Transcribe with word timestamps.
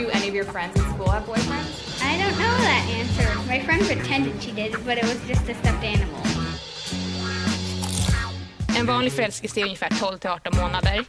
Do 0.00 0.08
any 0.12 0.28
of 0.28 0.34
your 0.34 0.46
friends 0.46 0.76
in 0.76 0.82
school 0.94 1.10
have 1.10 1.26
boyfriends? 1.26 2.02
I 2.02 2.16
don't 2.22 2.36
know 2.38 2.56
that 2.68 2.84
answer. 2.98 3.28
My 3.46 3.60
friend 3.60 3.82
pretended 3.84 4.42
she 4.42 4.50
did, 4.50 4.72
but 4.86 4.96
it 4.96 5.04
was 5.04 5.18
just 5.28 5.46
a 5.48 5.54
stuffed 5.54 5.84
animal. 5.84 6.22
En 8.78 8.86
vanlig 8.86 9.12
förälskelse 9.12 9.60
är 9.60 9.64
ungefär 9.64 9.90
12 10.00 10.18
till 10.18 10.30
18 10.30 10.56
månader. 10.56 11.04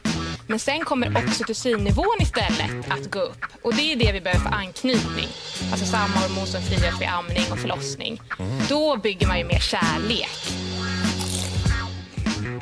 Men 0.46 0.58
sen 0.58 0.80
kommer 0.80 1.16
oxytocinnivån 1.16 2.16
istället 2.20 2.90
att 2.90 3.10
gå 3.10 3.18
upp. 3.18 3.44
Och 3.62 3.74
det 3.74 3.92
är 3.92 3.96
det 3.96 4.12
vi 4.12 4.20
behöver 4.20 4.40
för 4.40 4.56
anknytning. 4.56 5.28
Alltså 5.70 5.86
samma 5.86 6.14
hormon 6.14 6.46
som 6.46 6.62
frigörs 6.62 7.00
vid 7.00 7.08
amning 7.08 7.52
och 7.52 7.58
förlossning. 7.58 8.20
Då 8.68 8.96
bygger 8.96 9.26
man 9.26 9.38
ju 9.38 9.44
mer 9.44 9.60
kärlek. 9.60 10.28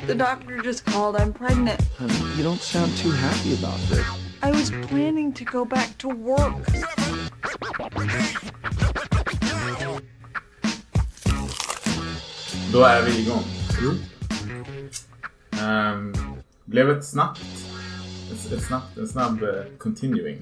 The 0.07 0.13
doctor 0.13 0.65
just 0.65 0.85
called. 0.85 1.21
I'm 1.21 1.33
pregnant. 1.33 1.81
Honey, 1.99 2.13
you 2.37 2.43
don't 2.43 2.61
sound 2.61 2.97
too 2.97 3.11
happy 3.11 3.53
about 3.53 3.79
this. 3.89 4.20
I 4.43 4.51
was 4.51 4.71
planning 4.87 5.33
to 5.33 5.43
go 5.45 5.65
back 5.65 5.97
to 5.99 6.09
work. 6.09 6.67
Då 12.73 12.83
är 12.83 13.05
vi 13.05 13.21
igång. 13.21 13.43
Ehm, 15.61 16.13
blev 16.65 16.89
ett 16.89 17.05
snabbt, 17.05 17.41
ett, 18.31 18.51
ett 18.51 18.63
snabbt, 18.63 18.97
en 18.97 19.07
snabb 19.07 19.43
eh, 19.43 19.49
continuing. 19.77 20.41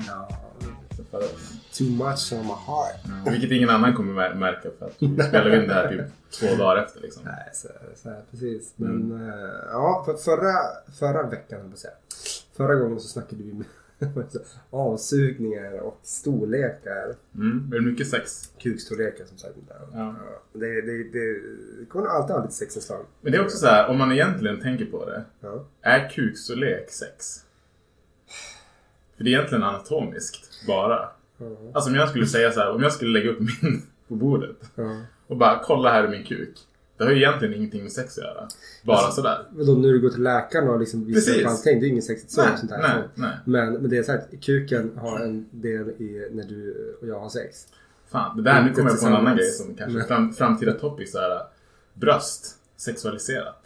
Oss. 1.12 1.54
Too 1.78 1.90
much 1.90 2.34
on 2.34 2.46
my 2.46 2.54
heart. 2.68 3.28
Vilket 3.34 3.52
ingen 3.52 3.70
annan 3.70 3.94
kommer 3.96 4.14
mär- 4.14 4.36
märka 4.36 4.70
för 4.80 4.86
att 4.86 4.96
vi 5.00 5.24
spelar 5.24 5.62
in 5.62 5.68
det 5.68 5.74
här 5.74 5.88
typ 5.90 6.02
två 6.40 6.56
dagar 6.64 6.84
efter. 6.84 7.02
Liksom. 7.02 7.24
Nej, 7.26 7.50
så, 7.54 7.68
så 7.96 8.10
här, 8.10 8.22
precis. 8.32 8.74
Men 8.76 9.12
eh, 9.30 9.44
ja, 9.72 10.04
för 10.06 10.14
förra, 10.14 10.54
förra 11.00 11.30
veckan, 11.30 11.60
jag 11.70 11.78
säga. 11.80 11.94
Förra 12.58 12.76
gången 12.76 13.00
så 13.00 13.08
snackade 13.08 13.44
vi 13.44 13.54
med 13.54 13.66
avsugningar 14.70 15.80
och 15.80 16.00
storlekar. 16.04 17.16
Mm. 17.36 17.72
Är 17.74 17.76
det 17.80 17.86
mycket 17.86 18.08
sex? 18.08 18.52
Kukstorlekar 18.60 19.26
som 19.26 19.38
sagt. 19.38 19.56
Ja. 19.70 19.76
Ja. 19.94 20.16
Det, 20.54 20.82
det, 20.82 21.04
det, 21.04 21.40
det 21.80 21.86
kommer 21.90 22.08
alltid 22.08 22.36
ha 22.36 22.42
lite 22.42 22.54
sexinslag. 22.54 23.06
Men 23.22 23.32
det 23.32 23.38
är 23.38 23.44
också 23.44 23.58
så 23.58 23.68
här, 23.68 23.90
om 23.90 23.98
man 23.98 24.12
egentligen 24.12 24.60
tänker 24.60 24.86
på 24.86 25.06
det. 25.06 25.24
Ja. 25.40 25.66
Är 25.82 26.10
kukstorlek 26.10 26.92
sex? 26.92 27.46
För 29.18 29.24
det 29.24 29.30
är 29.30 29.34
egentligen 29.34 29.64
anatomiskt 29.64 30.68
bara. 30.68 31.10
Alltså 31.74 31.90
om 31.90 31.96
jag 31.96 32.10
skulle 32.10 32.28
säga 32.28 32.52
så 32.52 32.60
här, 32.60 32.72
om 32.72 32.84
jag 32.84 32.92
skulle 32.94 33.20
lägga 33.20 33.32
upp 33.32 33.40
min 33.40 33.82
på 34.08 34.16
bordet 34.16 34.72
och 35.28 35.38
bara 35.38 35.60
kolla 35.64 35.92
här 35.92 36.04
är 36.04 36.08
min 36.08 36.24
kuk. 36.24 36.58
Det 37.00 37.06
har 37.06 37.12
ju 37.12 37.18
egentligen 37.18 37.54
ingenting 37.54 37.84
med 37.84 37.92
sex 37.92 38.18
att 38.18 38.24
göra. 38.24 38.48
Bara 38.84 38.98
Alltså, 38.98 39.12
sådär. 39.22 39.46
Men 39.52 39.66
då 39.66 39.74
när 39.74 39.90
du 39.90 40.00
går 40.00 40.10
till 40.10 40.24
läkaren 40.24 40.70
och 40.70 40.80
liksom 40.80 41.06
visar 41.06 41.40
upp 41.42 41.48
allting. 41.48 41.80
Det 41.80 41.86
är 41.86 41.90
inget 41.90 42.04
sexigt 42.04 42.32
så. 42.32 42.42
Nej, 42.42 42.58
sånt 42.58 42.72
där. 42.72 42.78
nej, 42.78 42.92
Så. 43.16 43.22
nej. 43.22 43.38
Men, 43.46 43.74
men 43.74 43.90
det 43.90 43.98
är 43.98 44.04
så 44.04 44.12
här, 44.12 44.24
kuken 44.42 44.98
har 44.98 45.20
en 45.20 45.46
del 45.52 45.90
i 45.90 46.28
när 46.32 46.44
du 46.44 46.98
och 47.02 47.08
jag 47.08 47.20
har 47.20 47.30
sex. 47.30 47.68
Fan, 48.12 48.38
det 48.38 48.44
där 48.44 48.64
nu 48.64 48.74
kommer 48.74 48.90
jag 48.90 49.00
på 49.00 49.08
en 49.08 49.14
annan 49.14 49.36
grej 49.38 49.52
som 49.52 49.76
kanske 49.76 50.08
fram, 50.08 50.34
framtida 50.34 50.74
topic 50.74 51.12
så 51.12 51.20
här. 51.20 51.42
Bröst. 51.94 52.56
Sexualiserat. 52.78 53.64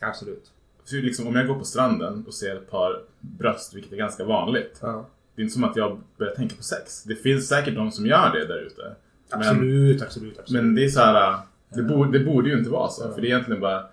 Absolut. 0.00 0.50
Så 0.84 0.96
liksom, 0.96 1.26
om 1.26 1.34
jag 1.36 1.46
går 1.46 1.58
på 1.58 1.64
stranden 1.64 2.24
och 2.26 2.34
ser 2.34 2.56
ett 2.56 2.70
par 2.70 3.02
bröst, 3.20 3.74
vilket 3.74 3.92
är 3.92 3.96
ganska 3.96 4.24
vanligt. 4.24 4.78
Ja. 4.80 5.06
Det 5.34 5.42
är 5.42 5.44
inte 5.44 5.54
som 5.54 5.64
att 5.64 5.76
jag 5.76 6.00
börjar 6.18 6.34
tänka 6.34 6.56
på 6.56 6.62
sex. 6.62 7.02
Det 7.02 7.14
finns 7.14 7.48
säkert 7.48 7.74
de 7.74 7.92
som 7.92 8.06
gör 8.06 8.32
det 8.32 8.46
där 8.46 8.58
ute. 8.66 8.94
Absolut, 9.30 10.02
absolut, 10.02 10.38
absolut. 10.38 10.62
men 10.62 10.74
det 10.74 10.84
är 10.84 10.88
så 10.88 11.00
här. 11.00 11.38
Det, 11.76 11.82
borde, 11.82 12.18
det 12.18 12.24
borde 12.24 12.48
ju 12.48 12.58
inte 12.58 12.70
vara 12.70 12.88
så. 12.88 13.12
För 13.12 13.20
det 13.20 13.26
är 13.26 13.30
egentligen 13.30 13.60
bara 13.60 13.86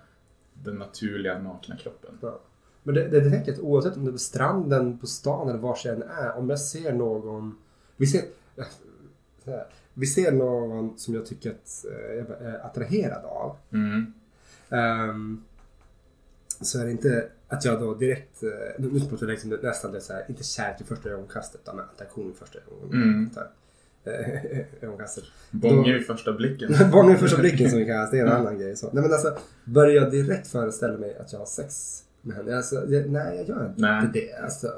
den 0.54 0.74
naturliga 0.74 1.38
nakna 1.38 1.76
kroppen. 1.76 2.18
Ja. 2.20 2.40
Men 2.82 2.94
det, 2.94 3.08
det, 3.08 3.20
det 3.20 3.30
tänker 3.30 3.50
jag 3.50 3.58
att 3.58 3.64
oavsett 3.64 3.96
om 3.96 4.04
det 4.04 4.10
är 4.10 4.12
på 4.12 4.18
stranden, 4.18 4.98
på 4.98 5.06
stan 5.06 5.48
eller 5.48 5.58
var 5.58 5.78
jag 5.84 5.96
än 5.96 6.02
är. 6.02 6.36
Om 6.36 6.50
jag 6.50 6.60
ser 6.60 6.92
någon... 6.92 7.58
Vi 7.96 8.06
ser, 8.06 8.22
här, 9.46 9.66
vi 9.94 10.06
ser 10.06 10.32
någon 10.32 10.98
som 10.98 11.14
jag 11.14 11.26
tycker 11.26 11.50
att 11.50 11.84
eh, 11.84 12.14
jag 12.14 12.30
är 12.40 12.66
attraherad 12.66 13.24
av. 13.24 13.56
Mm. 13.70 14.12
Ehm, 14.68 15.44
så 16.60 16.80
är 16.80 16.84
det 16.84 16.90
inte 16.90 17.28
att 17.48 17.64
jag 17.64 17.80
då 17.80 17.94
direkt, 17.94 18.42
eh, 18.42 18.48
nu 18.78 19.00
pratar 19.00 19.26
jag 19.26 19.30
liksom 19.30 19.58
nästan 19.62 19.92
det 19.92 20.00
så 20.00 20.12
här, 20.12 20.24
inte 20.28 20.44
kärlek 20.44 20.80
i 20.80 20.84
första 20.84 21.08
ögonkastet 21.08 21.60
utan 21.64 21.80
attraktion 21.80 22.30
i 22.30 22.34
första 22.34 22.58
ögonkastet. 22.58 23.36
Eh, 23.36 23.48
ögonkastet. 24.80 25.24
Bånge 25.50 25.92
vid 25.92 26.06
första 26.06 26.32
blicken. 26.32 26.74
Barn 26.92 27.06
med 27.06 27.20
första 27.20 27.38
blicken 27.38 27.70
som 27.70 27.78
vi 27.78 27.84
kallas, 27.86 28.10
det 28.10 28.18
är 28.18 28.26
en 28.26 28.32
annan 28.32 28.58
grej. 28.58 28.76
Så. 28.76 28.86
Nej 28.92 29.02
men 29.02 29.12
alltså, 29.12 29.36
börjar 29.64 30.02
jag 30.02 30.10
direkt 30.10 30.46
föreställa 30.48 30.98
mig 30.98 31.16
att 31.20 31.32
jag 31.32 31.38
har 31.38 31.46
sex 31.46 31.98
med 32.22 32.36
henne? 32.36 32.56
Alltså, 32.56 32.80
nej 32.88 33.36
jag 33.36 33.48
gör 33.48 33.66
inte 33.66 33.80
Nej. 33.82 34.10
det. 34.12 34.32
Alltså, 34.44 34.68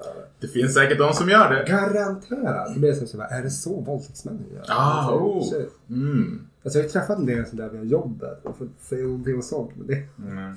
Det 0.41 0.49
finns 0.49 0.75
säkert 0.75 0.99
de 0.99 1.13
som 1.13 1.29
gör 1.29 1.51
det. 1.55 1.65
garanterat. 1.73 2.75
Det 2.75 2.81
blir 2.81 2.93
som 2.93 3.07
så 3.07 3.21
här, 3.21 3.39
är 3.39 3.43
det 3.43 3.51
så 3.51 3.81
våldtäktsmännen 3.81 4.45
gör? 4.55 4.65
Ah, 4.69 5.13
Alltså, 5.13 5.57
oh. 5.57 5.63
Mm. 5.91 6.47
Alltså 6.65 6.79
jag 6.79 6.83
har 6.85 6.89
ju 6.89 6.93
träffat 6.93 7.19
en 7.19 7.27
del 7.27 7.47
sådär 7.47 7.69
via 7.69 7.83
jobbet 7.85 8.41
och 8.45 8.57
fått 8.59 8.69
säga 8.81 9.03
någonting 9.05 9.37
och 9.37 9.45
sånt. 9.45 9.71
Men 9.77 9.87
det, 9.87 10.03
Mm. 10.19 10.55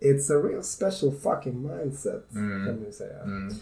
it's 0.00 0.38
a 0.40 0.42
real 0.48 0.62
special 0.62 1.12
fucking 1.22 1.62
mindset 1.62 2.24
Mm. 2.34 2.66
kan 2.66 2.74
man 2.76 2.84
ju 2.84 2.92
säga. 2.92 3.22
Mm. 3.24 3.54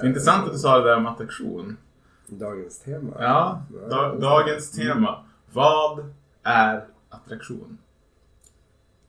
Det 0.00 0.06
är 0.06 0.08
intressant 0.08 0.46
att 0.46 0.52
du 0.52 0.58
sa 0.58 0.78
det 0.78 0.84
där 0.88 0.96
om 0.96 1.06
attraktion. 1.06 1.76
Dagens 2.26 2.78
tema. 2.78 3.12
Ja, 3.18 3.62
da, 3.90 4.14
dagens 4.14 4.70
tema. 4.70 5.24
Vad 5.52 6.04
är 6.42 6.84
attraktion? 7.08 7.78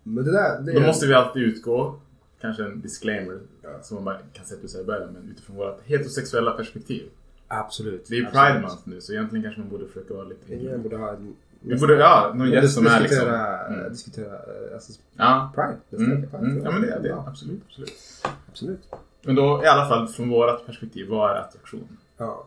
Men 0.03 0.23
det 0.25 0.31
där, 0.31 0.61
det 0.61 0.73
Då 0.73 0.79
är... 0.79 0.87
måste 0.87 1.07
vi 1.07 1.13
alltid 1.13 1.43
utgå, 1.43 1.95
kanske 2.41 2.63
en 2.63 2.81
disclaimer 2.81 3.39
som 3.81 3.95
man 3.95 4.03
bara 4.05 4.17
kan 4.33 4.45
sätta 4.45 4.67
sig 4.67 4.81
i 4.81 4.85
början, 4.85 5.09
men 5.13 5.29
utifrån 5.31 5.55
vårt 5.55 5.81
heterosexuella 5.85 6.51
perspektiv. 6.51 7.09
Absolut. 7.47 8.05
Det 8.09 8.17
är 8.17 8.25
absolut. 8.25 8.45
Pride 8.45 8.61
Month 8.61 8.81
nu, 8.83 9.01
så 9.01 9.13
egentligen 9.13 9.43
kanske 9.43 9.61
man 9.61 9.69
borde 9.69 9.87
försöka 9.87 10.13
vara 10.13 10.23
lite... 10.23 10.55
Ingen 10.55 10.81
borde 10.83 10.97
ha 10.97 11.09
en... 11.09 11.35
Vi 11.59 11.75
borde, 11.79 11.93
ja, 11.93 12.31
någon 12.35 12.49
gäst 12.49 12.73
som 12.73 12.87
är 12.87 12.99
liksom... 13.01 13.27
Mm. 13.27 13.89
diskutera 13.89 14.33
eh, 14.33 14.73
alltså, 14.73 14.93
Ja. 15.17 15.51
Pride. 15.55 16.05
Mm. 16.05 16.21
Pride. 16.21 16.45
Mm. 16.45 16.63
ja, 16.63 16.71
men 16.71 16.81
det 16.81 16.91
är 16.91 16.99
det. 16.99 17.07
Ja, 17.07 17.25
Absolut, 17.27 17.61
absolut. 17.67 18.23
absolut. 18.49 18.89
Men 19.21 19.35
då 19.35 19.63
i 19.63 19.67
alla 19.67 19.89
fall 19.89 20.07
från 20.07 20.29
vårt 20.29 20.65
perspektiv, 20.65 21.07
vad 21.09 21.31
är 21.31 21.35
attraktion? 21.35 21.97
Ja. 22.17 22.45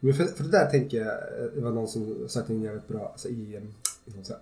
Men 0.00 0.14
för, 0.14 0.24
för 0.24 0.44
det 0.44 0.50
där 0.50 0.70
tänker 0.70 0.96
jag, 0.98 1.06
eh, 1.06 1.44
det 1.54 1.60
var 1.60 1.70
någon 1.70 1.88
som 1.88 2.28
sagt 2.28 2.50
en 2.50 2.62
jävligt 2.62 2.88
bra, 2.88 3.08
alltså 3.12 3.28
i, 3.28 3.56
en- 3.56 3.74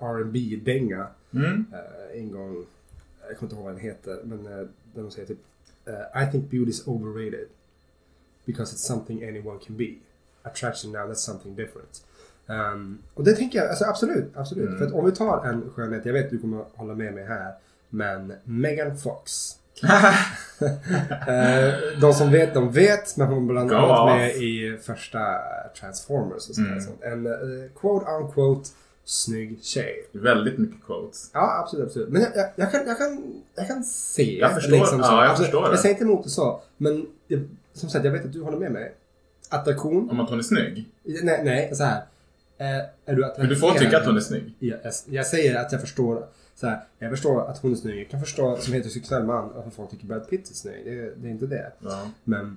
här 0.00 0.18
R&B 0.20 0.58
dänga 0.64 1.06
Mm. 1.34 1.64
eh, 1.72 2.20
en 2.20 2.30
gång, 2.32 2.64
jag 3.28 3.38
kommer 3.38 3.42
inte 3.42 3.54
ihåg 3.56 3.64
vad 3.64 3.72
den 3.74 3.80
heter, 3.80 4.20
men 4.24 4.46
eh, 4.46 4.66
där 4.94 5.02
de 5.02 5.10
säger 5.10 5.28
typ 5.28 5.38
eh, 5.86 6.22
I 6.28 6.30
think 6.32 6.50
beauty 6.50 6.70
is 6.70 6.86
overrated 6.86 7.46
because 8.44 8.74
it's 8.76 8.78
something 8.86 9.28
anyone 9.28 9.58
can 9.66 9.76
be. 9.76 9.94
Attraction 10.42 10.92
now, 10.92 11.00
that's 11.10 11.14
something 11.14 11.54
different. 11.56 12.04
Um, 12.46 12.98
och 13.14 13.24
det 13.24 13.32
tänker 13.36 13.58
jag, 13.58 13.68
alltså 13.68 13.84
absolut, 13.84 14.24
absolut. 14.36 14.66
Mm. 14.68 14.78
För 14.78 14.86
att 14.86 14.92
om 14.92 15.04
vi 15.06 15.12
tar 15.12 15.44
en 15.46 15.70
skönhet, 15.70 16.04
jag 16.06 16.12
vet 16.12 16.30
du 16.30 16.38
kommer 16.38 16.60
att 16.60 16.72
hålla 16.74 16.94
med 16.94 17.14
mig 17.14 17.24
här, 17.24 17.54
men 17.88 18.32
Megan 18.44 18.96
Fox. 18.98 19.50
Eh, 21.28 21.74
de 22.00 22.12
som 22.14 22.30
vet, 22.32 22.54
de 22.54 22.72
vet. 22.72 23.16
Men 23.16 23.26
hon 23.26 23.46
bland 23.46 23.68
Go 23.68 23.74
annat 23.76 24.00
off. 24.00 24.06
med 24.16 24.30
i 24.36 24.78
första 24.82 25.18
Transformers 25.80 26.48
och 26.50 26.58
Mm. 26.58 26.80
sånt. 26.80 27.02
En 27.02 27.26
uh, 27.26 27.32
quote 27.80 28.06
unquote 28.10 28.70
snygg 29.04 29.58
tjej. 29.64 30.08
Väldigt 30.12 30.58
mycket 30.58 30.84
quotes. 30.86 31.30
Ja, 31.32 31.60
absolut, 31.62 31.86
absolut. 31.86 32.08
Men 32.08 32.22
jag, 32.22 32.30
jag, 32.36 32.46
jag, 32.56 32.70
kan, 32.72 32.86
jag, 32.86 32.98
kan, 32.98 33.34
jag 33.54 33.66
kan 33.66 33.84
se. 33.84 34.22
liksom 34.22 34.40
Jag 34.40 34.54
förstår. 34.54 34.76
Ja, 34.78 34.86
så. 34.86 34.94
jag 35.02 35.24
Absolut. 35.30 35.38
förstår 35.46 35.62
det. 35.62 35.68
Jag 35.70 35.78
säger 35.78 35.94
inte 35.94 36.04
emot 36.04 36.24
det 36.24 36.30
så. 36.30 36.60
Men 36.76 37.06
jag, 37.28 37.48
som 37.74 37.88
sagt, 37.88 38.04
jag 38.04 38.12
vet 38.12 38.24
att 38.24 38.32
du 38.32 38.42
håller 38.42 38.58
med 38.58 38.72
mig. 38.72 38.94
Attraktion. 39.48 40.10
Om 40.10 40.20
att 40.20 40.30
hon 40.30 40.38
är 40.38 40.42
snygg. 40.42 40.88
Nej, 41.22 41.40
nej, 41.44 41.70
så 41.74 41.84
här. 41.84 42.02
Eh, 42.58 42.66
är 42.66 42.86
du 43.06 43.14
Men 43.14 43.24
attraherad? 43.24 43.48
du 43.48 43.56
får 43.56 43.70
tycka 43.74 43.98
att 43.98 44.06
hon 44.06 44.16
är 44.16 44.20
snygg. 44.20 44.54
Jag, 44.58 44.78
jag, 44.84 44.92
jag 45.06 45.26
säger 45.26 45.54
att 45.60 45.72
jag 45.72 45.80
förstår. 45.80 46.26
Så 46.56 46.66
här, 46.66 46.84
jag 46.98 47.10
förstår 47.10 47.50
att 47.50 47.58
hon 47.58 47.72
är 47.72 47.76
snygg. 47.76 48.00
Jag 48.00 48.08
kan 48.10 48.20
förstå 48.20 48.56
som 48.56 48.72
heterosexuell 48.74 49.24
man 49.24 49.50
varför 49.54 49.70
folk 49.70 49.90
tycker 49.90 50.06
Brad 50.06 50.28
Pitt 50.30 50.50
är 50.50 50.54
snygg. 50.54 50.84
Det, 50.84 50.90
är- 51.00 51.12
det 51.16 51.28
är 51.28 51.30
inte 51.30 51.46
det. 51.46 51.72
Ja. 51.80 52.10
Men 52.24 52.56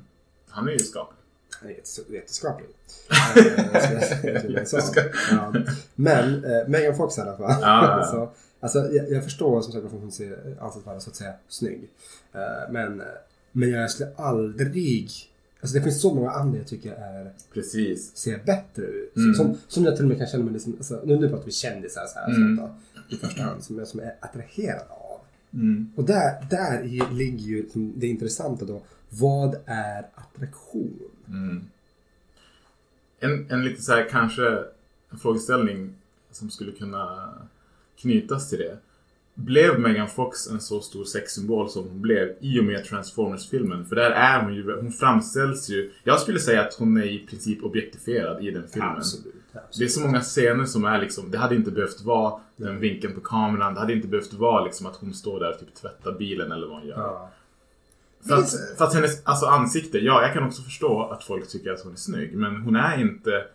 Han 0.49 0.67
är 0.67 0.71
ju 0.71 0.79
skaplig. 0.79 1.17
han 1.61 1.69
är 1.69 1.73
jättes- 1.73 2.09
jätteskaplig. 2.13 2.69
Eh. 3.09 5.07
Ja. 5.31 5.53
Men 5.95 6.43
eh, 6.45 6.67
Megan 6.67 6.95
Fox 6.95 7.17
i 7.17 7.21
alla 7.21 7.37
fall. 7.37 7.55
Ja, 7.61 8.07
så, 8.11 8.29
alltså, 8.59 8.79
jag, 8.93 9.11
jag 9.11 9.23
förstår 9.23 9.61
som 9.61 9.71
sagt 9.73 9.83
varför 9.83 9.97
hon 9.97 10.11
ser, 10.11 10.57
anses 10.59 10.85
vara 10.85 10.99
så 10.99 11.09
att 11.09 11.15
säga 11.15 11.33
snygg. 11.47 11.89
Eh, 12.33 12.71
men, 12.71 13.03
men 13.51 13.69
jag 13.69 13.91
skulle 13.91 14.09
aldrig... 14.15 15.11
Alltså 15.61 15.77
det 15.77 15.83
finns 15.83 16.01
så 16.01 16.13
många 16.13 16.31
andra 16.31 16.57
jag 16.57 16.67
tycker 16.67 16.91
är, 16.95 17.33
Precis. 17.53 18.15
ser 18.17 18.37
bättre 18.45 18.81
ut. 18.85 19.15
Mm. 19.15 19.33
Som, 19.33 19.57
som 19.67 19.85
jag 19.85 19.95
till 19.95 20.05
och 20.05 20.09
med 20.09 20.17
kan 20.17 20.27
känna 20.27 20.43
mig 20.43 20.53
liksom, 20.53 20.73
alltså, 20.77 21.01
nu, 21.05 21.19
nu 21.19 21.29
pratar 21.29 21.45
vi 21.45 21.51
kändisar 21.51 22.05
så 22.05 22.19
här, 22.19 22.27
Mm. 22.35 22.57
så 22.57 22.63
att, 22.63 22.71
i 23.09 23.15
första 23.15 23.43
hand, 23.43 23.63
som 23.63 23.77
jag, 23.77 23.87
som 23.87 23.99
är 23.99 24.15
attraherad 24.19 24.87
av. 24.89 25.19
Mm. 25.53 25.91
Och 25.95 26.03
där, 26.03 26.47
där 26.49 26.83
ligger 27.13 27.45
ju 27.45 27.65
det 27.73 28.07
intressanta 28.07 28.65
då. 28.65 28.81
Vad 29.09 29.55
är 29.65 30.05
attraktion? 30.15 30.99
Mm. 31.27 31.63
En, 33.19 33.51
en 33.51 33.63
lite 33.63 33.81
så 33.81 33.91
här 33.91 34.09
kanske 34.09 34.63
en 35.09 35.17
frågeställning 35.17 35.93
som 36.31 36.49
skulle 36.49 36.71
kunna 36.71 37.33
knytas 37.97 38.49
till 38.49 38.59
det. 38.59 38.77
blev 39.33 39.79
Megan 39.79 40.09
Fox 40.09 40.47
en 40.47 40.61
så 40.61 40.81
stor 40.81 41.05
sexsymbol 41.05 41.69
som 41.69 41.83
hon 41.83 42.01
blev 42.01 42.35
i 42.39 42.59
och 42.59 42.63
med 42.63 42.85
Transformers-filmen? 42.85 43.85
För 43.85 43.95
där 43.95 44.11
är 44.11 44.43
hon 44.43 44.55
ju, 44.55 44.75
hon 44.75 44.91
framställs 44.91 45.69
ju, 45.69 45.91
jag 46.03 46.19
skulle 46.19 46.39
säga 46.39 46.61
att 46.61 46.73
hon 46.73 46.97
är 46.97 47.03
i 47.03 47.19
princip 47.19 47.63
objektifierad 47.63 48.45
i 48.45 48.51
den 48.51 48.67
filmen. 48.67 48.97
Absolut. 48.97 49.35
absolut. 49.53 49.77
Det 49.77 49.83
är 49.83 49.87
så 49.87 50.01
många 50.01 50.21
scener 50.21 50.65
som 50.65 50.85
är 50.85 51.01
liksom, 51.01 51.31
det 51.31 51.37
hade 51.37 51.55
inte 51.55 51.71
behövt 51.71 52.01
vara 52.01 52.41
den 52.57 52.79
vinkeln 52.79 53.13
på 53.13 53.21
kameran. 53.21 53.73
Det 53.73 53.79
hade 53.79 53.93
inte 53.93 54.07
behövt 54.07 54.33
vara 54.33 54.63
liksom 54.63 54.85
att 54.85 54.95
hon 54.95 55.13
står 55.13 55.39
där 55.39 55.49
och 55.49 55.59
typ 55.59 55.75
tvättar 55.75 56.11
bilen 56.11 56.51
eller 56.51 56.67
vad 56.67 56.79
hon 56.79 56.87
gör. 56.87 56.97
Ja. 56.97 57.29
För 58.27 58.35
att, 58.35 58.77
för 58.77 58.85
att 58.85 58.93
hennes 58.93 59.25
alltså, 59.25 59.45
ansikte, 59.45 59.97
ja 59.97 60.21
jag 60.21 60.33
kan 60.33 60.43
också 60.43 60.61
förstå 60.61 61.03
att 61.03 61.23
folk 61.23 61.49
tycker 61.49 61.71
att 61.71 61.83
hon 61.83 61.91
är 61.93 61.97
snygg. 61.97 62.33
Men 62.37 62.61
hon 62.61 62.75
är 62.75 63.01
inte... 63.01 63.45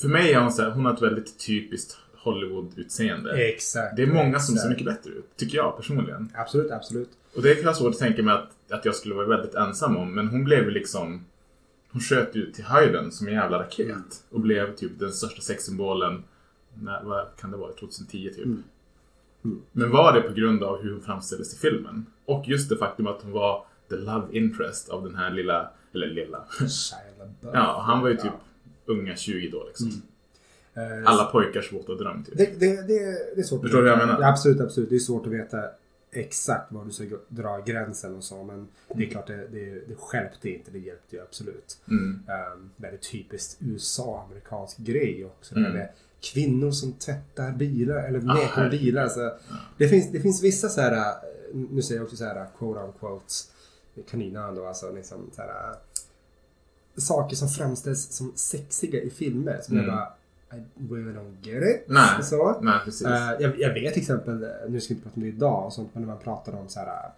För 0.00 0.08
mig 0.08 0.32
är 0.32 0.40
hon 0.40 0.52
så 0.52 0.62
här, 0.62 0.70
hon 0.70 0.84
har 0.84 0.94
ett 0.94 1.02
väldigt 1.02 1.46
typiskt 1.46 1.98
Hollywood-utseende. 2.16 3.32
Exakt. 3.32 3.96
Det 3.96 4.02
är 4.02 4.06
många 4.06 4.38
som 4.38 4.56
ser 4.56 4.60
Exakt. 4.60 4.70
mycket 4.70 4.86
bättre 4.86 5.10
ut, 5.10 5.36
tycker 5.36 5.56
jag 5.56 5.76
personligen. 5.76 6.32
Absolut, 6.34 6.70
absolut. 6.70 7.10
Och 7.36 7.42
det 7.42 7.54
kan 7.54 7.64
jag 7.64 7.76
svårt 7.76 7.94
att 7.94 7.98
tänka 7.98 8.22
mig 8.22 8.34
att, 8.34 8.50
att 8.70 8.84
jag 8.84 8.94
skulle 8.94 9.14
vara 9.14 9.26
väldigt 9.26 9.54
ensam 9.54 9.96
om. 9.96 10.14
Men 10.14 10.28
hon 10.28 10.44
blev 10.44 10.70
liksom... 10.70 11.24
Hon 11.92 12.00
sköt 12.00 12.36
ju 12.36 12.52
till 12.52 12.64
höjden 12.64 13.12
som 13.12 13.26
en 13.26 13.34
jävla 13.34 13.58
raket. 13.58 14.24
Och 14.30 14.40
blev 14.40 14.74
typ 14.76 14.98
den 14.98 15.12
största 15.12 15.42
sexsymbolen, 15.42 16.24
när, 16.74 17.02
vad 17.04 17.26
kan 17.36 17.50
det 17.50 17.56
vara, 17.56 17.72
2010 17.72 18.30
typ. 18.34 18.44
Mm. 18.44 18.62
Men 19.72 19.90
var 19.90 20.12
det 20.12 20.20
på 20.20 20.32
grund 20.34 20.62
av 20.62 20.82
hur 20.82 20.92
hon 20.92 21.00
framställdes 21.02 21.54
i 21.54 21.58
filmen? 21.58 22.06
Och 22.24 22.48
just 22.48 22.68
det 22.68 22.76
faktum 22.76 23.06
att 23.06 23.22
hon 23.22 23.32
var 23.32 23.64
the 23.88 23.96
love 23.96 24.26
interest 24.38 24.88
av 24.88 25.04
den 25.04 25.14
här 25.14 25.30
lilla, 25.30 25.70
eller 25.94 26.06
lilla. 26.06 26.44
Ja, 27.40 27.82
han 27.86 28.00
var 28.02 28.08
ju 28.08 28.16
typ 28.16 28.24
Ja. 28.24 28.92
unga 28.92 29.16
20 29.16 29.48
då 29.50 29.64
liksom. 29.66 29.88
Eh, 30.74 31.10
Alla 31.10 31.24
pojkars 31.24 31.72
våta 31.72 31.94
dröm 31.94 32.24
typ. 32.24 32.36
Det, 32.38 32.60
det, 32.60 32.76
det, 32.76 32.86
det 33.34 33.40
är 33.40 33.42
svårt 33.42 33.60
Förstår 33.60 33.78
du 33.78 33.84
vad 33.84 33.92
jag 33.92 34.06
menar? 34.06 34.20
Ja, 34.20 34.28
absolut, 34.28 34.60
absolut. 34.60 34.88
Det 34.90 34.94
är 34.96 34.98
svårt 34.98 35.26
att 35.26 35.32
veta 35.32 35.58
exakt 36.12 36.72
var 36.72 36.84
du 36.84 36.90
ska 36.92 37.04
dra 37.28 37.58
gränsen 37.58 38.14
och 38.14 38.24
så. 38.24 38.44
Men 38.44 38.68
det 38.94 39.06
är 39.06 39.10
klart, 39.10 39.26
det, 39.26 39.48
det, 39.52 39.70
det 39.88 39.94
stjälpte 39.98 40.50
inte. 40.50 40.70
Det 40.70 40.78
hjälpte 40.78 41.16
ju 41.16 41.22
absolut. 41.22 41.78
Mm. 41.88 42.22
Um, 42.54 42.70
väldigt 42.76 43.10
typiskt 43.12 43.62
USA-amerikansk 43.62 44.78
grej 44.78 45.24
också. 45.24 45.54
Det 45.54 45.60
Mm. 45.60 45.72
med 45.72 45.88
kvinnor 46.20 46.70
som 46.70 46.92
tvättar 46.92 47.52
bilar 47.52 47.96
eller 47.96 48.18
Ah, 48.18 48.34
mekar 48.34 48.46
herregud. 48.54 48.80
bilar. 48.80 49.08
Så 49.08 49.32
det, 49.78 49.88
finns, 49.88 50.12
det 50.12 50.20
finns 50.20 50.42
vissa 50.42 50.68
så 50.68 50.80
här, 50.80 50.92
äh, 50.92 51.06
nu 51.70 51.82
säger 51.82 51.98
jag 52.00 52.04
också 52.04 52.16
så 52.16 52.24
här 52.24 52.46
quote 52.58 52.80
on 52.80 52.92
quotes, 53.00 53.50
kaninöron 54.10 54.54
då 54.54 54.66
alltså 54.66 54.92
liksom 54.92 55.30
så 55.36 55.42
här 55.42 55.48
äh, 55.70 55.76
saker 56.96 57.36
som 57.36 57.48
framställs 57.48 58.12
som 58.12 58.32
sexiga 58.34 59.00
i 59.02 59.10
filmer. 59.10 59.60
Som 59.62 59.76
Mm. 59.78 59.88
jag 59.88 59.96
bara, 59.96 60.12
I 60.58 60.62
really 60.94 61.12
don't 61.18 61.36
get 61.42 61.62
it. 61.76 61.84
Nej. 61.88 62.22
Så. 62.22 62.60
Nej, 62.62 62.78
precis. 62.84 63.06
Eh, 63.06 63.30
jag, 63.40 63.60
jag 63.60 63.74
vet 63.74 63.92
till 63.92 64.02
exempel, 64.02 64.42
eh, 64.42 64.48
nu 64.68 64.80
ska 64.80 64.94
vi 64.94 64.98
inte 64.98 65.04
prata 65.08 65.16
om 65.16 65.22
det 65.22 65.28
idag 65.28 65.66
och 65.66 65.72
sånt, 65.72 65.90
men 65.92 66.02
när 66.02 66.08
man 66.08 66.18
pratar 66.22 66.52
om 66.52 66.68
så 66.68 66.80
här 66.80 66.86
eh, 66.86 67.10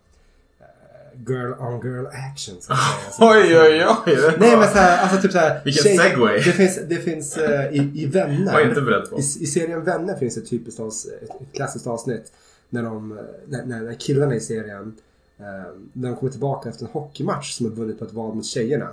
girl 1.26 1.52
on 1.52 1.80
girl 1.80 2.06
action. 2.06 2.54
Så 2.60 2.72
att 2.72 2.78
säga. 2.78 3.10
Så- 3.12 3.30
oj, 3.32 3.58
oj, 3.60 3.86
oj. 4.06 4.36
Nej 4.40 4.56
men 4.56 4.68
såhär, 4.68 5.02
alltså 5.02 5.20
typ 5.22 5.32
såhär. 5.32 5.60
Vilken 5.64 5.96
segway. 5.96 6.36
Det 6.36 6.42
finns, 6.52 6.78
det 6.88 6.96
finns 6.96 7.36
eh, 7.36 7.72
i, 7.74 7.92
i 8.02 8.06
Vänner. 8.06 8.52
var 8.52 8.60
inte 8.60 8.80
beredd 8.80 9.10
på. 9.10 9.16
I, 9.16 9.20
I 9.20 9.46
serien 9.46 9.84
Vänner 9.84 10.16
finns 10.16 10.36
ett 10.36 10.50
typiskt 10.50 10.80
ett, 10.80 11.22
ett 11.22 11.52
klassiskt 11.54 11.86
avsnitt. 11.86 12.32
När, 12.70 12.82
de, 12.82 13.18
när, 13.46 13.64
när 13.64 13.94
killarna 13.94 14.34
i 14.34 14.40
serien, 14.40 14.96
eh, 15.38 15.44
när 15.92 16.08
de 16.08 16.16
kommer 16.16 16.30
tillbaka 16.32 16.68
efter 16.68 16.84
en 16.84 16.90
hockeymatch 16.92 17.52
som 17.52 17.66
har 17.66 17.72
vunnit 17.72 17.98
på 17.98 18.04
ett 18.04 18.12
val 18.12 18.34
mot 18.34 18.46
tjejerna. 18.46 18.88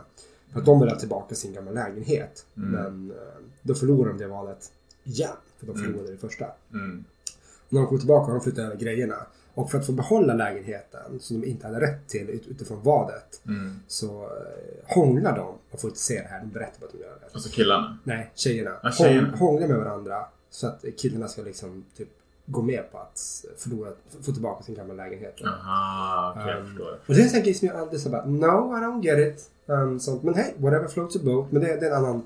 För 0.53 0.59
att 0.59 0.65
de 0.65 0.79
vill 0.79 0.89
ha 0.89 0.99
tillbaka 0.99 1.35
sin 1.35 1.53
gamla 1.53 1.71
lägenhet. 1.71 2.45
Mm. 2.57 2.69
Men 2.71 3.11
eh, 3.11 3.17
då 3.61 3.73
förlorar 3.73 4.09
de 4.09 4.17
det 4.17 4.27
valet 4.27 4.71
igen. 5.03 5.29
För 5.59 5.65
de 5.65 5.71
Mm. 5.75 5.85
förlorade 5.85 6.11
det 6.11 6.17
första. 6.17 6.45
Mm. 6.73 7.03
När 7.69 7.79
de 7.81 7.87
kommer 7.87 7.99
tillbaka 7.99 8.25
har 8.25 8.33
de 8.33 8.41
flyttat 8.43 8.65
över 8.65 8.75
grejerna. 8.75 9.15
Och 9.59 9.71
för 9.71 9.77
att 9.77 9.85
få 9.85 9.91
behålla 9.91 10.33
lägenheten 10.33 11.19
som 11.19 11.41
de 11.41 11.47
inte 11.47 11.67
hade 11.67 11.79
rätt 11.79 12.07
till 12.07 12.29
ut- 12.29 12.47
utifrån 12.47 12.83
vadet. 12.83 13.41
Mm. 13.47 13.79
Så 13.87 14.23
eh, 14.23 14.95
hånglar 14.95 15.35
de. 15.37 15.45
Man 15.71 15.79
får 15.79 15.89
inte 15.89 15.99
se 15.99 16.21
det 16.21 16.27
här, 16.27 16.39
de 16.39 16.47
berättar 16.49 16.79
bara 16.79 16.85
att 16.85 16.91
de 16.91 16.97
gör 16.97 17.17
det. 17.19 17.25
Alltså 17.33 17.49
killarna. 17.49 17.97
Nej, 18.03 18.31
tjejerna. 18.35 18.71
Ja, 18.83 18.91
tjejerna. 18.91 19.27
Hång, 19.29 19.37
hånglar 19.37 19.67
med 19.67 19.77
varandra. 19.77 20.25
Så 20.49 20.67
att 20.67 20.85
killarna 20.97 21.27
ska 21.27 21.41
liksom 21.41 21.85
typ 21.97 22.09
gå 22.45 22.61
med 22.61 22.91
på 22.91 22.97
att 22.97 23.19
förlora, 23.57 23.89
få 24.21 24.31
tillbaka 24.31 24.63
sin 24.63 24.75
gamla 24.75 24.93
lägenhet. 24.93 25.35
Aha, 25.45 26.33
jag 26.47 26.57
Um, 26.59 26.65
förstår. 26.67 26.99
Och 27.07 27.13
det 27.15 27.21
är 27.21 27.35
en 27.37 27.43
grej 27.43 27.53
som 27.53 27.67
jag 27.67 27.77
aldrig 27.77 28.01
så 28.01 28.09
bara, 28.09 28.25
no 28.25 28.45
I 28.77 28.81
don't 28.81 29.03
get 29.03 29.33
it. 29.33 29.49
Um, 29.65 29.99
sånt. 29.99 30.23
Men 30.23 30.33
hej, 30.33 30.53
whatever 30.57 30.87
floats 30.87 31.15
a 31.15 31.19
boat. 31.23 31.51
Men 31.51 31.61
det, 31.61 31.67
det 31.79 31.85
är 31.85 31.91
en 31.91 31.97
annan, 32.05 32.23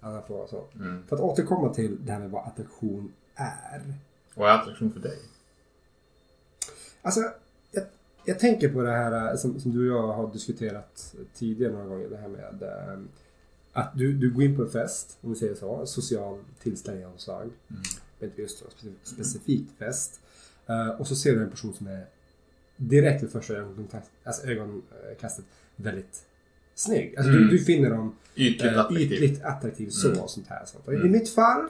annan 0.00 0.22
fråga. 0.26 0.46
Så. 0.48 0.64
Mm. 0.74 1.02
För 1.08 1.16
att 1.16 1.22
återkomma 1.22 1.74
till 1.74 1.96
det 2.06 2.12
här 2.12 2.18
med 2.20 2.30
vad 2.30 2.46
attraktion 2.46 3.12
är. 3.34 3.82
Vad 4.34 4.50
är 4.50 4.54
attraktion 4.54 4.92
för 4.92 5.00
dig? 5.00 5.18
Alltså, 7.06 7.20
jag, 7.72 7.84
jag 8.24 8.38
tänker 8.38 8.68
på 8.68 8.82
det 8.82 8.90
här 8.90 9.30
eh, 9.30 9.36
som, 9.36 9.60
som 9.60 9.72
du 9.72 9.92
och 9.92 9.98
jag 9.98 10.12
har 10.12 10.32
diskuterat 10.32 11.14
tidigare 11.34 11.72
några 11.72 11.86
gånger. 11.86 12.08
Det 12.08 12.16
här 12.16 12.28
med 12.28 12.62
eh, 12.62 12.98
att 13.72 13.90
du, 13.98 14.12
du 14.12 14.30
går 14.30 14.42
in 14.44 14.56
på 14.56 14.62
en 14.62 14.70
fest, 14.70 15.18
om 15.20 15.30
vi 15.30 15.36
säger 15.36 15.54
så, 15.54 15.86
social 15.86 16.38
tillställning 16.62 17.06
av 17.06 17.12
slag. 17.16 17.42
Mm. 17.42 17.82
Men 18.18 18.28
inte 18.28 18.42
just 18.42 18.62
då, 18.62 18.66
specif- 18.68 18.94
specifikt 19.04 19.78
fest. 19.78 20.20
Eh, 20.66 20.88
och 20.88 21.06
så 21.08 21.16
ser 21.16 21.34
du 21.36 21.42
en 21.42 21.50
person 21.50 21.74
som 21.74 21.86
är 21.86 22.06
direkt 22.76 23.22
vid 23.22 23.30
första 23.30 23.54
ögonkontakt, 23.54 24.10
alltså 24.24 24.46
ögonkastet 24.46 25.44
väldigt 25.76 26.22
snygg. 26.74 27.14
Alltså 27.16 27.32
Mm. 27.32 27.42
du, 27.42 27.50
du 27.58 27.64
finner 27.64 27.90
dem 27.90 28.16
Ytligt 28.34 28.62
attraktiv. 28.76 29.12
ytligt 29.12 29.44
attraktiv 29.44 29.88
så 29.88 30.08
Mm. 30.08 30.20
och 30.20 30.30
sånt 30.30 30.46
här. 30.46 30.64
Sånt. 30.64 30.86
Och 30.86 30.94
Mm. 30.94 31.06
I 31.06 31.10
mitt 31.10 31.30
fall 31.30 31.68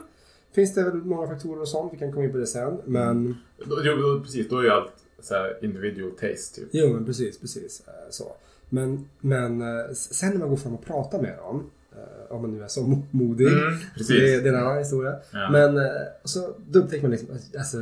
finns 0.51 0.73
det 0.73 0.83
väl 0.83 0.95
många 0.95 1.27
faktorer 1.27 1.61
och 1.61 1.67
sånt, 1.69 1.93
vi 1.93 1.97
kan 1.97 2.11
komma 2.11 2.25
in 2.25 2.31
på 2.31 2.37
det 2.37 2.47
sen. 2.47 2.77
Men 2.85 3.37
Då- 3.65 3.81
Jo, 3.83 4.21
precis. 4.23 4.49
Då 4.49 4.59
är 4.59 4.69
allt 4.69 4.91
så 5.19 5.33
här 5.33 5.57
individual 5.61 6.11
taste 6.11 6.55
typ. 6.61 6.69
Jo, 6.71 6.93
men 6.93 7.05
precis, 7.05 7.39
precis. 7.39 7.83
eh, 7.87 7.93
Så. 8.09 8.31
Men, 8.69 9.09
men 9.19 9.61
eh, 9.61 9.91
sen 9.93 10.31
när 10.31 10.37
man 10.39 10.49
går 10.49 10.57
fram 10.57 10.73
och 10.73 10.85
pratar 10.85 11.21
med 11.21 11.37
dem, 11.37 11.69
eh, 11.91 12.31
om 12.35 12.41
man 12.41 12.51
nu 12.57 12.63
är 12.63 12.67
så 12.67 12.81
mo- 12.81 13.03
modig, 13.11 13.47
Mm, 13.47 13.77
precis. 13.97 14.07
det, 14.19 14.41
det 14.41 14.49
är 14.49 14.53
en 14.53 14.59
annan 14.59 14.77
historia. 14.77 15.15
Ja. 15.33 15.49
Men 15.51 15.79
så, 16.23 16.53
då 16.69 16.79
upptäcker 16.79 17.01
man 17.01 17.11
liksom, 17.11 17.29
alltså, 17.57 17.77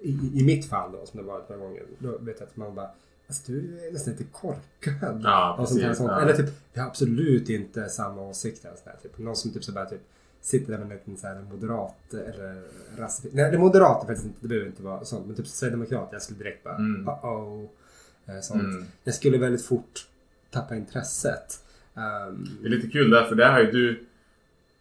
i, 0.00 0.10
i- 0.10 0.40
i 0.40 0.44
mitt 0.44 0.66
fall 0.66 0.92
då, 0.92 1.06
som 1.06 1.20
det 1.20 1.26
varit 1.26 1.48
några 1.48 1.62
gånger, 1.62 1.82
då 1.98 2.18
vet 2.18 2.36
jag 2.40 2.46
att 2.46 2.56
man 2.56 2.74
bara 2.74 2.90
Alltså 3.30 3.52
du 3.52 3.58
är 3.88 3.92
nästan 3.92 4.12
lite 4.12 4.24
korkad. 4.32 5.20
Ja, 5.24 5.56
och 5.60 5.68
sånt 5.68 5.80
här, 5.80 5.88
precis, 5.88 5.98
sånt. 5.98 6.10
ja. 6.10 6.20
Eller 6.22 6.36
typ, 6.36 6.46
vi 6.72 6.80
har 6.80 6.86
absolut 6.88 7.48
inte 7.50 7.88
samma 7.88 8.22
åsikter. 8.22 8.70
Här, 8.84 8.96
typ. 9.02 9.18
Någon 9.18 9.36
som 9.36 9.50
typ 9.50 9.64
så 9.64 9.72
bara 9.72 9.84
typ 9.86 10.00
sitter 10.40 10.72
där 10.72 10.78
med 10.78 10.90
en 10.90 10.96
liten 10.96 11.16
så 11.16 11.26
här 11.26 11.40
moderat 11.50 11.96
eller 12.12 12.62
rasist. 12.98 13.34
Nej, 13.34 13.50
det 13.50 13.58
moderat 13.58 14.02
är 14.02 14.06
faktiskt 14.06 14.26
inte, 14.26 14.38
det 14.40 14.48
behöver 14.48 14.66
inte 14.66 14.82
vara 14.82 15.04
sånt. 15.04 15.26
Men 15.26 15.36
typ 15.36 15.46
sverigedemokrat, 15.46 16.08
jag 16.12 16.22
skulle 16.22 16.38
direkt 16.38 16.64
bara 16.64 16.76
Mm. 16.76 17.08
eh, 17.08 18.40
Sånt. 18.42 18.62
Mm. 18.62 18.84
Jag 19.04 19.14
skulle 19.14 19.38
väldigt 19.38 19.66
fort 19.66 20.06
tappa 20.50 20.76
intresset. 20.76 21.64
Ehm, 21.96 22.46
Det 22.62 22.66
är 22.66 22.70
lite 22.70 22.88
kul 22.88 23.10
där, 23.10 23.24
för 23.24 23.34
där 23.34 23.52
har 23.52 23.60
ju 23.60 23.70
du... 23.70 24.04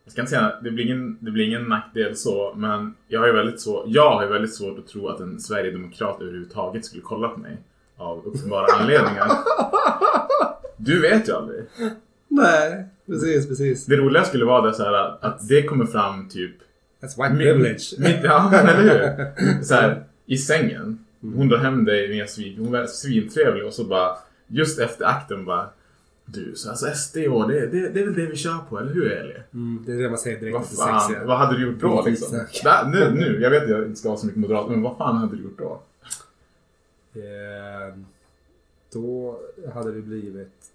Jag 0.04 0.12
ska 0.12 0.22
inte 0.22 0.30
säga, 0.30 0.60
det 0.64 0.72
blir 0.72 0.86
ingen, 0.86 1.18
det 1.22 1.32
blir 1.32 1.48
ingen 1.48 1.64
nackdel 1.64 2.16
så, 2.18 2.54
men 2.56 2.96
jag 3.08 3.20
har 3.20 3.28
ju 3.28 3.34
väldigt, 3.34 3.62
så, 3.62 3.84
jag 3.88 4.12
har 4.16 4.24
ju 4.24 4.30
väldigt 4.30 4.56
svårt 4.56 4.80
att 4.80 4.88
tro 4.88 5.08
att 5.08 5.20
en 5.20 5.40
sverigedemokrat 5.40 6.22
överhuvudtaget 6.22 6.86
skulle 6.86 7.02
kolla 7.04 7.28
på 7.30 7.40
mig. 7.40 7.58
Av 7.98 8.26
uppenbara 8.26 8.66
anledningar. 8.80 9.32
Du 10.80 11.02
vet 11.02 11.28
ju 11.30 11.34
aldrig. 11.34 11.66
nej, 12.28 12.86
precis, 13.08 13.48
precis. 13.48 13.86
Det 13.86 13.96
roliga 13.96 14.24
skulle 14.24 14.46
vara 14.46 14.68
det 14.68 14.74
så 14.74 14.84
här 14.84 15.26
att 15.26 15.48
det 15.48 15.64
kommer 15.64 15.86
fram 15.86 16.30
typ... 16.30 16.52
That's 17.02 17.24
white 17.24 17.44
privilege. 17.44 17.84
Mitt, 17.98 18.24
ja, 18.24 18.54
eller 18.60 18.82
hur? 18.82 19.64
Så 19.64 19.74
här, 19.74 20.04
I 20.26 20.38
sängen. 20.38 21.06
Hon 21.22 21.48
drar 21.48 21.58
hem 21.58 21.86
dig 21.86 22.10
med 22.10 22.30
svin. 22.30 22.58
Hon 22.60 22.76
är 22.76 22.86
svintrevlig 22.86 23.66
och 23.66 23.74
så 23.74 23.84
bara... 23.84 24.18
Just 24.48 24.80
efter 24.80 25.06
akten 25.06 25.46
bara... 25.46 25.70
Du, 26.30 26.56
så 26.56 26.70
alltså 26.70 26.86
SD 26.96 27.18
år, 27.18 27.48
det, 27.48 27.68
det, 27.68 27.90
det 27.90 28.00
är 28.00 28.06
väl 28.06 28.14
det 28.14 28.26
vi 28.26 28.36
kör 28.36 28.58
på, 28.70 28.80
eller 28.80 28.94
hur 28.94 29.12
Eli? 29.12 29.36
Mm, 29.54 29.84
det 29.86 29.92
är 29.92 29.98
det 29.98 30.10
man 30.10 30.18
säger 30.18 30.40
direkt 30.40 30.58
efter 30.64 30.76
fan, 30.76 31.02
sexiga. 31.02 31.26
vad 31.26 31.38
hade 31.38 31.58
du 31.58 31.64
gjort 31.64 31.80
då 31.80 32.04
liksom? 32.06 32.46
Där, 32.64 32.86
nu, 32.86 33.12
nu, 33.12 33.42
jag 33.42 33.50
vet 33.50 33.64
att 33.64 33.70
jag 33.70 33.86
inte 33.86 34.00
ska 34.00 34.10
ha 34.10 34.18
så 34.18 34.26
mycket 34.26 34.42
moderat, 34.42 34.70
men 34.70 34.82
vad 34.82 34.98
fan 34.98 35.18
hade 35.18 35.36
du 35.36 35.44
gjort 35.44 35.58
då? 35.58 35.82
Ehm, 37.22 38.06
då 38.94 39.40
hade 39.74 39.92
det 39.92 40.02
blivit 40.02 40.72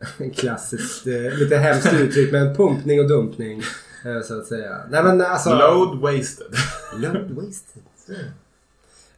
klassiskt, 0.34 1.06
eh, 1.06 1.38
lite 1.38 1.56
hemskt 1.56 1.92
uttryck, 1.92 2.32
men 2.32 2.54
pumpning 2.54 3.00
och 3.00 3.08
dumpning. 3.08 3.62
eh, 4.04 4.22
Så 4.24 4.38
att 4.38 4.46
säga. 4.46 4.76
Nej 4.90 5.02
men 5.02 5.20
alltså... 5.20 5.50
Load 5.54 5.98
wasted. 6.00 6.46
Load 6.96 7.30
wasted. 7.30 7.82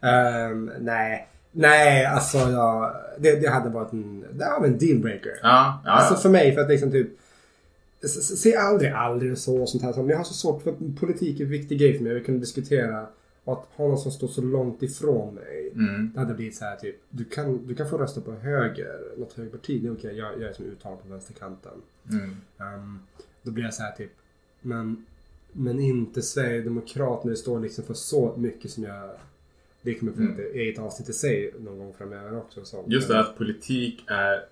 Ehm, 0.00 0.70
nej. 0.80 1.26
Nej, 1.52 2.04
alltså 2.06 2.38
jag, 2.38 2.94
det, 3.18 3.40
det 3.40 3.48
hade 3.48 3.70
varit 3.70 3.92
en, 3.92 4.20
det 4.32 4.44
var 4.60 4.66
en 4.66 4.78
dealbreaker. 4.78 5.32
Ja, 5.42 5.82
ja, 5.84 5.90
Alltså 5.90 6.14
för 6.14 6.28
mig, 6.28 6.54
för 6.54 6.60
att 6.60 6.68
liksom 6.70 6.90
typ 6.90 7.08
Se 8.38 8.56
aldrig, 8.56 8.92
aldrig 8.92 9.38
så 9.38 9.62
och 9.62 9.68
sånt 9.68 9.82
här. 9.82 9.92
Men 9.96 10.08
jag 10.08 10.16
har 10.16 10.24
så 10.24 10.34
svårt 10.34 10.62
för 10.62 10.70
att 10.70 11.00
politik 11.00 11.40
är 11.40 11.44
en 11.44 11.50
viktig 11.50 11.78
grej 11.78 11.96
för 11.96 12.04
mig. 12.04 12.14
Vill 12.14 12.24
kunna 12.24 12.38
diskutera 12.38 13.06
och 13.44 13.52
att 13.52 13.68
ha 13.76 13.88
någon 13.88 13.98
som 13.98 14.12
står 14.12 14.28
så 14.28 14.42
långt 14.42 14.82
ifrån 14.82 15.34
mig. 15.34 15.70
Mm. 15.74 16.10
Det 16.14 16.20
hade 16.20 16.34
blivit 16.34 16.56
så 16.56 16.64
här 16.64 16.76
typ, 16.76 16.96
du 17.10 17.24
kan, 17.24 17.66
du 17.66 17.74
kan 17.74 17.90
få 17.90 17.98
rösta 17.98 18.20
på 18.20 18.32
höger, 18.32 19.00
något 19.18 19.32
högerparti, 19.32 19.82
det 19.82 19.88
är 19.88 19.92
okej. 19.92 20.16
Jag, 20.16 20.32
jag 20.32 20.50
är 20.50 20.52
som 20.52 20.64
uttalad 20.64 21.02
på 21.02 21.08
vänsterkanten. 21.08 21.72
Mm. 22.10 22.36
Um, 22.58 22.98
då 23.42 23.50
blir 23.50 23.64
jag 23.64 23.74
så 23.74 23.82
här 23.82 23.92
typ, 23.92 24.12
men, 24.60 25.06
men 25.52 25.80
inte 25.80 26.22
Sverigedemokrat 26.22 27.24
när 27.24 27.30
det 27.30 27.36
står 27.36 27.60
liksom 27.60 27.84
för 27.84 27.94
så 27.94 28.34
mycket 28.36 28.70
som 28.70 28.84
jag 28.84 29.10
Det 29.82 29.94
kommer 29.94 30.12
få 30.12 30.20
Mm. 30.20 30.32
ett 30.40 30.54
eget 30.54 30.78
avsnitt 30.78 31.08
i 31.08 31.12
sig 31.12 31.54
någon 31.58 31.78
gång 31.78 31.94
framöver 31.98 32.38
också. 32.38 32.64
Så. 32.64 32.84
Just 32.86 33.08
det 33.08 33.20
att 33.20 33.38
politik 33.38 34.04
är... 34.06 34.44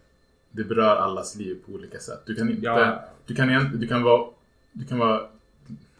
Det 0.50 0.64
berör 0.64 0.96
allas 0.96 1.36
liv 1.36 1.58
på 1.66 1.72
olika 1.72 1.98
sätt. 1.98 2.20
Du 2.26 2.34
kan 2.34 2.50
inte... 2.50 2.64
Ja. 2.64 3.04
Du, 3.26 3.34
kan, 3.34 3.78
du 3.78 3.86
kan 3.86 4.02
vara... 4.02 4.30
Du 4.72 4.84
kan 4.84 4.98
vara 4.98 5.28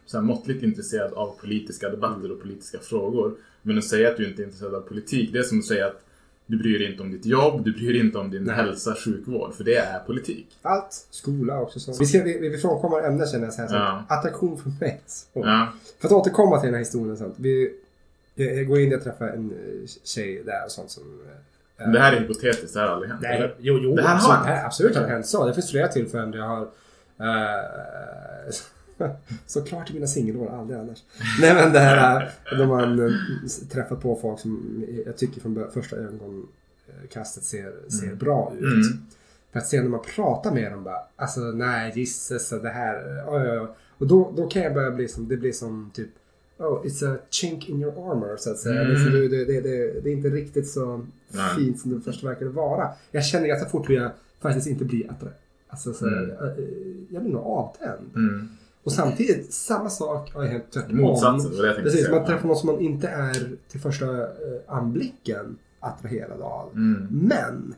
så 0.09 0.17
här, 0.17 0.25
måttligt 0.25 0.63
intresserad 0.63 1.13
av 1.13 1.35
politiska 1.41 1.89
debatter 1.89 2.33
och 2.33 2.43
politiska 2.43 2.79
frågor. 2.79 3.35
Men 3.63 3.79
att 3.79 3.85
säga 3.85 4.09
att 4.11 4.17
du 4.17 4.29
inte 4.29 4.43
är 4.43 4.45
intresserad 4.45 4.75
av 4.75 4.81
politik, 4.81 5.33
det 5.33 5.39
är 5.39 5.43
som 5.43 5.59
att 5.59 5.65
säga 5.65 5.87
att 5.87 6.05
du 6.47 6.59
bryr 6.59 6.79
dig 6.79 6.91
inte 6.91 7.03
om 7.03 7.11
ditt 7.11 7.27
jobb, 7.27 7.65
du 7.65 7.73
bryr 7.73 7.93
dig 7.93 8.01
inte 8.01 8.19
om 8.19 8.31
din 8.31 8.45
Nej. 8.45 8.55
hälsa, 8.57 8.95
sjukvård. 9.05 9.55
För 9.55 9.65
det 9.65 9.75
är 9.77 9.99
politik. 9.99 10.47
Allt. 10.63 11.07
Skola 11.11 11.61
också. 11.61 11.81
Så. 11.81 11.93
Vi, 11.99 12.07
ska, 12.07 12.23
vi, 12.23 12.49
vi 12.49 12.59
frånkommer 12.59 13.03
ämnet 13.09 13.31
känner 13.31 13.45
jag. 13.45 13.55
Så 13.55 13.61
här, 13.61 13.69
så. 13.69 13.75
Ja. 13.75 14.05
Attraktion 14.09 14.59
för 14.59 14.71
mig. 14.81 15.01
Så. 15.07 15.29
Ja. 15.35 15.69
För 16.01 16.07
att 16.09 16.13
återkomma 16.13 16.61
till 16.61 16.67
den 16.67 16.75
här 16.75 16.79
historien. 16.79 17.17
Sant? 17.17 17.35
Vi, 17.37 17.75
jag, 18.35 18.67
går 18.67 18.81
in 18.81 18.95
och 18.95 19.03
träffar 19.03 19.29
en 19.29 19.51
eh, 19.51 19.89
tjej 20.05 20.43
där 20.47 20.65
och 20.65 20.71
sånt 20.71 20.91
som... 20.91 21.03
eh, 21.03 21.85
Men 21.85 21.93
det 21.93 22.01
här 22.01 22.13
är 22.13 22.21
hypotetiskt, 22.21 22.75
det 22.75 22.81
här 22.81 22.87
har 22.87 22.95
aldrig 22.95 23.11
hänt. 23.11 23.23
Nej, 23.23 23.37
eller? 23.37 23.55
jo, 23.59 23.79
jo 23.83 23.95
Det 23.97 24.03
här 24.03 24.09
har 24.09 24.17
absolut, 24.17 24.37
hänt. 24.37 24.47
det 24.47 24.53
här, 24.53 24.67
absolut 24.67 24.97
har 24.97 25.03
det 25.03 25.09
hänt 25.09 25.27
så. 25.27 25.47
Det 25.47 25.55
finns 25.55 25.71
flera 25.71 25.89
tillfällen 25.89 26.31
där 26.31 26.39
jag 26.39 26.47
har... 26.47 26.63
Uh, 26.63 28.53
såklart 29.47 29.91
i 29.91 29.95
mina 29.95 30.07
singelår, 30.07 30.49
aldrig 30.49 30.79
annars. 30.79 31.03
Nej 31.41 31.55
men 31.55 31.73
det 31.73 31.79
här 31.79 32.33
eh, 32.53 32.59
då 32.59 32.67
man 32.67 33.01
uh, 33.01 33.13
träffat 33.71 34.01
på 34.03 34.17
folk 34.17 34.41
som 34.41 34.85
jag 35.07 35.17
tycker 35.17 35.41
från 35.41 35.71
första 35.75 35.97
ögonkastet 35.97 37.45
ser, 37.45 37.73
ser 37.91 38.15
bra 38.15 38.53
ut. 38.59 38.63
Mm. 38.65 38.83
För 39.53 39.59
att 39.59 39.67
sen 39.67 39.83
när 39.83 39.91
man 39.91 40.03
pratar 40.15 40.55
med 40.55 40.73
dem 40.73 40.85
bara, 40.85 40.99
alltså 41.17 41.41
nej 41.41 41.93
gisses 41.95 42.49
det 42.51 42.69
här, 42.71 43.25
oj, 43.29 43.51
oj, 43.51 43.59
oj. 43.61 43.67
Och 43.99 44.07
då, 44.07 44.33
då 44.37 44.47
kan 44.47 44.63
jag 44.63 44.75
börja 44.75 44.91
bli 44.91 45.09
som, 45.09 45.29
det 45.29 45.37
blir 45.37 45.53
som 45.53 45.91
typ 45.95 46.09
Oh, 46.61 46.87
it's 46.87 47.15
a 47.15 47.19
chink 47.31 47.69
in 47.69 47.81
your 47.83 48.11
armor 48.13 48.37
så 48.39 48.51
att 48.51 48.59
säga. 48.59 48.81
Mm. 48.81 48.93
Liksom, 48.93 49.13
det, 49.13 49.29
det, 49.29 49.45
det, 49.45 49.61
det, 49.61 50.01
det 50.01 50.11
är 50.11 50.13
inte 50.13 50.29
riktigt 50.29 50.69
så 50.69 51.07
Nej. 51.29 51.57
fint 51.57 51.81
som 51.81 51.95
det 51.95 52.01
först 52.01 52.25
verkade 52.25 52.51
vara. 52.51 52.89
Jag 53.11 53.25
känner 53.25 53.47
ganska 53.49 53.69
fort 53.69 53.89
hur 53.91 53.95
jag 53.95 54.11
faktiskt 54.41 54.67
inte 54.67 54.85
blir 54.85 55.05
attra- 55.07 55.31
Alltså, 55.69 55.93
så, 55.93 56.07
Mm. 56.07 56.29
jag, 56.31 56.53
jag 57.11 57.23
blir 57.23 57.33
nog 57.33 57.43
avtänd. 57.43 58.11
Mm. 58.15 58.49
Och 58.89 58.93
samtidigt, 58.93 59.55
samma 59.55 59.91
sak 59.91 60.35
har 60.35 60.43
ju 60.43 60.49
hänt 60.49 60.65
tvärtom. 60.73 60.97
Motsatsen, 60.97 61.57
det 61.57 61.67
jag 61.67 61.77
Precis, 61.77 62.11
man 62.11 62.25
träffar 62.25 62.49
någon 62.49 62.57
som 62.57 62.67
man 62.67 62.81
inte 62.81 63.09
är 63.09 63.57
till 63.69 63.81
första 63.81 64.07
eh, 64.07 64.27
anblicken 64.67 65.59
attraherad 65.81 66.41
av. 66.41 66.71
Mm. 66.75 67.09
Men 67.11 67.75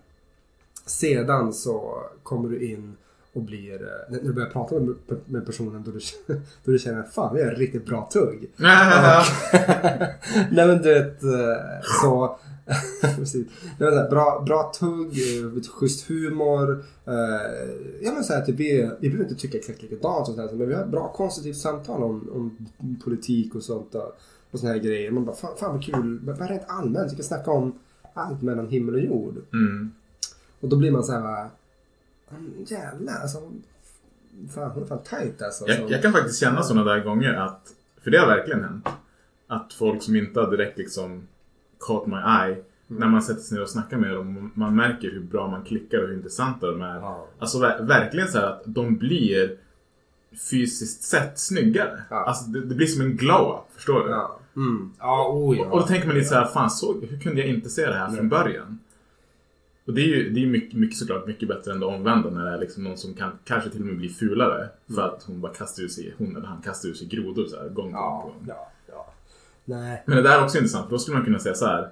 sedan 0.86 1.52
så 1.52 2.02
kommer 2.22 2.48
du 2.48 2.70
in 2.70 2.96
och 3.32 3.42
blir, 3.42 3.74
eh, 3.74 4.12
när 4.12 4.20
du 4.20 4.32
börjar 4.32 4.50
prata 4.50 4.74
med, 4.74 4.94
med 5.24 5.46
personen 5.46 5.82
då 5.82 5.90
du, 5.90 6.00
då 6.64 6.72
du 6.72 6.78
känner 6.78 7.02
fan 7.02 7.34
vi 7.34 7.42
är 7.42 7.54
riktigt 7.54 7.86
bra 7.86 8.08
tugg. 8.12 8.50
Nej 10.50 10.66
men 10.66 10.82
du 10.82 10.94
vet 10.94 11.22
eh, 11.22 11.30
så 12.02 12.38
Precis. 13.16 13.46
Nej, 13.62 13.74
men 13.78 13.90
så 13.90 13.96
här, 13.98 14.10
bra, 14.10 14.42
bra 14.46 14.72
tugg, 14.80 15.06
eh, 15.08 15.62
schysst 15.72 16.08
humor. 16.08 16.84
Eh, 17.06 17.14
ja 18.02 18.12
men 18.12 18.24
så 18.24 18.32
här, 18.32 18.40
typ, 18.44 18.56
vi, 18.56 18.90
vi 19.00 19.08
behöver 19.10 19.30
inte 19.30 19.40
tycka 19.42 19.58
exakt 19.58 19.82
likadant 19.82 20.28
och 20.28 20.34
så 20.34 20.40
här, 20.40 20.52
men 20.52 20.68
vi 20.68 20.74
har 20.74 20.82
ett 20.82 20.88
bra 20.90 21.12
konstruktivt 21.12 21.56
samtal 21.56 22.02
om, 22.02 22.30
om 22.80 22.96
politik 23.04 23.54
och 23.54 23.62
sånt 23.62 23.92
där, 23.92 24.06
och 24.50 24.58
såna 24.60 24.72
här 24.72 24.78
grejer. 24.78 25.10
Man 25.10 25.24
bara 25.24 25.36
fan, 25.36 25.56
fan 25.58 25.72
vad 25.74 25.84
kul, 25.84 26.20
bara 26.22 26.36
rent 26.46 26.62
allmänt, 26.66 27.12
vi 27.12 27.16
kan 27.16 27.24
snacka 27.24 27.50
om 27.50 27.78
allt 28.14 28.42
mellan 28.42 28.68
himmel 28.68 28.94
och 28.94 29.00
jord. 29.00 29.34
Mm. 29.52 29.92
Och 30.60 30.68
då 30.68 30.76
blir 30.76 30.90
man 30.90 31.04
så 31.04 31.12
här 31.12 31.20
bara, 31.20 31.50
"Mm, 32.30 32.52
jävlar 32.66 33.14
alltså. 33.22 33.38
Fan 34.54 34.70
hon 34.70 34.82
är 34.82 34.86
fan 34.86 35.02
tight 35.02 35.42
alltså. 35.42 35.64
Så- 35.64 35.70
Jag, 35.70 35.90
jag 35.90 36.02
kan 36.02 36.12
faktiskt 36.12 36.40
känna 36.40 36.62
sådana 36.62 36.92
där 36.94 37.04
gånger 37.04 37.34
att, 37.34 37.60
för 38.02 38.10
det 38.10 38.18
har 38.18 38.26
verkligen 38.26 38.64
hänt, 38.64 38.88
att 39.46 39.72
folk 39.72 40.02
som 40.02 40.16
inte 40.16 40.40
har 40.40 40.50
direkt 40.50 40.78
liksom 40.78 41.26
caught 41.86 42.06
my 42.06 42.16
eye, 42.16 42.56
när 42.86 43.08
man 43.08 43.22
sätter 43.22 43.40
sig 43.40 43.54
ner 43.56 43.62
och 43.62 43.70
snackar 43.70 43.96
med 43.96 44.14
dem, 44.14 44.50
man 44.54 44.76
märker 44.76 45.10
hur 45.10 45.20
bra 45.20 45.48
man 45.50 45.64
klickar 45.64 46.02
och 46.02 46.08
hur 46.08 46.14
intressanta 46.14 46.70
de 46.70 46.82
är. 46.82 46.94
Ja. 46.96 47.26
Alltså 47.38 47.58
ver- 47.58 47.86
verkligen 47.86 48.28
så 48.28 48.38
att 48.38 48.62
de 48.64 48.96
blir 48.96 49.56
fysiskt 50.50 51.02
sett 51.02 51.38
snyggare. 51.38 52.02
Ja. 52.10 52.24
Alltså 52.24 52.50
det, 52.50 52.60
det 52.60 52.74
blir 52.74 52.86
som 52.86 53.00
en 53.02 53.16
glow-up, 53.16 53.74
förstår 53.74 54.04
du? 54.04 54.10
Ja. 54.10 54.36
Mm. 54.56 54.92
Oh 55.00 55.56
ja. 55.56 55.64
Och 55.66 55.80
då 55.80 55.86
tänker 55.86 56.06
man 56.06 56.16
lite 56.16 56.28
så 56.28 56.34
här, 56.34 56.44
fan 56.46 56.70
så, 56.70 57.00
hur 57.10 57.20
kunde 57.20 57.40
jag 57.40 57.48
inte 57.50 57.68
se 57.68 57.86
det 57.86 57.94
här 57.94 58.10
från 58.10 58.28
början? 58.28 58.78
Och 59.86 59.94
det 59.94 60.00
är 60.02 60.06
ju 60.06 60.30
det 60.30 60.42
är 60.42 60.46
mycket, 60.46 60.78
mycket 60.78 60.96
såklart 60.98 61.26
mycket 61.26 61.48
bättre 61.48 61.72
än 61.72 61.80
det 61.80 61.86
omvända 61.86 62.30
när 62.30 62.44
det 62.44 62.50
är 62.50 62.58
liksom 62.58 62.84
någon 62.84 62.96
som 62.96 63.14
kan 63.14 63.32
kanske 63.44 63.70
till 63.70 63.80
och 63.80 63.86
med 63.86 63.96
bli 63.96 64.08
fulare. 64.08 64.68
För 64.94 65.02
att 65.02 65.22
hon 65.22 65.40
bara 65.40 65.54
kastar 65.54 65.82
ur 65.82 65.88
sig, 65.88 66.14
hon 66.18 66.36
eller 66.36 66.46
han 66.46 66.62
kastar 66.62 66.88
ur 66.88 66.94
sig 66.94 67.06
grodor 67.08 67.46
så 67.46 67.56
här 67.56 67.68
gång 67.68 67.92
på. 67.92 67.98
Ja, 67.98 68.22
gång. 68.24 68.44
ja. 68.48 68.69
Nej. 69.64 70.02
Men 70.06 70.16
det 70.16 70.22
där 70.22 70.38
är 70.38 70.44
också 70.44 70.58
intressant, 70.58 70.84
för 70.84 70.90
då 70.90 70.98
skulle 70.98 71.16
man 71.16 71.24
kunna 71.24 71.38
säga 71.38 71.54
så 71.54 71.66
här. 71.66 71.88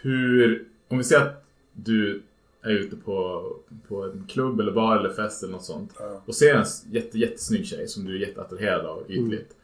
Hur, 0.00 0.64
om 0.88 0.98
vi 0.98 1.04
säger 1.04 1.22
att 1.22 1.44
du 1.72 2.22
är 2.62 2.70
ute 2.70 2.96
på, 2.96 3.42
på 3.88 4.04
en 4.04 4.24
klubb 4.28 4.60
eller 4.60 4.72
bar 4.72 4.96
eller 4.96 5.10
fest 5.10 5.42
eller 5.42 5.52
något 5.52 5.64
sånt. 5.64 5.92
Ja. 5.98 6.22
Och 6.26 6.34
ser 6.34 6.54
en 6.54 6.64
jätte, 6.90 7.18
jättesnygg 7.18 7.66
tjej 7.66 7.88
som 7.88 8.04
du 8.04 8.14
är 8.14 8.18
jätteattraherad 8.28 8.86
av 8.86 9.02
ytligt. 9.08 9.56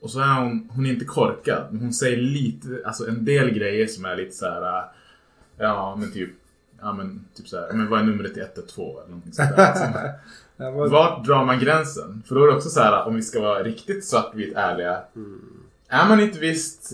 Och 0.00 0.10
så 0.10 0.20
är 0.20 0.40
hon, 0.40 0.68
hon 0.74 0.86
är 0.86 0.90
inte 0.90 1.04
korkad, 1.04 1.66
men 1.70 1.80
hon 1.80 1.92
säger 1.92 2.16
lite, 2.16 2.82
alltså 2.84 3.08
en 3.08 3.24
del 3.24 3.50
grejer 3.50 3.86
som 3.86 4.04
är 4.04 4.16
lite 4.16 4.36
så 4.36 4.46
här. 4.46 4.78
äh, 4.78 4.84
Ja 5.58 5.96
men 5.96 6.12
typ, 6.12 6.30
ja 6.80 6.92
men 6.92 7.24
typ 7.34 7.48
så 7.48 7.56
här, 7.60 7.72
men 7.72 7.90
vad 7.90 8.00
är 8.00 8.04
numret 8.04 8.34
till 8.34 8.42
112 8.42 8.98
eller 8.98 9.08
någonting 9.08 9.32
sånt 9.32 9.56
där. 9.56 9.68
liksom. 9.74 9.92
Ja, 10.56 10.70
Vart 10.70 11.26
drar 11.26 11.44
man 11.44 11.58
gränsen? 11.58 12.22
För 12.26 12.34
då 12.34 12.42
är 12.42 12.46
det 12.46 12.54
också 12.56 12.68
så 12.68 12.80
här, 12.80 13.06
om 13.06 13.14
vi 13.14 13.22
ska 13.22 13.40
vara 13.40 13.62
riktigt 13.62 14.04
svartvitt 14.04 14.56
ärliga. 14.56 15.02
Är 15.94 16.08
man, 16.08 16.20
ett 16.20 16.36
visst, 16.36 16.92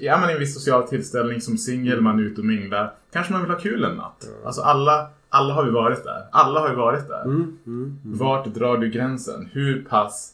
är 0.00 0.20
man 0.20 0.30
i 0.30 0.32
en 0.32 0.38
viss 0.38 0.54
social 0.54 0.88
tillställning 0.88 1.40
som 1.40 1.58
singel, 1.58 2.00
man 2.00 2.18
är 2.18 2.22
ute 2.22 2.40
och 2.40 2.46
minglar. 2.46 2.94
Kanske 3.12 3.32
man 3.32 3.42
vill 3.42 3.50
ha 3.50 3.58
kul 3.58 3.84
en 3.84 3.96
natt. 3.96 4.28
Alltså 4.44 4.62
alla, 4.62 5.10
alla 5.28 5.54
har 5.54 5.64
ju 5.64 5.70
varit 5.70 6.04
där. 6.04 6.26
Alla 6.32 6.60
har 6.60 6.68
ju 6.68 6.74
varit 6.74 7.08
där. 7.08 7.24
Mm, 7.24 7.58
mm, 7.66 7.98
mm. 8.04 8.18
Vart 8.18 8.46
drar 8.46 8.76
du 8.76 8.90
gränsen? 8.90 9.48
Hur 9.52 9.84
pass, 9.84 10.32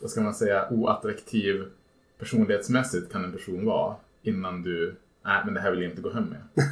vad 0.00 0.10
ska 0.10 0.20
man 0.20 0.34
säga, 0.34 0.66
oattraktiv 0.70 1.64
personlighetsmässigt 2.18 3.12
kan 3.12 3.24
en 3.24 3.32
person 3.32 3.64
vara 3.66 3.94
innan 4.22 4.62
du, 4.62 4.96
nej 5.24 5.42
men 5.44 5.54
det 5.54 5.60
här 5.60 5.70
vill 5.70 5.82
jag 5.82 5.90
inte 5.90 6.02
gå 6.02 6.12
hem 6.12 6.24
med. 6.24 6.68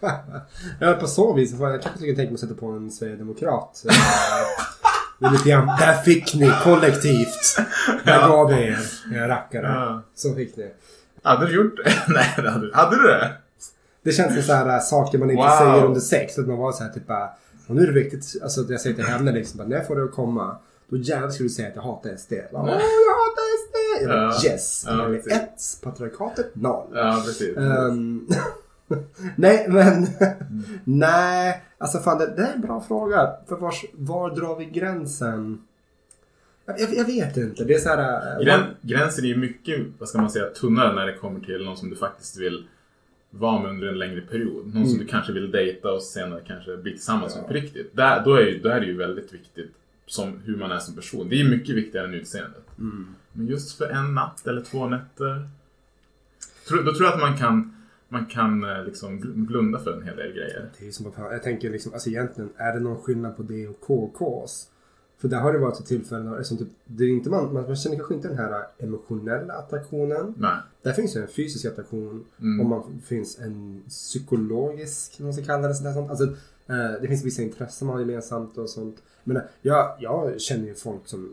Ja, 0.80 0.92
på 0.94 1.06
så 1.06 1.34
vis. 1.34 1.60
jag 1.60 1.82
kanske 1.82 1.98
skulle 1.98 2.16
tänka 2.16 2.30
mig 2.30 2.34
att 2.34 2.40
sätta 2.40 2.54
på 2.54 2.66
en 2.66 2.90
sverigedemokrat. 2.90 3.84
Det 5.22 5.28
är 5.28 5.32
lite 5.32 5.48
grann, 5.48 5.66
där 5.66 5.92
fick 5.94 6.34
ni 6.34 6.52
kollektivt. 6.64 7.56
Där 8.04 8.28
gav 8.28 8.48
vi 8.48 8.54
er, 8.66 8.78
era 9.14 9.28
rackare. 9.28 9.66
Ja. 9.66 10.02
Så 10.14 10.34
fick 10.34 10.56
ni. 10.56 10.70
Hade 11.22 11.46
du 11.46 11.54
gjort 11.54 11.76
det? 11.84 11.92
nej, 12.08 12.34
det 12.36 12.50
hade 12.50 12.66
du. 12.66 12.72
Hade 12.74 12.96
du 12.96 13.02
det? 13.02 13.32
Det 14.04 14.12
känns 14.12 14.34
som 14.34 14.42
så 14.42 14.52
här, 14.52 14.74
äh, 14.76 14.80
saker 14.80 15.18
man 15.18 15.30
inte 15.30 15.42
Wow. 15.42 15.58
säger 15.58 15.84
under 15.86 16.00
sex. 16.00 16.38
Att 16.38 16.46
man 16.46 16.58
var 16.58 16.72
så 16.72 16.82
här 16.84 16.90
typ 16.90 17.06
bara, 17.06 17.30
och 17.66 17.74
nu 17.76 17.82
är 17.82 17.86
det 17.86 17.92
viktigt. 17.92 18.42
Alltså 18.42 18.60
jag 18.68 18.80
säger 18.80 18.96
till 18.96 19.04
henne 19.04 19.32
liksom, 19.32 19.58
bara, 19.58 19.68
när 19.68 19.76
jag 19.76 19.86
får 19.86 19.96
det 19.96 20.04
att 20.04 20.12
komma. 20.12 20.56
Då 20.88 20.96
jävlar 20.96 21.30
skulle 21.30 21.48
du 21.48 21.52
säga 21.54 21.68
att 21.68 21.76
jag 21.76 21.82
hatar 21.82 22.16
SD. 22.16 22.32
Jag 22.32 22.50
bara, 22.52 22.62
Åh, 22.62 22.68
jag 22.70 23.14
hatar 23.14 23.42
SD! 23.62 24.02
Jag 24.02 24.08
bara, 24.08 24.34
Ja. 24.44 24.50
yes. 24.52 24.84
Ja, 24.86 25.08
Ja, 25.26 25.34
ett, 25.36 25.60
patriarkatet 25.82 26.50
noll. 26.56 26.86
Ja, 26.94 27.22
precis. 27.26 27.56
Ehm, 27.56 28.28
nej, 29.36 29.66
men... 29.68 30.06
nej, 30.84 31.62
alltså 31.78 31.98
fan 31.98 32.18
det, 32.18 32.34
det 32.36 32.42
är 32.42 32.52
en 32.52 32.60
bra 32.60 32.80
fråga. 32.80 33.30
För 33.48 33.56
vars, 33.56 33.84
var 33.92 34.36
drar 34.36 34.56
vi 34.56 34.64
gränsen? 34.64 35.62
Jag, 36.66 36.94
jag, 36.94 37.04
vet 37.04 37.36
inte. 37.36 37.64
Det 37.64 37.74
är 37.74 37.78
så 37.78 37.88
här... 37.88 38.38
äh, 38.38 38.44
Grän, 38.44 38.62
gränsen 38.82 39.24
är 39.24 39.28
ju 39.28 39.36
mycket, 39.36 39.86
vad 39.98 40.08
ska 40.08 40.20
man 40.20 40.30
säga, 40.30 40.46
tunnare 40.46 40.94
när 40.94 41.06
det 41.06 41.14
kommer 41.14 41.40
till 41.40 41.64
någon 41.64 41.76
som 41.76 41.90
du 41.90 41.96
faktiskt 41.96 42.38
vill 42.38 42.66
vara 43.30 43.62
med 43.62 43.70
under 43.70 43.88
en 43.88 43.98
längre 43.98 44.20
period. 44.20 44.74
Någon 44.74 44.88
som 44.88 44.98
du 44.98 45.06
kanske 45.06 45.32
vill 45.32 45.50
dejta 45.50 45.92
och 45.92 46.02
senare 46.02 46.40
kanske 46.46 46.76
bli 46.76 46.92
tillsammans 46.92 47.36
med 47.36 47.46
på 47.46 47.52
riktigt. 47.52 47.96
Där, 47.96 48.24
då, 48.24 48.34
är 48.34 48.40
ju, 48.40 48.58
då 48.58 48.68
är 48.68 48.80
det 48.80 48.86
ju 48.86 48.96
väldigt 48.96 49.34
viktigt 49.34 49.72
som, 50.06 50.40
hur 50.44 50.56
man 50.56 50.72
är 50.72 50.78
som 50.78 50.94
person. 50.94 51.28
Det 51.28 51.40
är 51.40 51.44
mycket 51.44 51.76
viktigare 51.76 52.06
än 52.06 52.14
utseendet. 52.14 52.64
Men 53.32 53.46
just 53.46 53.78
för 53.78 53.88
en 53.88 54.14
natt 54.14 54.46
eller 54.46 54.62
två 54.62 54.88
nätter. 54.88 55.48
Då 56.68 56.94
tror 56.94 57.02
jag 57.02 57.12
att 57.12 57.20
man 57.20 57.38
kan, 57.38 57.76
man 58.12 58.26
kan 58.26 58.64
eh, 58.64 58.84
liksom 58.84 59.20
blunda 59.34 59.78
för 59.78 59.92
en 59.92 60.02
hel 60.02 60.16
del 60.16 60.32
grejer. 60.32 60.70
Det 60.78 60.86
är 60.88 60.90
som 60.90 61.06
att, 61.06 61.12
jag 61.18 61.42
tänker 61.42 61.70
liksom, 61.70 61.92
alltså 61.92 62.08
egentligen, 62.10 62.50
är 62.56 62.72
det 62.74 62.80
någon 62.80 63.02
skillnad 63.02 63.36
på 63.36 63.42
det 63.42 63.68
och 63.68 63.80
KKs? 63.80 64.68
För 65.18 65.28
där 65.28 65.38
har 65.40 65.52
det 65.52 65.58
varit 65.58 65.80
ett 65.80 65.86
tillfälle, 65.86 66.24
när- 66.24 66.42
typ, 66.42 66.68
det 66.84 67.04
är 67.04 67.08
inte 67.08 67.30
man, 67.30 67.52
man 67.52 67.76
känner 67.76 67.96
kanske 67.96 68.14
inte 68.14 68.28
den 68.28 68.38
här 68.38 68.66
emotionella 68.78 69.54
attraktionen. 69.54 70.34
Nej. 70.38 70.56
Där 70.82 70.92
finns 70.92 71.16
ju 71.16 71.20
en 71.20 71.28
fysisk 71.28 71.64
attraktion 71.64 72.24
Mm. 72.40 72.60
och 72.60 72.66
man 72.66 73.00
finns 73.04 73.38
en 73.38 73.82
psykologisk, 73.88 75.18
man 75.20 75.32
ska 75.34 75.44
kalla 75.44 75.68
det 75.68 75.74
sådär. 75.74 75.92
Sånt. 75.92 76.10
Alltså, 76.10 76.24
eh, 76.66 77.00
det 77.00 77.08
finns 77.08 77.24
vissa 77.24 77.42
intressen 77.42 77.86
man 77.86 77.96
har 77.96 78.00
gemensamt 78.00 78.58
och 78.58 78.70
sånt. 78.70 79.02
Men 79.24 79.36
eh, 79.36 79.42
jag, 79.62 79.96
jag 80.00 80.40
känner 80.40 80.66
ju 80.66 80.74
folk 80.74 81.00
som, 81.06 81.30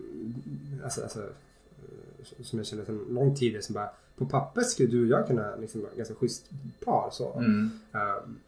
alltså, 0.84 1.02
alltså, 1.02 1.20
som 2.42 2.60
jag 2.60 2.66
känner 2.66 2.86
sedan 2.86 3.06
lång 3.10 3.36
tid 3.36 3.64
som 3.64 3.74
bara, 3.74 3.90
på 4.20 4.26
papper 4.26 4.62
skulle 4.62 4.90
du 4.90 5.02
och 5.02 5.08
jag 5.08 5.28
kunna 5.28 5.56
liksom 5.56 5.82
vara 5.82 5.92
ganska 5.96 6.16
schysst 6.16 6.50
par 6.86 7.10
så. 7.12 7.34
Mm. 7.34 7.70
Um, 7.92 8.40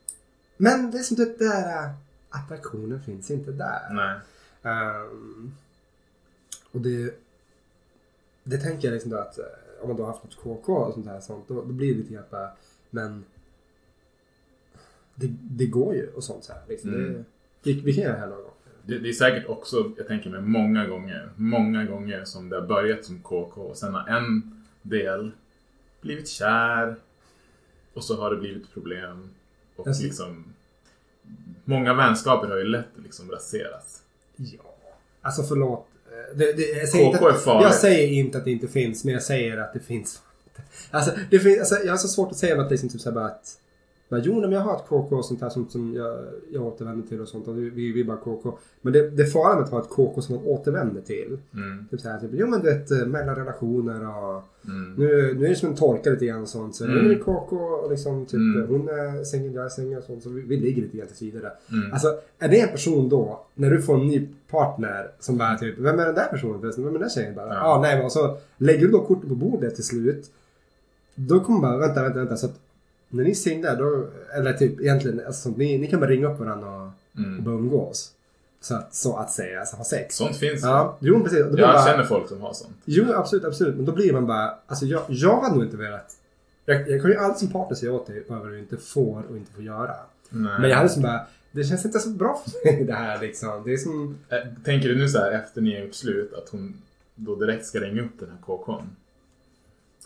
men 0.57 0.91
det 0.91 0.97
är 0.97 1.03
som 1.03 1.17
det 1.17 1.39
där, 1.39 1.85
uh, 1.85 1.91
attraktionen 2.29 3.03
finns 3.03 3.31
inte 3.31 3.51
där. 3.51 4.21
Um, 4.61 5.53
och 6.71 6.81
det, 6.81 7.13
det 8.43 8.57
tänker 8.57 8.87
jag 8.87 8.93
liksom 8.93 9.11
då 9.11 9.17
att, 9.17 9.39
uh, 9.39 9.81
om 9.81 9.87
man 9.87 9.97
då 9.97 10.03
har 10.03 10.11
haft 10.11 10.23
något 10.23 10.35
KK 10.35 10.73
och 10.73 10.93
sånt 10.93 11.07
här 11.07 11.19
sånt, 11.19 11.47
då, 11.47 11.53
då 11.53 11.73
blir 11.73 11.93
det 11.93 11.99
lite 11.99 12.13
grann 12.13 12.23
bara, 12.31 12.51
men 12.89 13.23
det, 15.15 15.27
det 15.41 15.65
går 15.65 15.95
ju 15.95 16.07
och 16.07 16.23
sånt 16.23 16.43
så 16.43 16.53
här. 16.53 16.61
Liksom. 16.67 16.93
Mm. 16.93 17.13
Det, 17.13 17.23
vi, 17.63 17.81
vi 17.81 17.93
kan 17.93 18.03
göra 18.03 18.13
det 18.13 18.19
här 18.19 18.27
någon 18.27 18.43
gång. 18.43 18.51
Det, 18.85 18.99
det 18.99 19.09
är 19.09 19.13
säkert 19.13 19.49
också, 19.49 19.91
jag 19.97 20.07
tänker 20.07 20.29
mig, 20.29 20.41
många 20.41 20.87
gånger, 20.87 21.29
många 21.35 21.85
gånger 21.85 22.25
som 22.25 22.49
det 22.49 22.55
har 22.59 22.67
börjat 22.67 23.05
som 23.05 23.19
KK 23.19 23.61
och 23.61 23.77
sen 23.77 23.93
har 23.93 24.07
en 24.07 24.63
del 24.81 25.31
blivit 26.01 26.27
kär 26.29 26.95
och 27.93 28.03
så 28.03 28.21
har 28.21 28.31
det 28.31 28.37
blivit 28.37 28.73
problem. 28.73 29.29
Och 29.75 29.95
ser- 29.95 30.03
liksom, 30.03 30.45
många 31.65 31.93
vänskaper 31.93 32.47
har 32.47 32.57
ju 32.57 32.63
lätt 32.63 32.85
liksom 33.03 33.31
raserats. 33.31 34.01
Ja, 34.35 34.75
alltså 35.21 35.43
förlåt. 35.43 35.87
Eh, 36.11 36.37
Det, 36.37 36.53
det, 36.53 36.63
jag, 36.63 36.89
säger 36.89 37.13
KK 37.17 37.29
inte, 37.29 37.39
farligt. 37.39 37.63
jag 37.63 37.73
säger 37.75 38.07
inte 38.07 38.37
att 38.37 38.45
det 38.45 38.51
inte 38.51 38.67
finns, 38.67 39.03
men 39.05 39.13
jag 39.13 39.23
säger 39.23 39.57
att 39.57 39.73
det 39.73 39.79
finns. 39.79 40.21
Alltså, 40.91 41.11
det 41.31 41.39
finns, 41.39 41.59
alltså 41.59 41.75
jag 41.85 41.91
har 41.93 41.97
så 41.97 42.07
svårt 42.07 42.31
att 42.31 42.37
säga 42.37 42.55
något 42.55 42.71
liksom 42.71 42.89
typ 42.89 43.01
så 43.01 43.09
här 43.09 43.15
bara 43.15 43.25
att 43.25 43.57
bara, 44.11 44.21
jo, 44.23 44.41
men 44.41 44.51
jag 44.51 44.61
har 44.61 44.75
ett 44.75 44.87
KK 44.87 45.15
och 45.15 45.25
sånt 45.25 45.41
här 45.41 45.49
som, 45.49 45.69
som 45.69 45.93
jag, 45.95 46.17
jag 46.51 46.63
återvänder 46.65 47.07
till 47.07 47.21
och 47.21 47.27
sånt. 47.27 47.47
Och 47.47 47.57
vi, 47.57 47.91
vi 47.91 48.03
bara 48.03 48.17
KK. 48.17 48.57
Men 48.81 48.93
det, 48.93 49.09
det 49.09 49.25
farliga 49.25 49.55
med 49.55 49.63
att 49.63 49.69
ha 49.69 49.81
ett 49.81 49.89
KK 49.89 50.21
som 50.21 50.35
man 50.35 50.45
återvänder 50.45 51.01
till. 51.01 51.37
Mm. 51.53 51.85
Typ 51.91 52.01
så 52.01 52.09
här, 52.09 52.19
typ, 52.19 52.29
jo 52.33 52.47
men 52.47 52.61
du 52.61 52.65
vet 52.73 52.91
eh, 52.91 53.05
mellan 53.05 53.35
relationer 53.35 54.07
och 54.07 54.41
Mm. 54.67 54.93
nu, 54.97 55.33
nu 55.39 55.45
är 55.45 55.49
det 55.49 55.55
som 55.55 55.69
en 55.69 55.75
torka 55.75 56.09
lite 56.09 56.25
grann 56.25 56.41
och 56.41 56.47
sånt. 56.47 56.75
Så 56.75 56.83
Mm. 56.85 56.97
nu 56.97 57.05
är 57.05 57.15
det 57.15 57.19
KK 57.21 57.55
och 57.57 57.89
liksom 57.91 58.25
typ 58.25 58.33
Mm. 58.39 58.67
hon 58.67 58.89
är 58.89 59.23
singel, 59.23 59.53
jag 59.53 59.65
är 59.65 59.69
singel 59.69 59.97
och 59.97 60.03
sånt. 60.03 60.23
Så 60.23 60.29
vi, 60.29 60.41
vi 60.41 60.57
ligger 60.57 60.81
lite 60.81 60.97
grann 60.97 61.07
tills 61.07 61.21
vidare. 61.21 61.51
Mm. 61.71 61.93
Alltså, 61.93 62.07
är 62.39 62.47
det 62.49 62.59
en 62.61 62.69
person 62.69 63.09
då, 63.09 63.45
när 63.55 63.69
du 63.71 63.81
får 63.81 63.95
en 63.95 64.07
ny 64.07 64.27
partner 64.51 65.11
som 65.19 65.37
bara 65.37 65.57
typ, 65.57 65.77
vem 65.79 65.99
är 65.99 66.05
den 66.05 66.15
där 66.15 66.25
personen 66.27 66.61
förresten? 66.61 66.83
Vem 66.83 66.95
är 66.95 66.99
den 66.99 67.07
där 67.07 67.15
tjejen? 67.15 67.35
Bara, 67.35 67.47
ja. 67.53 67.61
ah, 67.65 67.81
nej, 67.81 67.95
men 67.97 68.05
och 68.05 68.11
så 68.11 68.37
lägger 68.57 68.85
du 68.85 68.91
då 68.91 69.05
kortet 69.05 69.29
på 69.29 69.35
bordet 69.35 69.75
till 69.75 69.83
slut. 69.83 70.31
Då 71.15 71.39
kommer 71.39 71.59
man 71.59 71.71
bara, 71.71 71.79
vänta, 71.87 72.03
vänta, 72.03 72.19
vänta. 72.19 72.35
Så 72.37 72.45
att 72.45 72.59
när 73.11 73.23
ni 73.23 73.35
singlar, 73.35 73.75
då, 73.75 74.07
eller 74.37 74.53
typ 74.53 74.81
egentligen, 74.81 75.21
alltså, 75.27 75.49
ni, 75.49 75.77
ni 75.77 75.87
kan 75.87 75.99
bara 75.99 76.09
ringa 76.09 76.27
upp 76.33 76.39
varandra 76.39 76.67
och, 76.69 76.81
och 76.87 76.91
Mm. 77.17 77.43
bara 77.43 77.55
umgås. 77.55 78.11
Så 78.61 78.75
att, 78.75 78.95
så 78.95 79.15
att 79.17 79.31
säga, 79.31 79.59
alltså 79.59 79.75
ha 79.75 79.83
sex. 79.83 80.15
Sånt 80.15 80.37
finns. 80.37 80.63
Ja, 80.63 80.97
jo 80.99 81.23
precis. 81.23 81.39
Och 81.45 81.59
Jag 81.59 81.69
bara, 81.73 81.85
känner 81.85 82.03
folk 82.03 82.27
som 82.29 82.41
har 82.41 82.53
sånt. 82.53 82.77
Jo, 82.85 83.05
absolut, 83.15 83.45
absolut. 83.45 83.75
Men 83.75 83.85
då 83.85 83.91
blir 83.91 84.13
man 84.13 84.27
bara, 84.27 84.53
alltså 84.67 84.85
jag, 84.85 85.01
jag 85.07 85.41
hade 85.41 85.55
nog 85.55 85.63
inte 85.63 85.77
velat, 85.77 86.17
jag, 86.65 86.89
jag 86.89 87.01
kan 87.01 87.11
ju 87.11 87.17
alltid 87.17 87.37
som 87.39 87.47
partner 87.49 87.75
säga 87.75 87.91
åt 87.93 88.07
dig 88.07 88.23
vad 88.27 88.47
du 88.47 88.59
inte 88.59 88.77
får 88.77 89.23
och 89.29 89.37
inte 89.37 89.51
får 89.51 89.63
göra. 89.63 89.95
Nej. 90.29 90.59
Men 90.59 90.69
jag 90.69 90.77
hade 90.77 90.89
som 90.89 91.01
bara, 91.01 91.21
det 91.51 91.63
känns 91.63 91.85
inte 91.85 91.99
så 91.99 92.09
bra 92.09 92.41
för 92.45 92.71
mig 92.71 92.83
det 92.83 92.93
här 92.93 93.19
liksom. 93.21 93.61
Det 93.65 93.73
är 93.73 93.77
som, 93.77 94.17
Äh, 94.29 94.37
Tänker 94.65 94.89
du 94.89 94.95
nu 94.97 95.07
så 95.09 95.17
här 95.19 95.31
efter 95.31 95.61
ni 95.61 95.75
har 95.79 95.85
gjort 95.85 95.95
slut 95.95 96.33
att 96.33 96.49
hon 96.49 96.73
då 97.15 97.35
direkt 97.35 97.65
ska 97.65 97.79
ringa 97.79 98.01
upp 98.01 98.19
den 98.19 98.29
här 98.29 98.37
KKn? 98.57 98.85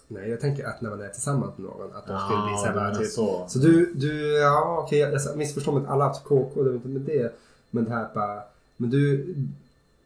Nej 0.08 0.30
jag 0.30 0.42
tänker 0.42 0.66
att 0.66 0.82
när 0.82 0.90
man 0.90 1.02
är 1.02 1.10
tillsammans 1.10 1.58
med 1.58 1.66
någon 1.66 1.96
att 1.96 2.08
de 2.08 2.20
skulle 2.20 2.42
bli 2.44 2.74
bara 2.74 2.84
menar 2.84 3.00
typ. 3.00 3.08
så. 3.08 3.46
Så 3.48 3.60
du, 3.60 3.94
du, 3.96 4.34
ja 4.34 4.82
okej 4.86 5.00
jag, 5.00 5.14
jag 5.14 5.38
missförstår 5.38 5.72
mig 5.72 5.84
att 5.84 5.90
alla 5.90 6.04
har 6.04 6.10
haft 6.10 6.24
KK, 6.24 6.64
det 6.64 6.76
inte 6.76 6.88
med 6.88 7.02
det. 7.02 7.36
Men 7.72 7.84
det 7.86 7.92
här 7.92 8.08
bara, 8.14 8.44
men 8.78 8.90
du, 8.90 9.36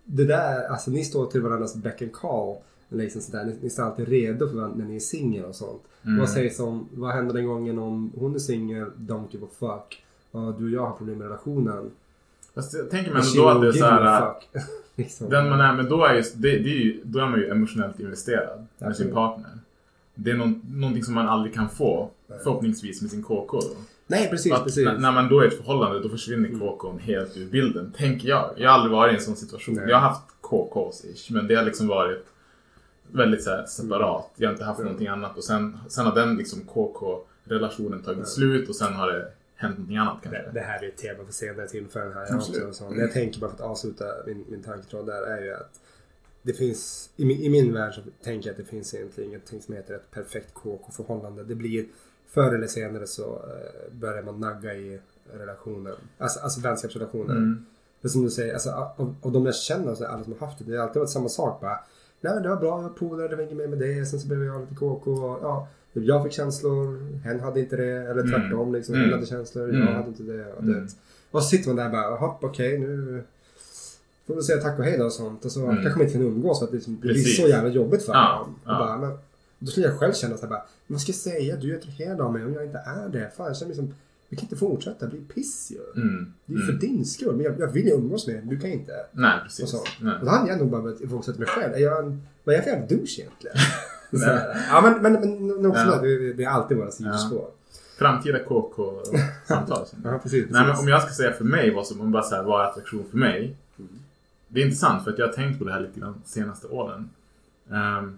det 0.05 0.23
där, 0.23 0.67
alltså 0.67 0.91
ni 0.91 1.03
står 1.03 1.25
till 1.25 1.41
varandras 1.41 1.75
back 1.75 2.01
and 2.01 2.13
call. 2.13 2.55
Liksom 2.89 3.21
sådär. 3.21 3.45
Ni, 3.45 3.55
ni 3.61 3.69
står 3.69 3.83
alltid 3.83 4.07
redo 4.07 4.47
för 4.47 4.55
varandra 4.55 4.77
när 4.77 4.85
ni 4.85 4.95
är 4.95 4.99
singel 4.99 5.45
och 5.45 5.55
sånt. 5.55 5.81
Mm. 6.05 6.19
Vad 6.19 6.29
sägs 6.29 6.59
om, 6.59 6.89
vad 6.93 7.11
händer 7.11 7.33
den 7.33 7.47
gången 7.47 7.79
om 7.79 8.11
hon 8.19 8.35
är 8.35 8.39
singel, 8.39 8.91
don't 8.97 9.27
give 9.31 9.45
a 9.45 9.49
fuck. 9.59 10.03
Och 10.31 10.53
du 10.53 10.65
och 10.65 10.71
jag 10.71 10.85
har 10.85 10.97
problem 10.97 11.17
med 11.17 11.27
relationen. 11.27 11.91
Fast 12.55 12.73
jag 12.73 12.89
tänker 12.89 13.11
mig 13.11 13.21
ändå 13.21 13.43
då 13.43 13.49
att 13.49 13.61
det 13.61 13.67
är 13.67 13.73
give 13.73 13.79
så 13.79 13.85
you 13.85 13.95
a 13.95 14.03
här. 14.03 14.33
fuck. 14.33 14.63
liksom. 14.95 15.29
Den 15.29 15.49
man 15.49 15.61
är 15.61 15.75
med 15.75 15.85
då 15.85 16.05
är, 16.05 16.15
just, 16.15 16.33
det, 16.35 16.49
det 16.51 16.69
är 16.69 16.83
ju, 16.83 17.01
då 17.03 17.19
är 17.19 17.27
man 17.27 17.39
ju 17.39 17.49
emotionellt 17.49 17.99
investerad 17.99 18.65
med 18.77 18.95
sin 18.95 19.13
partner. 19.13 19.49
Det 20.23 20.31
är 20.31 20.35
någon, 20.35 20.61
någonting 20.69 21.03
som 21.03 21.13
man 21.13 21.27
aldrig 21.29 21.53
kan 21.53 21.69
få, 21.69 22.09
förhoppningsvis 22.43 23.01
med 23.01 23.11
sin 23.11 23.23
KK. 23.23 23.59
Då. 23.61 23.67
Nej 24.07 24.29
precis, 24.29 24.53
Att 24.53 24.63
precis. 24.63 24.85
när, 24.85 25.11
man 25.11 25.29
då 25.29 25.39
är 25.39 25.45
i 25.45 25.47
ett 25.47 25.57
förhållande 25.57 25.99
då 25.99 26.09
försvinner 26.09 26.49
KKn 26.59 26.99
helt 26.99 27.37
ur 27.37 27.45
bilden, 27.45 27.91
tänker 27.97 28.27
jag. 28.29 28.53
Jag 28.57 28.69
har 28.69 28.75
aldrig 28.75 28.91
varit 28.91 29.13
i 29.13 29.15
en 29.15 29.21
sån 29.21 29.35
situation. 29.35 29.75
Nej. 29.75 29.85
Jag 29.89 29.95
har 29.97 30.09
haft 30.09 30.21
KKs 30.41 31.05
ish, 31.05 31.31
men 31.31 31.47
det 31.47 31.55
har 31.55 31.63
liksom 31.63 31.87
varit 31.87 32.25
väldigt 33.11 33.43
så 33.43 33.49
här, 33.49 33.65
separat. 33.65 34.31
Jag 34.35 34.47
har 34.47 34.53
inte 34.53 34.65
haft 34.65 34.79
Mm. 34.79 34.85
någonting 34.91 35.07
annat. 35.07 35.37
Och 35.37 35.43
sen, 35.43 35.77
sen 35.89 36.05
har 36.05 36.15
den 36.15 36.35
liksom 36.37 36.61
KK-relationen 36.65 38.03
tagit 38.03 38.27
slut 38.27 38.69
och 38.69 38.75
sen 38.75 38.93
har 38.93 39.07
det 39.11 39.27
hänt 39.55 39.77
någonting 39.77 39.97
annat 39.97 40.17
kanske. 40.23 40.41
Det, 40.41 40.51
det 40.53 40.59
här 40.59 40.83
är 40.83 40.87
ett 40.87 40.97
tema 40.97 41.25
för 41.25 41.33
senare 41.33 41.67
tillfällen 41.67 42.13
här. 42.13 42.25
Jag, 42.29 42.35
också, 42.37 42.73
så. 42.73 42.89
Men 42.89 42.99
jag 42.99 43.11
tänker 43.11 43.39
bara 43.39 43.49
för 43.49 43.55
att 43.63 43.71
avsluta 43.71 44.05
min, 44.27 44.45
min 44.49 44.63
tanketråd 44.63 45.05
där 45.05 45.21
är 45.21 45.41
ju 45.43 45.53
att 45.53 45.79
det 46.51 46.57
finns, 46.57 47.09
i 47.17 47.25
min, 47.25 47.37
i 47.39 47.49
min 47.49 47.73
värld 47.73 47.93
så 47.93 48.01
tänker 48.23 48.47
jag 48.49 48.53
att 48.53 48.57
det 48.65 48.69
finns 48.71 48.93
egentligen 48.93 49.29
ingenting 49.29 49.61
som 49.61 49.73
heter 49.75 49.93
ett 49.95 50.11
perfekt 50.11 50.53
KK-förhållande. 50.53 51.43
Det 51.43 51.55
blir 51.55 51.85
förr 52.27 52.55
eller 52.55 52.67
senare 52.67 53.07
så 53.07 53.23
eh, 53.33 53.93
börjar 53.93 54.23
man 54.23 54.39
nagga 54.39 54.73
i 54.73 54.99
relationen. 55.33 55.95
Alltså, 56.17 56.39
alltså 56.39 56.61
vänskapsrelationer. 56.61 57.35
Mm. 57.35 57.65
Det 58.01 58.09
som 58.09 58.23
du 58.23 58.29
säger, 58.29 58.53
alltså, 58.53 58.69
av, 58.71 59.15
av 59.21 59.31
de 59.31 59.45
jag 59.45 59.55
känner, 59.55 59.95
så 59.95 60.05
alla 60.05 60.23
som 60.23 60.33
har 60.39 60.47
haft 60.47 60.59
det, 60.59 60.71
det 60.71 60.77
har 60.77 60.83
alltid 60.87 60.99
varit 60.99 61.09
samma 61.09 61.29
sak. 61.29 61.61
Bara, 61.61 61.79
Nej 62.21 62.33
men 62.33 62.43
det 62.43 62.49
var 62.49 62.55
bra, 62.57 62.77
jag 62.77 62.81
var 62.83 62.89
polare, 62.89 63.27
det 63.27 63.35
var 63.35 63.43
inget 63.43 63.57
mer 63.57 63.67
med 63.67 63.79
det. 63.79 64.05
Sen 64.05 64.19
så 64.19 64.27
blev 64.27 64.43
jag 64.43 64.61
lite 64.61 64.75
KK. 64.75 65.11
och, 65.11 65.39
Ja, 65.41 65.67
jag 65.93 66.23
fick 66.23 66.31
känslor, 66.33 67.13
hen 67.23 67.39
hade 67.39 67.59
inte 67.59 67.75
det. 67.75 67.91
Eller 67.91 68.21
Mm. 68.23 68.31
tvärtom, 68.31 68.73
liksom, 68.73 68.95
Mm. 68.95 69.05
hen 69.05 69.13
hade 69.13 69.25
känslor, 69.25 69.69
Mm. 69.69 69.81
jag 69.87 69.93
hade 69.93 70.07
inte 70.07 70.23
det. 70.23 70.53
Och, 70.53 70.63
Mm. 70.63 70.73
det. 70.85 70.87
och 71.31 71.43
så 71.43 71.49
sitter 71.49 71.67
man 71.69 71.75
där 71.75 71.85
och 71.85 71.91
bara, 71.91 72.01
jaha 72.03 72.35
okej 72.41 72.79
nu 72.79 73.23
får 74.33 74.41
vi 74.41 74.45
säga 74.47 74.61
tack 74.61 74.79
och 74.79 74.85
hej 74.85 74.97
då 74.97 75.05
och 75.05 75.11
sånt. 75.13 75.45
Och 75.45 75.51
så 75.51 75.63
Mm. 75.63 75.75
kanske 75.75 75.91
man 75.99 76.01
inte 76.01 76.13
kan 76.13 76.21
umgås 76.27 76.59
för 76.59 76.65
att 76.65 76.71
det, 76.71 76.77
liksom, 76.77 76.99
blir 76.99 77.13
Precis. 77.13 77.37
så 77.41 77.47
jävla 77.47 77.69
jobbigt 77.69 78.03
för 78.05 78.13
Ja, 78.13 78.35
honom. 78.39 78.55
ja. 78.65 78.71
Och 78.71 78.85
bara, 78.85 78.97
men, 78.97 79.17
då 79.59 79.67
skulle 79.71 79.87
jag 79.87 79.99
själv 79.99 80.13
känna 80.13 80.35
så 80.37 80.41
här 80.41 80.49
bara, 80.49 80.63
vad 80.87 81.01
ska 81.01 81.09
jag 81.09 81.15
säga? 81.15 81.55
Du 81.55 81.73
är 81.73 81.77
attraherad 81.77 82.21
av 82.21 82.33
mig 82.33 82.45
om 82.45 82.53
jag 82.53 82.65
inte 82.65 82.77
är 82.85 83.09
det. 83.09 83.31
Fan, 83.37 83.47
jag 83.47 83.57
känner 83.57 83.67
mig 83.67 83.75
som, 83.75 83.93
vi 84.29 84.37
kan 84.37 84.43
inte 84.45 84.55
fortsätta, 84.55 85.05
det 85.05 85.11
blir 85.11 85.21
piss 85.35 85.71
ju. 85.71 86.01
Mm. 86.01 86.33
Det 86.45 86.53
är 86.53 86.57
ju 86.57 86.63
för 86.63 86.73
Mm. 86.73 86.79
din 86.79 87.05
skull, 87.05 87.35
men 87.35 87.45
jag, 87.45 87.59
jag 87.59 87.67
vill 87.67 87.85
ju 87.85 87.91
umgås 87.93 88.27
med 88.27 88.35
dig, 88.35 88.43
du 88.45 88.59
kan 88.59 88.69
inte. 88.69 88.91
Nej, 89.11 89.37
Och, 89.37 89.43
precis. 89.43 89.69
så. 89.69 89.77
Nej. 90.01 90.15
och 90.19 90.25
då 90.25 90.31
hade 90.31 90.49
jag 90.49 90.59
nog 90.59 90.69
bara 90.69 90.81
börjat 90.81 91.01
ifrågasätta 91.01 91.39
mig 91.39 91.47
själv. 91.47 91.73
Är 91.73 91.79
jag 91.79 92.03
en, 92.05 92.21
vad 92.43 92.53
är 92.55 92.57
jag 92.57 92.63
för 92.65 92.71
jävla 92.71 92.87
douche 92.87 93.19
egentligen? 93.21 93.55
ja 94.69 94.81
men, 95.01 95.01
men, 95.13 95.47
men 95.47 95.65
också 95.65 95.81
Ja. 95.81 96.01
det, 96.01 96.33
det 96.33 96.43
är 96.43 96.49
alltid 96.49 96.77
våra 96.77 96.91
sidospår. 96.91 97.47
Framtida 97.97 98.39
KK-samtal. 98.43 99.85
Ja. 100.03 100.19
precis. 100.23 100.45
Nej, 100.49 100.67
men 100.67 100.75
om 100.79 100.87
jag 100.87 101.01
ska 101.01 101.11
säga 101.13 101.31
för 101.31 101.45
mig 101.45 101.73
vad 101.75 101.87
som 101.87 102.01
om 102.01 102.11
bara 102.11 102.23
så 102.23 102.35
här, 102.35 102.43
vad 102.43 102.61
är 102.65 102.69
attraktion 102.69 103.03
för 103.11 103.17
mig. 103.17 103.55
Det 104.49 104.61
är 104.61 104.65
intressant 104.65 105.03
för 105.03 105.11
att 105.11 105.19
jag 105.19 105.25
har 105.27 105.33
tänkt 105.33 105.59
på 105.59 105.65
det 105.65 105.71
här 105.71 105.79
lite 105.79 105.99
grann 105.99 106.21
de 106.23 106.29
senaste 106.29 106.67
åren. 106.67 107.09
Ehm, 107.71 108.17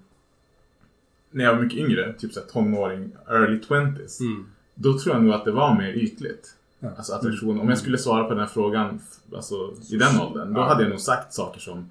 när 1.31 1.43
jag 1.45 1.55
var 1.55 1.61
mycket 1.61 1.79
yngre, 1.79 2.13
typ 2.13 2.33
så 2.33 2.39
här 2.39 2.47
tonåring, 2.47 3.11
early 3.29 3.59
20s. 3.59 4.21
Mm. 4.21 4.45
Då 4.75 4.99
tror 4.99 5.15
jag 5.15 5.23
nog 5.23 5.33
att 5.33 5.45
det 5.45 5.51
var 5.51 5.75
mer 5.77 5.91
ytligt. 5.93 6.55
Ja. 6.79 6.89
Alltså 6.97 7.13
attraktion. 7.13 7.59
Om 7.59 7.69
jag 7.69 7.77
skulle 7.77 7.97
svara 7.97 8.23
på 8.23 8.29
den 8.29 8.39
här 8.39 8.47
frågan 8.47 9.01
alltså, 9.35 9.55
i 9.91 9.97
den 9.97 10.21
åldern. 10.21 10.53
Då 10.53 10.59
Ja. 10.61 10.67
hade 10.67 10.83
jag 10.83 10.89
nog 10.89 10.99
sagt 10.99 11.33
saker 11.33 11.59
som 11.59 11.89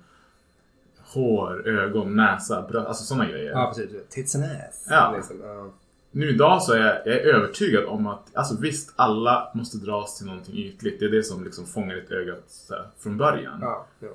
hår, 1.15 1.69
ögon, 1.69 2.17
näsa, 2.17 2.63
bröst. 2.69 2.89
Alltså 2.89 3.05
sådana 3.05 3.27
grejer. 3.31 3.51
Ja, 3.51 3.73
precis. 3.77 3.91
Tits 4.09 4.35
and 4.35 4.45
ass. 4.45 4.87
Ja. 4.91 5.13
Liksom. 5.17 5.37
ja. 5.43 5.71
Nu 6.13 6.29
idag 6.29 6.63
så 6.63 6.73
är 6.73 6.79
jag, 6.79 6.97
jag 7.07 7.15
är 7.15 7.35
övertygad 7.35 7.85
om 7.85 8.07
att, 8.07 8.37
alltså 8.37 8.57
visst, 8.61 8.93
alla 8.97 9.51
måste 9.55 9.79
dras 9.79 10.19
till 10.19 10.27
någonting 10.27 10.57
ytligt. 10.57 11.01
Det 11.01 11.07
är 11.07 11.11
det 11.11 11.23
som 11.23 11.45
liksom 11.45 11.67
fångar 11.67 11.95
ditt 11.95 12.11
öga 12.11 12.35
från 12.99 13.17
början. 13.17 13.59
Ja, 13.61 13.87
ja. 14.01 14.09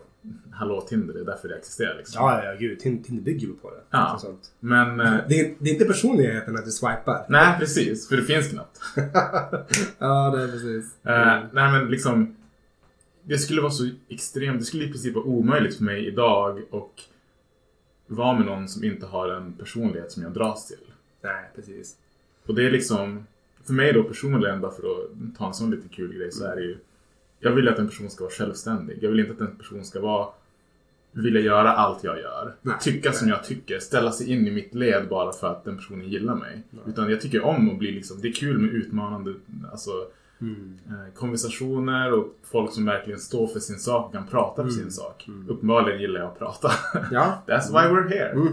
Hallå 0.52 0.82
Tinder, 0.82 1.14
det 1.14 1.20
är 1.20 1.26
därför 1.26 1.48
det 1.48 1.56
existerar 1.56 1.98
liksom. 1.98 2.24
Ja, 2.24 2.44
ja, 2.46 2.56
gud. 2.60 2.80
Tin- 2.80 3.04
Tinder 3.04 3.24
bygger 3.24 3.48
ju 3.48 3.54
på 3.54 3.70
det. 3.72 3.82
Ja. 3.90 4.18
Sånt. 4.22 4.52
Men, 4.60 5.00
eh, 5.00 5.14
Det, 5.30 5.40
är, 5.40 5.56
det 5.60 5.70
är 5.70 5.74
inte 5.74 5.86
personligheten 5.86 6.56
att 6.58 6.66
du 6.66 6.72
swipar. 6.72 7.26
nej 7.30 7.56
precis, 7.60 8.10
för 8.10 8.18
det 8.18 8.24
finns 8.24 8.48
knappt. 8.50 8.80
ja, 10.00 10.32
det 10.36 10.44
är 10.44 10.48
precis. 10.48 10.86
Eh, 11.06 11.44
nej 11.54 11.72
men 11.72 11.88
liksom, 11.88 12.36
det 13.24 13.38
skulle 13.38 13.62
vara 13.62 13.72
så 13.72 13.90
extremt, 14.10 14.60
det 14.60 14.66
skulle 14.66 14.84
i 14.86 14.88
princip 14.92 15.16
vara 15.16 15.26
omöjligt 15.26 15.78
för 15.78 15.84
mig 15.84 16.08
idag 16.08 16.62
och 16.70 17.02
vara 18.08 18.38
med 18.38 18.46
någon 18.46 18.68
som 18.70 18.84
inte 18.84 19.06
har 19.06 19.30
en 19.30 19.54
personlighet 19.54 20.12
som 20.12 20.24
jag 20.24 20.34
dras 20.34 20.68
till. 20.68 20.78
Nej, 21.24 21.50
precis. 21.56 21.96
Och 22.48 22.56
det 22.56 22.66
är 22.68 22.72
liksom, 22.72 23.26
för 23.64 23.74
mig 23.74 23.94
då 23.94 24.04
personligen, 24.04 24.62
bara 24.62 24.72
för 24.72 24.84
att 24.84 25.38
ta 25.38 25.48
en 25.48 25.54
sån 25.54 25.72
lite 25.72 25.88
kul 25.88 26.14
grej, 26.18 26.32
så 26.32 26.46
är 26.46 26.56
det 26.56 26.62
ju 26.62 26.78
Jag 27.46 27.52
vill 27.52 27.70
att 27.70 27.80
en 27.80 27.88
person 27.88 28.10
ska 28.10 28.24
vara 28.24 28.34
självständig. 28.34 28.98
Jag 29.02 29.10
vill 29.10 29.20
inte 29.20 29.32
att 29.32 29.50
en 29.50 29.56
person 29.56 29.86
ska 29.86 30.00
vara 30.02 30.28
vilja 31.12 31.42
göra 31.42 31.72
allt 31.72 32.04
jag 32.04 32.20
gör. 32.20 32.54
Nej, 32.62 32.76
tycka 32.82 33.12
som 33.12 33.28
nej. 33.28 33.38
jag 33.38 33.46
tycker. 33.46 33.80
Ställa 33.80 34.12
sig 34.12 34.32
in 34.32 34.48
i 34.48 34.52
mitt 34.52 34.76
led 34.76 35.08
bara 35.10 35.32
för 35.32 35.52
att 35.52 35.64
den 35.66 35.78
personen 35.78 36.10
gillar 36.10 36.36
mig. 36.36 36.62
Utan 36.88 37.10
jag 37.10 37.22
tycker 37.22 37.42
om 37.42 37.70
att 37.70 37.80
bli 37.80 37.92
liksom, 37.92 38.22
det 38.22 38.28
är 38.28 38.34
kul 38.34 38.58
med 38.58 38.70
utmanande 38.74 39.34
alltså, 39.72 39.92
Mm. 40.42 40.78
eh, 40.88 41.14
konversationer 41.14 42.14
och 42.14 42.36
folk 42.44 42.74
som 42.74 42.86
verkligen 42.86 43.20
står 43.20 43.48
för 43.48 43.60
sin 43.60 43.80
sak 43.80 44.06
och 44.06 44.14
kan 44.14 44.28
prata 44.28 44.64
för 44.64 44.70
sin 44.70 44.92
sak. 44.92 45.28
Uppenbarligen 45.48 46.02
gillar 46.02 46.20
jag 46.20 46.30
att 46.30 46.40
prata. 46.40 46.72
Mm. 46.94 47.08
Ja. 47.12 47.44
That's 47.48 47.68
why 47.68 47.96
we're 47.96 48.10
here. 48.10 48.30
Mm. 48.32 48.48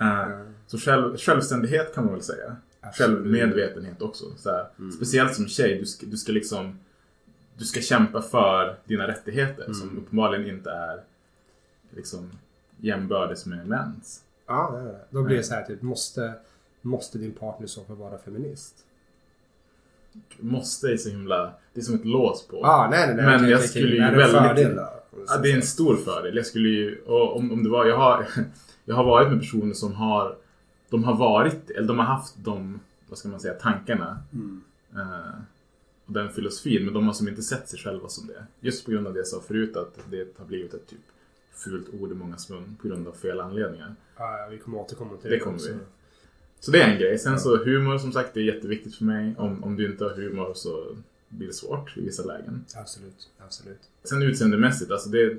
Eh, 0.00 0.40
så 0.66 0.78
själv, 0.78 1.16
självständighet 1.16 1.94
kan 1.94 2.04
man 2.04 2.12
väl 2.14 2.22
säga. 2.22 2.56
Absolut. 2.80 3.08
Mm. 3.18 3.22
Självmedvetenhet 3.32 4.02
också. 4.02 4.24
Så 4.36 4.50
här, 4.50 4.66
Speciellt 4.96 5.34
som 5.34 5.48
tjej, 5.48 5.78
du 5.78 5.86
ska, 5.86 6.06
du 6.06 6.16
ska 6.16 6.32
liksom 6.32 6.78
Du 7.58 7.64
ska 7.64 7.80
kämpa 7.80 8.22
för 8.22 8.76
dina 8.84 9.08
rättigheter 9.08 9.62
Mm. 9.62 9.74
som 9.74 9.98
uppenbarligen 9.98 10.56
inte 10.56 10.70
är 10.70 11.00
liksom 11.90 12.30
jämbördes 12.76 13.46
med 13.46 13.66
mäns. 13.68 14.22
Ja, 14.46 14.70
nej, 14.74 14.84
nej. 14.84 14.94
Då 15.10 15.22
blir 15.22 15.36
det 15.36 15.42
så 15.42 15.54
här 15.54 15.62
typ, 15.64 15.82
måste, 15.82 16.32
måste 16.82 17.18
din 17.18 17.32
partner 17.32 17.66
så 17.66 17.84
fall 17.84 17.96
vara 17.96 18.18
feminist? 18.18 18.74
Måste 20.40 20.86
är 20.88 20.96
så 20.96 21.08
himla... 21.08 21.52
Det 21.72 21.80
är 21.80 21.84
som 21.84 21.94
ett 21.94 22.04
lås 22.04 22.46
på. 22.46 22.56
Ja, 22.62 22.88
nej, 22.90 23.06
nej, 23.06 23.16
nej. 23.16 23.24
Men 23.24 23.34
okej, 23.36 23.50
jag 23.50 23.58
okej, 23.58 23.68
skulle 23.68 23.86
okej. 23.86 23.96
ju 24.10 24.16
väldigt- 24.16 24.30
fördel? 24.40 24.76
Ja, 25.28 25.36
det 25.42 25.50
är 25.52 25.56
en 25.56 25.62
stor 25.62 25.96
fördel. 25.96 26.36
Jag 26.36 26.46
skulle 26.46 26.68
ju... 26.68 27.02
Om, 27.06 27.52
om 27.52 27.64
det 27.64 27.70
var... 27.70 27.86
Jag 27.86 27.96
har, 27.98 28.26
jag 28.84 28.94
har 28.96 29.04
varit 29.04 29.28
med 29.30 29.40
personer 29.40 29.74
som 29.74 29.92
har... 29.94 30.36
De 30.90 31.04
har 31.04 31.16
varit... 31.16 31.70
Eller 31.70 31.88
de 31.88 31.98
har 31.98 32.06
haft 32.06 32.34
de... 32.38 32.80
Vad 33.08 33.18
ska 33.18 33.28
man 33.28 33.40
säga? 33.40 33.54
Tankarna. 33.54 34.18
Mm. 34.32 34.62
Eh, 34.96 35.32
och 36.06 36.12
den 36.12 36.32
filosofin. 36.32 36.84
Men 36.84 36.94
de 36.94 37.06
har 37.06 37.12
som 37.12 37.28
inte 37.28 37.42
sett 37.42 37.68
sig 37.68 37.78
själva 37.78 38.08
som 38.08 38.26
det. 38.26 38.46
Just 38.60 38.84
på 38.84 38.90
grund 38.90 39.06
av 39.06 39.12
det 39.12 39.18
jag 39.20 39.26
sa 39.26 39.40
förut. 39.40 39.76
Att 39.76 39.98
det 40.10 40.26
har 40.38 40.46
blivit 40.46 40.74
ett 40.74 40.86
typ 40.86 40.98
fult 41.54 41.86
ord 42.00 42.10
i 42.12 42.14
mångas 42.14 42.50
mun. 42.50 42.76
På 42.82 42.88
grund 42.88 43.08
av 43.08 43.12
fel 43.12 43.40
anledningar. 43.40 43.94
Ja, 44.16 44.38
ja, 44.38 44.46
vi 44.50 44.58
kommer 44.58 44.78
återkomma 44.78 45.16
till 45.16 45.30
Det 45.30 45.36
det. 45.36 45.40
kommer 45.40 45.56
också. 45.56 45.68
vi. 45.68 45.78
Så 46.60 46.70
det 46.70 46.82
är 46.82 46.90
en 46.92 46.98
grej. 46.98 47.18
Sen 47.18 47.40
så 47.40 47.64
humor 47.64 47.98
som 47.98 48.12
sagt, 48.12 48.34
det 48.34 48.40
är 48.40 48.44
jätteviktigt 48.44 48.94
för 48.94 49.04
mig. 49.04 49.34
Om, 49.38 49.64
om 49.64 49.76
du 49.76 49.86
inte 49.90 50.04
har 50.04 50.10
humor 50.10 50.52
så 50.54 50.96
blir 51.28 51.46
det 51.46 51.52
svårt 51.52 51.96
i 51.96 52.00
vissa 52.00 52.24
lägen. 52.24 52.64
Absolut, 52.76 53.30
absolut. 53.38 53.80
Sen 54.04 54.22
utseendemässigt, 54.22 54.90
alltså 54.90 55.08
det... 55.08 55.36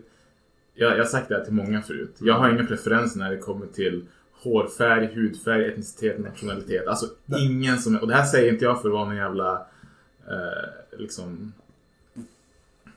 Jag, 0.73 0.91
jag 0.91 0.97
har 0.97 1.06
sagt 1.06 1.30
det 1.30 1.36
här 1.36 1.43
till 1.45 1.53
många 1.53 1.82
förut. 1.82 2.15
Jag 2.19 2.34
har 2.34 2.49
inga 2.49 2.65
preferenser 2.65 3.19
när 3.19 3.32
det 3.32 3.38
kommer 3.38 3.65
till 3.67 4.06
hårfärg, 4.34 5.06
hudfärg, 5.15 5.65
etnicitet, 5.65 6.19
nationalitet. 6.19 6.88
Alltså 6.88 7.06
ingen 7.39 7.77
som... 7.77 7.95
Och 7.97 8.08
det 8.08 8.13
här 8.13 8.25
säger 8.25 8.53
inte 8.53 8.65
jag 8.65 8.82
för 8.82 8.89
att 8.89 8.93
vara 8.93 9.06
någon 9.06 9.15
jävla... 9.15 9.65
Eh, 10.28 11.00
liksom... 11.00 11.54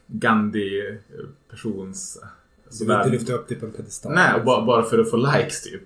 Gandhi-persons... 0.07 2.19
Du 2.79 2.85
vill 2.85 2.97
inte 2.97 3.11
lyfta 3.11 3.33
upp 3.33 3.49
det 3.49 3.55
på 3.55 3.67
en 3.67 3.73
pedestal? 3.73 4.13
Nej, 4.13 4.35
och 4.35 4.45
bara, 4.45 4.65
bara 4.65 4.83
för 4.83 4.99
att 4.99 5.11
få 5.11 5.17
likes 5.17 5.63
typ. 5.63 5.83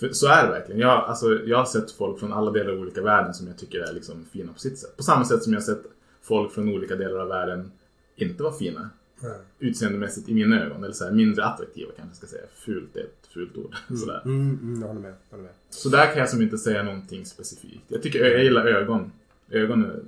För, 0.00 0.12
så 0.12 0.26
är 0.26 0.46
det 0.46 0.50
verkligen. 0.50 0.80
Jag, 0.80 1.04
alltså, 1.04 1.40
jag 1.44 1.58
har 1.58 1.64
sett 1.64 1.90
folk 1.90 2.20
från 2.20 2.32
alla 2.32 2.50
delar 2.50 2.72
av 2.72 2.78
olika 2.78 3.02
världen 3.02 3.34
som 3.34 3.46
jag 3.46 3.58
tycker 3.58 3.80
är 3.80 3.92
liksom 3.92 4.24
fina 4.32 4.52
på 4.52 4.58
sitt 4.58 4.78
sätt. 4.78 4.96
På 4.96 5.02
samma 5.02 5.24
sätt 5.24 5.42
som 5.42 5.52
jag 5.52 5.60
har 5.60 5.64
sett 5.64 5.82
folk 6.22 6.52
från 6.52 6.68
olika 6.68 6.96
delar 6.96 7.18
av 7.18 7.28
världen 7.28 7.72
inte 8.16 8.42
vara 8.42 8.52
fina. 8.52 8.90
Nej. 9.20 9.38
Utseendemässigt 9.58 10.28
i 10.28 10.34
mina 10.34 10.64
ögon. 10.64 10.84
Eller 10.84 10.94
så 10.94 11.04
här, 11.04 11.12
mindre 11.12 11.44
attraktiva 11.44 11.90
kanske 11.96 12.10
jag 12.10 12.16
ska 12.16 12.26
säga. 12.26 12.46
Fult 12.54 12.96
är 12.96 13.00
ett 13.00 13.26
fult 13.28 13.56
ord. 13.56 13.74
Sådär. 13.98 14.22
Mm, 14.24 14.58
mm, 14.62 14.80
jag 14.80 14.88
håller 14.88 15.00
med. 15.00 15.14
Jag 15.30 15.36
håller 15.36 15.44
med. 15.44 15.52
Så 15.70 15.88
där 15.88 16.06
kan 16.06 16.18
jag 16.18 16.28
som 16.28 16.42
inte 16.42 16.58
säga 16.58 16.82
någonting 16.82 17.26
specifikt. 17.26 17.84
Jag 17.88 18.02
tycker 18.02 18.24
jag 18.24 18.44
gillar 18.44 18.66
ögon. 18.66 19.12
Ögon 19.50 19.84
är 19.84 20.00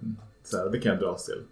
så 0.48 0.56
här, 0.56 0.70
det 0.70 0.78
kan 0.78 0.92
jag 0.92 1.00
dras 1.00 1.24
till. 1.24 1.42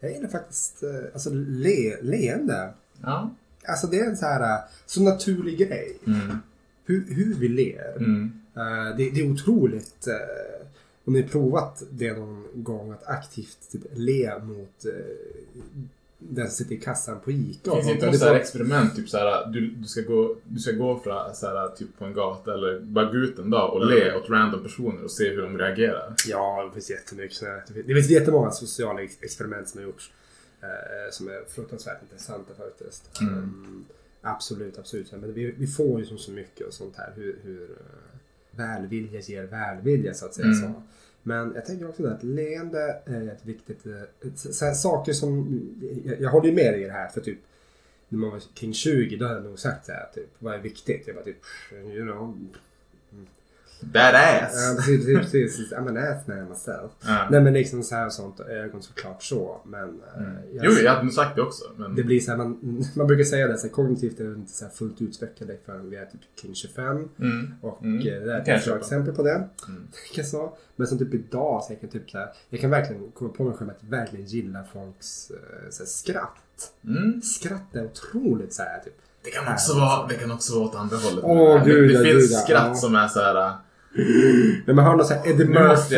Jag 0.00 0.12
gillar 0.12 0.28
faktiskt 0.28 0.82
eh, 0.82 1.04
alltså, 1.12 1.30
le, 1.34 2.02
leende. 2.02 2.72
Ja. 3.02 3.30
Alltså 3.66 3.86
det 3.86 3.98
är 3.98 4.06
en 4.06 4.16
så 4.16 4.26
här 4.26 4.56
eh, 4.56 4.64
så 4.86 5.02
naturlig 5.02 5.58
grej. 5.58 5.98
Mm. 6.06 6.38
Hur, 6.84 7.14
hur 7.14 7.34
vi 7.34 7.48
ler. 7.48 7.96
Mm. 7.96 8.40
Eh, 8.56 8.96
det, 8.96 9.10
det 9.10 9.20
är 9.20 9.32
otroligt. 9.32 10.08
om 11.04 11.12
ni 11.12 11.22
provat 11.22 11.82
det 11.90 12.12
någon 12.12 12.46
gång 12.54 12.92
att 12.92 13.06
aktivt 13.06 13.58
typ, 13.72 13.82
le 13.92 14.38
mot 14.38 14.86
uh, 14.86 14.92
den 16.18 16.46
som 16.46 16.54
sitter 16.56 16.74
i 16.74 16.80
kassan 16.80 17.20
på 17.20 17.30
ICA. 17.30 17.40
Det 17.64 17.70
finns 17.70 17.84
sånt 17.84 17.94
inte 17.94 18.06
något 18.06 18.12
Det 18.12 18.18
så 18.18 18.24
här 18.24 18.32
får- 18.32 18.40
experiment, 18.40 18.96
typ 18.96 19.08
så 19.08 19.18
här, 19.18 19.46
du, 19.46 19.66
du, 19.70 19.88
ska 19.88 20.00
gå, 20.00 20.36
du 20.44 20.58
ska 20.60 20.72
gå 20.72 21.00
från, 21.00 21.34
så 21.34 21.46
här, 21.46 21.68
typ 21.68 21.98
på 21.98 22.04
en 22.04 22.14
gata 22.14 22.54
eller 22.54 22.80
bara 22.80 23.04
gå 23.04 23.16
ut 23.18 23.38
en 23.38 23.50
dag 23.50 23.72
och 23.74 23.86
le 23.86 24.14
åt 24.14 24.30
random 24.30 24.62
personer 24.62 25.04
och 25.04 25.10
se 25.10 25.28
hur 25.30 25.42
de 25.42 25.58
reagerar. 25.58 26.14
Ja, 26.28 26.64
det 26.68 26.72
finns 26.72 26.90
jättemycket 26.90 27.36
sådana 27.36 27.56
här. 27.56 27.64
Det 27.86 27.94
finns 27.94 28.10
jättemånga 28.10 28.50
sociala 28.50 29.02
ex- 29.02 29.18
experiment 29.22 29.68
som 29.68 29.80
har 29.80 29.86
gjorts. 29.86 30.12
eh, 30.62 31.10
som 31.10 31.28
är 31.28 31.44
fruktansvärt 31.48 32.02
intressanta 32.02 32.54
faktiskt. 32.54 33.20
Mm. 33.20 33.34
Mm, 33.34 33.84
absolut, 34.22 34.78
absolut. 34.78 35.12
Men 35.12 35.32
vi, 35.34 35.54
vi 35.58 35.66
får 35.66 36.00
ju 36.00 36.06
som 36.06 36.18
så 36.18 36.30
mycket 36.30 36.66
och 36.66 36.74
sånt 36.74 36.96
här. 36.96 37.12
Hur, 37.16 37.38
hur 37.42 37.62
eh, 37.62 37.76
välvilja 38.50 39.20
ger 39.20 39.44
välvilja 39.44 40.14
så 40.14 40.26
att 40.26 40.34
säga. 40.34 40.46
Mm. 40.46 40.58
Så. 40.62 40.82
Men 41.26 41.52
jag 41.54 41.64
tänker 41.64 41.88
också 41.88 42.06
att 42.06 42.22
leende 42.22 42.96
är 43.04 43.28
ett 43.28 43.44
viktigt... 43.44 43.86
Eh, 43.86 44.32
så 44.34 44.64
här, 44.64 44.74
saker 44.74 45.12
som... 45.12 45.60
Jag, 46.04 46.20
jag 46.20 46.30
håller 46.30 46.48
ju 46.48 46.54
med 46.54 46.72
dig 46.72 46.82
i 46.82 46.86
det 46.86 46.92
här 46.92 47.08
för 47.08 47.20
typ 47.20 47.38
när 48.08 48.18
man 48.18 48.30
var 48.30 48.42
kring 48.54 48.74
20 48.74 49.16
då 49.16 49.26
hade 49.26 49.36
jag 49.38 49.44
nog 49.44 49.58
sagt 49.58 49.86
så 49.86 49.92
här 49.92 50.08
typ 50.14 50.30
vad 50.38 50.54
är 50.54 50.58
viktigt? 50.58 51.02
Jag 51.06 51.16
bara 51.16 51.24
typ 51.24 51.42
you 51.72 52.04
know 52.04 52.38
Ja, 53.80 53.86
Badass! 53.92 54.76
precis, 54.76 55.06
precis, 55.06 55.32
precis. 55.32 55.72
I'm 55.72 55.88
an 55.88 55.96
ass 55.96 56.26
man 56.26 56.48
myself. 56.48 56.92
Ja. 57.06 57.28
Nej 57.30 57.40
men 57.40 57.52
liksom 57.52 57.82
så 57.82 57.94
här 57.94 58.06
och 58.06 58.12
sånt 58.12 58.40
ögon 58.40 58.82
såklart 58.82 59.22
så. 59.22 59.60
Men 59.64 59.82
eh, 59.82 60.22
Mm. 60.22 60.36
jag, 60.52 60.64
Jo, 60.64 60.70
jag 60.72 60.94
hade 60.94 61.10
sagt 61.10 61.36
det 61.36 61.42
också. 61.42 61.64
Men... 61.76 61.94
det 61.94 62.02
blir 62.04 62.20
så 62.20 62.30
här, 62.30 62.38
man, 62.38 62.84
man 62.96 63.06
brukar 63.06 63.24
säga 63.24 63.48
det 63.48 63.58
så 63.58 63.66
här, 63.66 63.74
kognitivt 63.74 64.20
är 64.20 64.24
vi 64.24 64.34
inte 64.34 64.52
så 64.52 64.64
här 64.64 64.72
fullt 64.72 65.02
utvecklade 65.02 65.56
förrän 65.66 65.90
vi 65.90 65.96
är 65.96 66.06
typ 66.06 66.20
kring 66.42 66.54
25. 66.54 67.08
Mm. 67.20 67.54
Och 67.60 67.82
Mm. 67.82 67.98
eh, 67.98 68.04
det 68.04 68.20
där 68.20 68.26
är 68.40 68.44
jag 68.46 68.56
ett 68.58 68.64
bra 68.66 68.76
exempel 68.78 69.14
på 69.14 69.22
det. 69.22 69.30
Mm. 69.68 69.88
Tänker 70.06 70.22
så. 70.22 70.56
Men 70.76 70.86
som 70.86 70.98
typ 70.98 71.14
idag 71.14 71.64
så 71.64 71.72
jag 71.72 71.80
kan 71.80 71.90
typ 71.90 72.10
så 72.10 72.18
här, 72.18 72.28
jag 72.48 72.60
kan 72.60 72.70
verkligen 72.70 73.10
komma 73.12 73.30
på 73.30 73.44
mig 73.44 73.54
själv 73.56 73.70
att 73.70 73.84
verkligen 73.84 74.26
gilla 74.26 74.64
folks 74.72 75.30
eh, 75.30 75.70
så 75.70 75.82
här, 75.82 75.88
skratt. 75.88 76.72
Mm. 76.84 77.22
Skratt 77.22 77.76
är 77.76 77.84
otroligt 77.84 78.52
så 78.52 78.62
här 78.62 78.80
typ. 78.84 78.94
Det 79.24 79.30
kan 79.30 79.52
också 79.54 79.74
vara, 79.74 80.06
det 80.08 80.14
kan 80.14 80.30
också 80.32 80.54
vara 80.54 80.64
åt 80.68 80.74
andra 80.74 80.96
hållet. 80.96 81.24
Åh, 81.24 81.64
det, 81.64 81.70
gud, 81.70 81.88
det 81.90 81.94
ja, 81.94 82.02
finns 82.04 82.28
gud, 82.30 82.38
skratt 82.38 82.66
Ja. 82.68 82.74
som 82.74 82.94
är 82.94 83.08
så 83.08 83.20
här. 83.20 83.52
Men 84.66 84.76
man 84.76 84.84
har 84.84 84.96
någon 84.96 85.06
så 85.06 85.14
här 85.14 85.28
Eddie 85.30 85.44
Murphy 85.44 85.96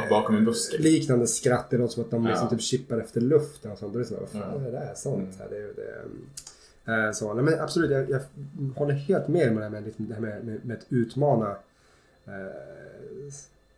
bakom 0.10 0.36
en 0.36 0.44
buske. 0.44 0.78
liknande 0.78 1.26
skratt. 1.26 1.70
Det 1.70 1.78
låter 1.78 1.94
som 1.94 2.02
att 2.04 2.10
de 2.10 2.26
liksom 2.26 2.44
Ja. 2.46 2.50
typ 2.50 2.60
chippar 2.60 2.98
efter 2.98 3.20
luften 3.20 3.72
och 3.72 3.78
sånt. 3.78 3.92
Då 3.92 3.98
är 3.98 4.02
det 4.02 4.08
så 4.08 4.14
vad 4.20 4.28
fan 4.28 4.60
är 4.60 4.64
det 4.64 4.70
där? 4.70 4.92
Sånt. 4.96 5.16
Mm. 5.22 5.32
Så 5.32 5.42
här, 5.42 5.50
det, 5.50 5.72
det, 6.86 7.06
eh, 7.06 7.12
så. 7.12 7.34
Nej, 7.34 7.44
men 7.44 7.60
absolut, 7.60 7.90
jag, 7.90 8.10
jag 8.10 8.20
håller 8.76 8.94
helt 8.94 9.28
med 9.28 9.48
om 9.48 9.56
det 9.56 9.62
här 9.62 9.70
med, 9.70 9.84
liksom, 9.84 10.08
det 10.08 10.14
här 10.14 10.20
med, 10.20 10.44
med, 10.44 10.64
med 10.64 10.76
att 10.76 10.86
utmana. 10.88 11.50
Eh, 12.26 12.32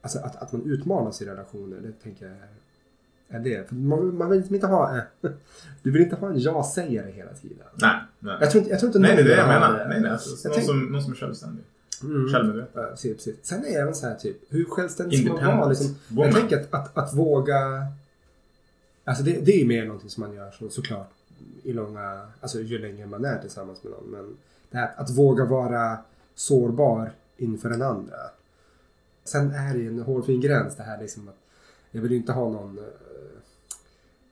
alltså 0.00 0.18
att, 0.18 0.36
att 0.42 0.52
man 0.52 0.62
utmanas 0.66 1.22
i 1.22 1.24
relationer. 1.24 1.76
Det 1.82 1.92
tänker 2.02 2.26
jag 2.26 2.34
är- 3.30 3.38
det. 3.38 3.68
För 3.68 3.74
man, 3.74 4.16
man 4.16 4.30
vill 4.30 4.38
liksom 4.38 4.54
inte 4.54 4.66
ha... 4.66 4.96
Eh, 4.96 5.02
du 5.82 5.90
vill 5.90 6.02
inte 6.02 6.16
ha 6.16 6.28
en 6.28 6.40
ja-sägare 6.40 7.10
hela 7.10 7.32
tiden. 7.32 7.66
Nej, 7.74 7.96
nej. 8.18 8.36
Jag 8.40 8.50
tror 8.50 8.60
inte, 8.60 8.70
jag 8.70 8.80
tror 8.80 8.88
inte 8.88 8.98
Nej, 8.98 9.16
det 9.16 9.22
är 9.22 9.24
det 9.24 9.36
jag 9.36 9.48
menar. 9.48 9.86
Nej, 9.88 10.00
nej. 10.00 10.10
Alltså, 10.10 10.48
någon, 10.48 10.62
som, 10.62 10.92
någon 10.92 11.02
som 11.02 11.12
är 11.12 11.16
självständig. 11.16 11.64
Mm. 12.02 12.32
Självmedveten. 12.32 12.82
Ja, 12.82 12.88
precis, 12.90 13.16
precis. 13.16 13.36
Sen 13.42 13.58
är 13.58 13.62
det 13.62 13.74
även 13.74 13.94
så 13.94 14.06
här 14.06 14.14
typ, 14.14 14.36
hur 14.48 14.64
självständig 14.64 15.24
ska 15.24 15.32
man 15.32 15.58
vara? 15.58 15.68
Liksom, 15.68 15.96
Woman. 16.08 16.26
jag 16.26 16.34
tänker 16.34 16.60
att, 16.60 16.74
att, 16.74 16.98
att 16.98 17.14
våga... 17.14 17.86
Alltså 19.04 19.24
det, 19.24 19.40
det 19.46 19.62
är 19.62 19.66
mer 19.66 19.84
någonting 19.84 20.10
som 20.10 20.20
man 20.20 20.34
gör 20.34 20.50
så, 20.50 20.68
såklart 20.68 21.10
i 21.62 21.72
långa... 21.72 22.26
Alltså 22.40 22.60
ju 22.60 22.78
längre 22.78 23.06
man 23.06 23.24
är 23.24 23.38
tillsammans 23.38 23.82
med 23.82 23.92
någon. 23.92 24.10
Men 24.10 24.36
det 24.70 24.78
här 24.78 24.86
att, 24.86 25.00
att 25.00 25.16
våga 25.16 25.44
vara 25.44 25.98
sårbar 26.34 27.12
inför 27.36 27.70
den 27.70 27.82
andra. 27.82 28.16
Sen 29.24 29.50
är 29.50 29.74
det 29.74 29.80
ju 29.80 29.88
en 29.88 30.02
hårfin 30.02 30.40
gräns 30.40 30.76
det 30.76 30.82
här 30.82 31.00
liksom 31.00 31.28
att 31.28 31.36
jag 31.90 32.02
vill 32.02 32.12
inte 32.12 32.32
ha 32.32 32.50
någon... 32.50 32.78
eh, 32.78 32.84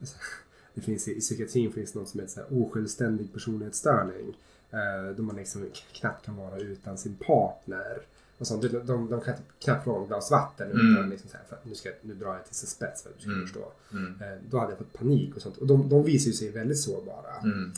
alltså, 0.01 0.17
det 0.75 0.81
finns 0.81 1.09
i, 1.09 1.17
i 1.17 1.21
psykiatrin 1.21 1.73
finns 1.73 1.95
något 1.95 2.09
som 2.09 2.21
heter 2.21 2.33
så 2.33 2.41
här, 2.41 2.49
osjälvständig 2.63 3.33
personlighetsstörning. 3.33 4.37
Eh, 4.71 5.17
då 5.17 5.23
man 5.23 5.37
liksom 5.37 5.67
knappt 5.93 6.25
kan 6.25 6.37
vara 6.37 6.59
utan 6.59 6.99
sin 6.99 7.15
partner. 7.17 8.03
Och 8.39 8.47
sånt. 8.47 8.63
De, 8.63 8.69
de, 8.69 9.11
de 9.11 9.21
kan 9.21 9.35
knappt 9.59 9.85
få 9.85 10.03
ett 10.03 10.09
glas 10.09 10.31
vatten 10.31 10.71
Mm. 10.71 10.93
utan 10.97 11.11
liksom 11.11 11.31
så 11.31 11.37
här, 11.37 11.45
för 11.49 11.59
nu, 11.63 11.75
ska, 11.75 11.91
nu 12.03 12.15
drar 12.15 12.35
jag 12.35 12.45
till 12.47 12.55
sin 12.55 12.69
spets 12.69 13.03
för 13.03 13.11
att 13.11 13.17
du 13.17 13.21
ska 13.23 13.31
Mm. 13.31 13.43
förstå. 13.47 13.73
Mm. 13.93 14.15
Eh, 14.23 14.39
då 14.51 14.59
hade 14.59 14.71
jag 14.73 14.79
fått 14.79 14.93
panik 14.93 15.37
och 15.37 15.43
sånt. 15.43 15.57
Och 15.57 15.67
de, 15.67 15.89
de 15.89 16.05
visar 16.05 16.27
ju 16.27 16.33
sig 16.33 16.49
väldigt 16.51 16.81
sårbara. 16.81 17.35
Mm. 17.43 17.73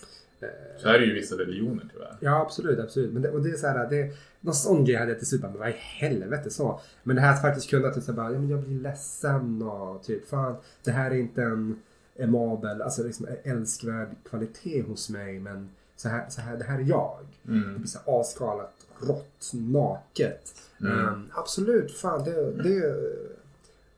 Så 0.79 0.89
är 0.89 0.99
det 0.99 1.05
ju 1.05 1.15
vissa 1.15 1.39
religioner 1.39 1.85
tyvärr. 1.93 2.17
Ja, 2.21 2.41
absolut, 2.43 2.79
absolut. 2.79 3.13
Men 3.13 3.23
det, 3.23 3.31
och 3.31 3.43
det 3.43 3.51
är 3.51 3.57
så 3.57 3.67
här, 3.67 3.91
det, 3.91 4.11
någon 4.41 4.55
sån 4.55 4.85
grej 4.85 4.97
hade 4.97 5.11
jag 5.11 5.19
till 5.19 5.29
slut 5.29 5.41
bara, 5.43 5.51
men 5.51 5.59
vad 5.61 5.69
i 5.69 5.75
helvete 5.79 6.51
så. 6.51 6.81
Men 7.03 7.17
det 7.17 7.23
här 7.23 7.33
att 7.35 7.43
faktiskt 7.43 7.71
kunna 7.71 7.91
typ 7.91 8.05
så 8.05 8.13
här, 8.13 8.17
bara, 8.17 8.33
ja 8.33 8.39
men 8.39 8.49
jag 8.49 8.61
blir 8.61 8.81
ledsen 8.81 9.63
och 9.63 10.03
typ, 10.03 10.29
fan, 10.29 10.57
det 10.85 10.91
här 10.91 11.11
är 11.11 11.15
inte 11.15 11.43
en 11.43 11.79
emabel, 12.19 12.83
alltså 12.83 13.03
liksom 13.03 13.27
älskvärd 13.45 14.09
kvalitet 14.31 14.81
hos 14.83 15.11
mig, 15.11 15.41
men 15.41 15.69
så 15.97 16.09
här, 16.09 16.29
så 16.29 16.41
här, 16.41 16.57
det 16.57 16.65
här 16.65 16.79
är 16.79 16.85
jag. 16.85 17.19
Det 17.43 17.53
Mm. 17.53 17.77
blir 17.79 17.87
så 17.87 17.99
här 17.99 18.13
avskalat, 18.15 18.73
rått, 19.01 19.51
naket. 19.53 20.55
Mm. 20.81 20.99
Ehm, 21.09 21.31
absolut, 21.35 21.93
fan, 21.93 22.25
det, 22.25 22.53
det, 22.53 22.97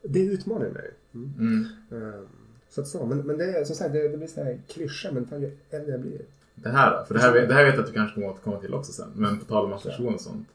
det 0.02 0.20
utmanar 0.24 0.68
mig. 0.68 0.90
Mm. 1.14 1.32
Mm. 1.38 1.66
Ehm, 1.90 2.26
så 2.74 2.80
att 2.80 2.88
så, 2.88 3.06
men, 3.06 3.18
men 3.18 3.38
det 3.38 3.44
är 3.44 3.64
som 3.64 3.76
sagt, 3.76 3.92
det, 3.92 4.08
det 4.08 4.16
blir 4.16 4.28
så 4.28 4.44
här 4.44 4.58
klyscha, 4.68 5.10
men 5.12 5.26
fan 5.26 5.40
ju 5.40 5.56
äldre 5.70 5.90
jag 5.92 6.00
blir. 6.00 6.20
Det 6.54 6.68
här 6.68 6.90
då? 6.98 7.04
För 7.04 7.14
det 7.14 7.20
här, 7.20 7.32
vet- 7.32 7.48
det 7.48 7.54
här 7.54 7.64
vet 7.64 7.74
jag 7.74 7.80
att 7.80 7.86
du 7.86 7.92
kanske 7.92 8.14
kommer 8.14 8.28
återkomma 8.28 8.58
till 8.60 8.74
också 8.74 8.92
sen. 8.92 9.12
Men 9.14 9.38
på 9.38 9.44
tal 9.44 9.64
om 9.64 9.72
attraktion 9.72 10.14
och 10.14 10.20
sånt. 10.20 10.48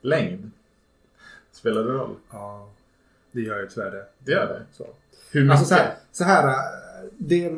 Längd. 0.00 0.50
Spelar 1.52 1.84
det 1.84 1.92
roll? 1.92 2.14
Ja, 2.32 2.68
det 3.32 3.40
gör 3.40 3.60
ju 3.60 3.66
tyvärr 3.68 3.90
det. 3.90 4.06
Det 4.18 4.32
gör 4.32 4.46
det. 4.46 4.62
Så. 4.72 4.86
Hur 5.30 5.40
mycket? 5.40 5.50
Alltså 5.58 5.66
så 5.68 5.74
här, 5.74 5.94
så 6.12 6.24
här 6.24 6.54
det, 7.18 7.50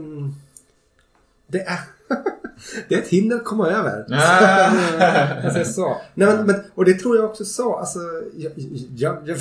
det 1.46 1.61
är 1.61 1.78
det 2.88 2.94
är 2.94 2.98
ett 2.98 3.09
hinder 3.09 3.37
att 3.37 3.44
komma 3.44 3.68
över. 3.70 4.04
Jag 5.42 5.52
säger 5.52 5.64
så. 5.64 5.96
Nej, 6.14 6.37
men, 6.37 6.46
men, 6.46 6.56
och 6.74 6.85
det 6.85 6.94
tror 6.94 7.16
jag 7.16 7.24
också 7.24 7.44
så. 7.44 7.76
Alltså, 7.76 7.98
jag, 8.37 8.52
jag, 8.96 9.28
jag, 9.28 9.38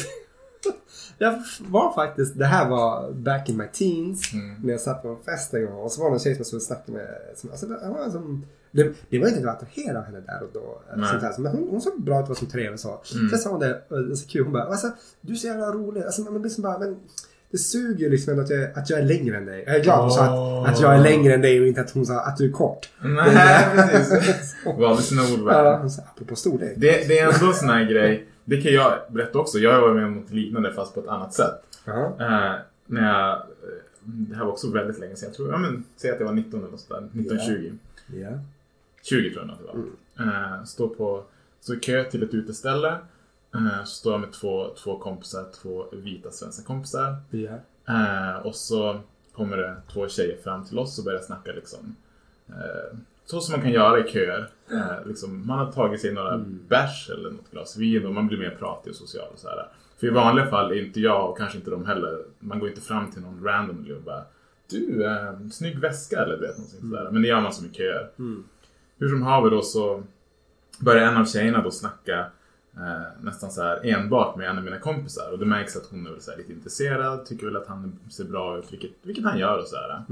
jag 1.17 1.43
var 1.59 1.93
faktiskt, 1.93 2.39
det 2.39 2.45
här 2.45 2.69
var 2.69 3.11
back 3.11 3.49
in 3.49 3.57
my 3.57 3.67
teens. 3.67 4.33
Mm. 4.33 4.55
När 4.63 4.71
jag 4.71 4.81
satt 4.81 5.01
på 5.01 5.07
en 5.07 5.17
fest 5.25 5.53
en 5.53 5.65
gång 5.65 5.73
och 5.75 5.91
så 5.91 6.01
var 6.01 6.09
det 6.09 6.15
en 6.15 6.19
tjej 6.19 6.33
som 6.33 6.39
jag 6.39 6.47
skulle 6.47 6.61
snacka 6.61 6.91
med. 6.91 7.07
Som, 7.35 7.49
alltså, 7.49 7.65
det 7.65 7.89
var 7.89 8.09
som 8.09 8.45
det, 8.71 8.93
det 9.09 9.19
var 9.19 9.27
inte 9.27 9.39
att 9.39 9.43
jag 9.45 9.55
attraherad 9.55 9.97
av 9.97 10.03
henne 10.03 10.19
där 10.19 10.43
och 10.43 10.49
då. 10.53 10.81
Nej. 10.97 11.09
Sånt 11.09 11.23
här. 11.23 11.33
Men 11.37 11.51
hon, 11.51 11.67
hon 11.69 11.81
såg 11.81 12.01
bra 12.01 12.21
ut, 12.21 12.27
var 12.27 12.35
som 12.35 12.47
trevlig 12.47 12.79
så. 12.79 13.01
Mm. 13.15 13.29
Sen 13.29 13.39
sa 13.39 13.49
hon 13.49 13.59
det, 13.59 13.81
och 13.89 14.03
det 14.03 14.11
är 14.11 14.15
så 14.15 14.27
kul, 14.27 14.43
hon 14.43 14.53
bara 14.53 14.63
alltså, 14.63 14.91
du 15.21 15.33
är 15.33 15.37
så 15.37 15.47
jävla 15.47 15.71
rolig. 15.71 16.03
Alltså, 16.03 16.21
man 16.21 16.41
blir 16.41 16.51
som 16.51 16.63
bara, 16.63 16.79
men 16.79 16.97
det 17.51 17.57
suger 17.57 18.09
liksom 18.09 18.39
att 18.39 18.49
jag, 18.49 18.69
att 18.75 18.89
jag 18.89 18.99
är 18.99 19.03
längre 19.03 19.37
än 19.37 19.45
dig. 19.45 19.63
Jag 19.67 19.75
är 19.75 19.83
glad 19.83 20.01
hon 20.01 20.11
sa 20.11 20.35
Åh. 20.35 20.63
att, 20.63 20.75
att 20.75 20.81
jag 20.81 20.95
är 20.95 20.99
längre 20.99 21.33
än 21.33 21.41
dig 21.41 21.61
och 21.61 21.67
inte 21.67 21.81
att 21.81 21.91
hon 21.91 22.05
sa 22.05 22.19
att 22.19 22.37
du 22.37 22.45
är 22.45 22.51
kort. 22.51 22.89
Nej, 23.03 23.65
precis. 23.91 24.55
Valde 24.79 25.01
sina 25.01 25.21
ord 25.21 25.39
Ja, 25.53 25.77
väl. 25.77 25.89
sa, 25.89 26.01
apropå 26.15 26.35
storlek. 26.35 26.73
Det, 26.75 27.07
det 27.07 27.19
är 27.19 27.33
ändå 27.33 27.47
en 27.47 27.53
sån 27.53 27.69
här 27.69 27.83
grej. 27.83 28.27
Det 28.45 28.61
kan 28.61 28.71
jag 28.73 28.99
berätta 29.09 29.39
också. 29.39 29.57
Jag 29.57 29.73
har 29.73 29.81
varit 29.81 29.95
med 29.95 30.05
om 30.05 30.13
något 30.13 30.31
liknande 30.31 30.73
fast 30.73 30.93
på 30.93 30.99
ett 30.99 31.07
annat 31.07 31.33
sätt. 31.33 31.61
Ja. 31.85 32.05
Eh, 32.19 32.55
när 32.85 33.13
jag, 33.13 33.31
eh, 33.31 33.43
det 34.03 34.35
här 34.35 34.45
var 34.45 34.51
också 34.51 34.71
väldigt 34.71 34.99
länge 34.99 35.15
sedan. 35.15 35.29
Jag 35.29 35.35
tror, 35.35 35.51
ja 35.51 35.57
men, 35.57 35.83
säg 35.95 36.11
att 36.11 36.19
jag 36.19 36.27
var 36.27 36.33
19 36.33 36.59
eller 36.59 36.71
något 36.71 36.79
sådär. 36.79 37.09
19, 37.11 37.37
Ja. 37.37 37.43
20. 37.45 37.73
Ja. 38.07 38.29
20 39.01 39.33
tror 39.33 39.45
jag 39.45 39.51
att 39.53 39.59
det 39.59 39.65
var. 39.65 40.55
Eh, 40.57 40.63
står 40.63 40.87
på, 40.87 41.23
så 41.59 41.73
i 41.73 41.79
kö 41.79 42.03
till 42.03 42.23
ett 42.23 42.33
uteställe. 42.33 42.97
Eh, 43.55 43.79
så 43.79 43.85
står 43.95 44.13
jag 44.13 44.21
med 44.21 44.33
två, 44.33 44.73
två 44.83 44.99
kompisar, 44.99 45.45
två 45.61 45.85
vita 45.91 46.31
svenska 46.31 46.63
kompisar. 46.63 47.15
Eh, 47.87 48.45
och 48.45 48.55
så 48.55 48.99
kommer 49.33 49.57
det 49.57 49.75
två 49.93 50.07
tjejer 50.07 50.37
fram 50.43 50.65
till 50.65 50.79
oss 50.79 50.99
och 50.99 51.05
börjar 51.05 51.19
snacka 51.21 51.51
liksom. 51.51 51.95
Så 53.25 53.39
som 53.39 53.51
man 53.51 53.61
kan 53.61 53.71
göra 53.71 53.99
i 53.99 54.11
köer. 54.11 54.49
Eh, 54.71 55.07
liksom, 55.07 55.47
man 55.47 55.59
har 55.59 55.71
tagit 55.71 56.01
sig 56.01 56.13
några 56.13 56.37
bärs 56.69 57.09
eller 57.09 57.29
något 57.31 57.51
glas 57.51 57.77
vin 57.77 58.05
och 58.05 58.13
man 58.13 58.27
blir 58.27 58.37
mer 58.37 58.55
pratig 58.59 58.89
och 58.89 58.95
social 58.95 59.27
och 59.33 59.39
så 59.39 59.47
här. 59.47 59.67
För 59.99 60.07
i 60.07 60.09
vanliga 60.09 60.45
fall 60.49 60.71
är 60.71 60.85
inte 60.85 60.99
jag 60.99 61.29
och 61.29 61.37
kanske 61.37 61.57
inte 61.57 61.71
de 61.71 61.85
heller. 61.85 62.19
Man 62.39 62.59
går 62.59 62.69
inte 62.69 62.81
fram 62.81 63.11
till 63.11 63.21
någon 63.21 63.43
randomly 63.43 63.93
och 63.93 64.01
bara 64.01 64.23
Du, 64.69 65.05
eh, 65.05 65.47
snygg 65.51 65.79
väska 65.79 66.19
eller 66.23 66.37
vet 66.37 66.57
någonting 66.57 66.79
sådär. 66.79 67.09
Men 67.11 67.21
det 67.21 67.27
gör 67.27 67.41
man 67.41 67.53
som 67.53 67.65
i 67.65 67.69
köer. 67.73 68.09
Hur 68.97 69.09
som 69.09 69.21
haver 69.21 69.49
då 69.49 69.61
så 69.61 70.03
börjar 70.79 71.07
en 71.11 71.17
av 71.17 71.25
tjejerna 71.25 71.61
då 71.61 71.71
snacka 71.71 72.25
eh, 72.77 73.23
nästan 73.23 73.51
så 73.51 73.61
här 73.61 73.79
enbart 73.85 74.35
med 74.35 74.49
en 74.49 74.57
av 74.57 74.63
mina 74.63 74.79
kompisar. 74.79 75.31
Och 75.31 75.39
det 75.39 75.45
märks 75.45 75.75
att 75.75 75.85
hon 75.91 76.07
är 76.07 76.11
väl 76.11 76.21
så 76.21 76.31
här 76.31 76.37
lite 76.37 76.53
intresserad, 76.53 77.25
tycker 77.25 77.45
väl 77.45 77.55
att 77.55 77.67
han 77.67 77.99
ser 78.11 78.23
bra 78.23 78.57
ut, 78.57 78.73
vilket, 78.73 78.91
vilket 79.01 79.23
han 79.25 79.39
gör 79.39 79.57
och 79.59 79.67
så 79.67 79.75
här. 79.75 80.03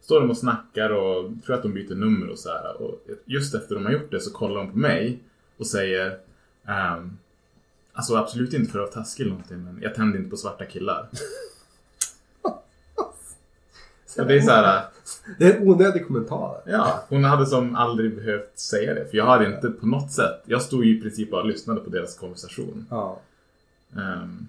Står 0.00 0.20
de 0.20 0.30
och 0.30 0.36
snackar 0.36 0.90
och 0.90 1.30
tror 1.46 1.56
att 1.56 1.62
de 1.62 1.74
byter 1.74 1.94
nummer 1.94 2.28
och 2.28 2.38
så 2.38 2.48
här. 2.48 2.82
Och 2.82 3.06
just 3.24 3.54
efter 3.54 3.74
de 3.74 3.84
har 3.84 3.92
gjort 3.92 4.10
det 4.10 4.20
så 4.20 4.32
kollar 4.32 4.56
de 4.56 4.70
på 4.70 4.78
mig 4.78 5.18
och 5.56 5.66
säger 5.66 6.18
ehm, 6.66 7.18
Alltså 7.92 8.16
absolut 8.16 8.54
inte 8.54 8.72
för 8.72 8.78
att 8.78 8.94
vara 8.94 9.04
taskig 9.04 9.22
eller 9.22 9.32
någonting 9.32 9.64
men 9.64 9.78
jag 9.82 9.94
tänder 9.94 10.18
inte 10.18 10.30
på 10.30 10.36
svarta 10.36 10.64
killar. 10.64 11.08
Så 14.06 14.24
det 14.24 14.34
är 14.36 14.40
så 14.40 14.50
här. 14.50 14.84
Det 15.38 15.44
är 15.44 15.56
en 15.56 15.68
onödig 15.68 16.06
kommentar. 16.06 16.62
Ja, 16.66 17.04
hon 17.08 17.24
hade 17.24 17.46
som 17.46 17.76
aldrig 17.76 18.16
behövt 18.16 18.58
säga 18.58 18.94
det. 18.94 19.06
För 19.10 19.16
jag 19.16 19.26
hade 19.26 19.54
inte 19.54 19.70
på 19.70 19.86
något 19.86 20.12
sätt. 20.12 20.42
Jag 20.46 20.62
stod 20.62 20.84
ju 20.84 20.98
i 20.98 21.00
princip 21.00 21.30
bara 21.30 21.42
och 21.42 21.48
lyssnade 21.48 21.80
på 21.80 21.90
deras 21.90 22.18
konversation. 22.18 22.86
Ja. 22.90 23.20
Ehm, 23.96 24.46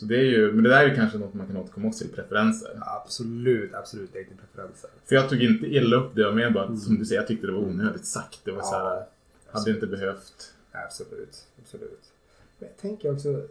så 0.00 0.06
det 0.06 0.16
är 0.16 0.24
ju, 0.24 0.52
men 0.52 0.64
det 0.64 0.70
där 0.70 0.84
är 0.84 0.88
ju 0.88 0.94
kanske 0.94 1.18
något 1.18 1.34
man 1.34 1.46
kan 1.46 1.56
återkomma 1.56 1.88
också 1.88 2.04
till 2.04 2.14
preferenser. 2.14 2.70
Absolut, 2.80 3.74
absolut 3.74 4.16
egna 4.16 4.36
preferenser. 4.36 4.90
För 5.04 5.14
jag 5.14 5.28
tog 5.28 5.42
inte 5.42 5.66
illa 5.66 5.96
upp 5.96 6.14
det, 6.14 6.20
jag 6.20 6.36
mer 6.36 6.50
bara, 6.50 6.76
som 6.76 6.98
du 6.98 7.04
säger, 7.04 7.20
jag 7.20 7.28
tyckte 7.28 7.46
det 7.46 7.52
var 7.52 7.60
onödigt 7.60 8.04
sagt. 8.04 8.40
Det 8.44 8.52
var 8.52 8.62
så 8.62 8.74
här, 8.74 9.04
hade 9.50 9.70
inte 9.70 9.86
behövt. 9.86 10.54
Absolut, 10.72 11.46
absolut. 11.62 12.12
Men 12.58 12.68
jag 12.68 12.76
tänker 12.76 13.12
också, 13.12 13.42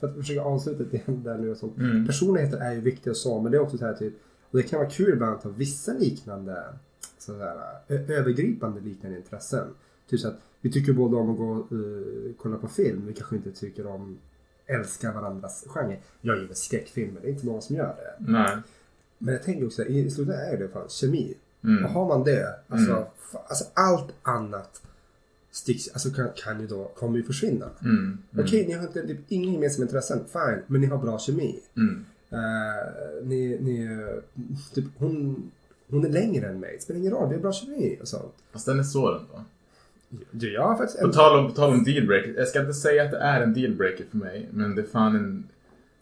för 0.00 0.08
att 0.08 0.16
försöka 0.16 0.40
avsluta 0.40 0.84
det 0.90 1.02
där 1.24 1.38
nu 1.38 1.50
och 1.50 1.56
sånt. 1.56 1.78
Mm. 1.78 2.06
Personligheter 2.06 2.58
är 2.58 2.72
ju 2.72 2.80
viktiga 2.80 3.10
och 3.10 3.16
så, 3.16 3.40
men 3.40 3.52
det 3.52 3.58
är 3.58 3.62
också 3.62 3.78
så 3.78 3.86
här 3.86 3.94
typ, 3.94 4.14
och 4.50 4.58
det 4.58 4.62
kan 4.62 4.78
vara 4.78 4.90
kul 4.90 5.12
ibland 5.12 5.36
att 5.36 5.44
ha 5.44 5.50
vissa 5.50 5.92
liknande, 5.92 6.64
sådär, 7.18 7.56
övergripande 7.88 8.80
liknande 8.80 9.16
intressen. 9.16 9.66
Typ 10.10 10.20
så 10.20 10.28
att 10.28 10.40
vi 10.60 10.72
tycker 10.72 10.92
båda 10.92 11.16
om 11.16 11.30
att 11.30 11.38
gå 11.38 11.48
och 11.48 11.72
uh, 11.72 12.32
kolla 12.38 12.56
på 12.56 12.68
film, 12.68 13.06
vi 13.06 13.12
kanske 13.12 13.36
inte 13.36 13.52
tycker 13.52 13.86
om 13.86 14.18
älskar 14.66 15.12
varandras 15.12 15.64
genre. 15.68 15.96
Jag 16.20 16.38
gillar 16.38 16.54
skräckfilmer, 16.54 17.20
det 17.20 17.28
är 17.28 17.32
inte 17.32 17.46
någon 17.46 17.62
som 17.62 17.76
gör 17.76 17.96
det. 17.96 18.32
Nej. 18.32 18.56
Men 19.18 19.34
jag 19.34 19.42
tänker 19.42 19.66
också, 19.66 19.84
i 19.84 20.10
slutändan 20.10 20.44
är 20.48 20.56
det 20.56 20.68
fan 20.68 20.88
kemi. 20.88 21.34
Mm. 21.64 21.84
Och 21.84 21.90
har 21.90 22.08
man 22.08 22.24
det, 22.24 22.54
alltså, 22.68 22.90
Mm. 22.92 23.04
fa- 23.32 23.38
alltså 23.48 23.64
allt 23.74 24.12
annat 24.22 24.82
sticks, 25.50 25.88
alltså 25.88 26.10
kan, 26.10 26.28
kan 26.36 26.60
ju 26.60 26.66
då, 26.66 26.84
kommer 26.84 27.16
ju 27.18 27.24
försvinna. 27.24 27.70
Mm. 27.84 27.96
Mm. 28.32 28.44
Okej, 28.44 28.66
ni 28.66 28.72
har 28.72 28.82
inte 28.86 29.06
typ 29.06 29.18
inga 29.28 29.52
gemensamma 29.52 29.84
intressen, 29.84 30.20
fine, 30.32 30.62
men 30.66 30.80
ni 30.80 30.86
har 30.86 30.98
bra 30.98 31.18
kemi. 31.18 31.60
Mm. 31.76 32.04
Eh, 32.30 32.92
ni, 33.24 33.58
ni, 33.60 34.06
typ, 34.74 34.84
hon, 34.98 35.42
hon 35.90 36.04
är 36.04 36.08
längre 36.08 36.48
än 36.48 36.60
mig, 36.60 36.72
det 36.76 36.82
spelar 36.82 37.00
ingen 37.00 37.12
roll, 37.12 37.28
vi 37.28 37.34
har 37.34 37.42
bra 37.42 37.52
kemi 37.52 37.98
och 38.00 38.08
sånt. 38.08 38.34
Fast 38.52 38.66
den 38.66 38.78
är 38.78 38.82
svår 38.84 39.16
ändå. 39.18 39.44
Du, 40.30 40.52
jag 40.52 40.62
har 40.62 40.76
faktiskt 40.76 41.00
På 41.00 41.08
tal 41.08 41.38
om, 41.38 41.48
på 41.48 41.54
tal 41.54 41.70
om 41.72 41.84
dealbreaker. 41.84 42.34
Jag 42.36 42.48
ska 42.48 42.60
inte 42.60 42.72
säga 42.72 43.04
att 43.04 43.10
det 43.10 43.18
är 43.18 43.40
en 43.40 43.54
dealbreaker 43.54 44.04
för 44.10 44.16
mig. 44.16 44.48
Men 44.50 44.74
det 44.74 44.82
är 44.82 44.86
fan 44.86 45.16
en 45.16 45.44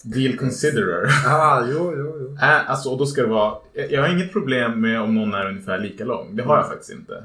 deal 0.02 0.36
considerer. 0.36 1.06
Ah, 1.28 1.66
jo, 1.70 1.94
jo, 1.96 2.16
jo. 2.20 2.36
Äh, 2.42 2.70
alltså, 2.70 2.90
och 2.90 2.98
då 2.98 3.06
ska 3.06 3.22
det 3.22 3.28
vara... 3.28 3.54
Jag 3.72 3.92
jag 3.92 4.02
har 4.02 4.08
inget 4.08 4.32
problem 4.32 4.80
med 4.80 5.00
om 5.00 5.14
någon 5.14 5.34
är 5.34 5.48
ungefär 5.48 5.78
lika 5.78 6.04
lång. 6.04 6.36
Det 6.36 6.42
har 6.42 6.56
jag 6.56 6.68
faktiskt 6.68 6.92
inte. 6.92 7.24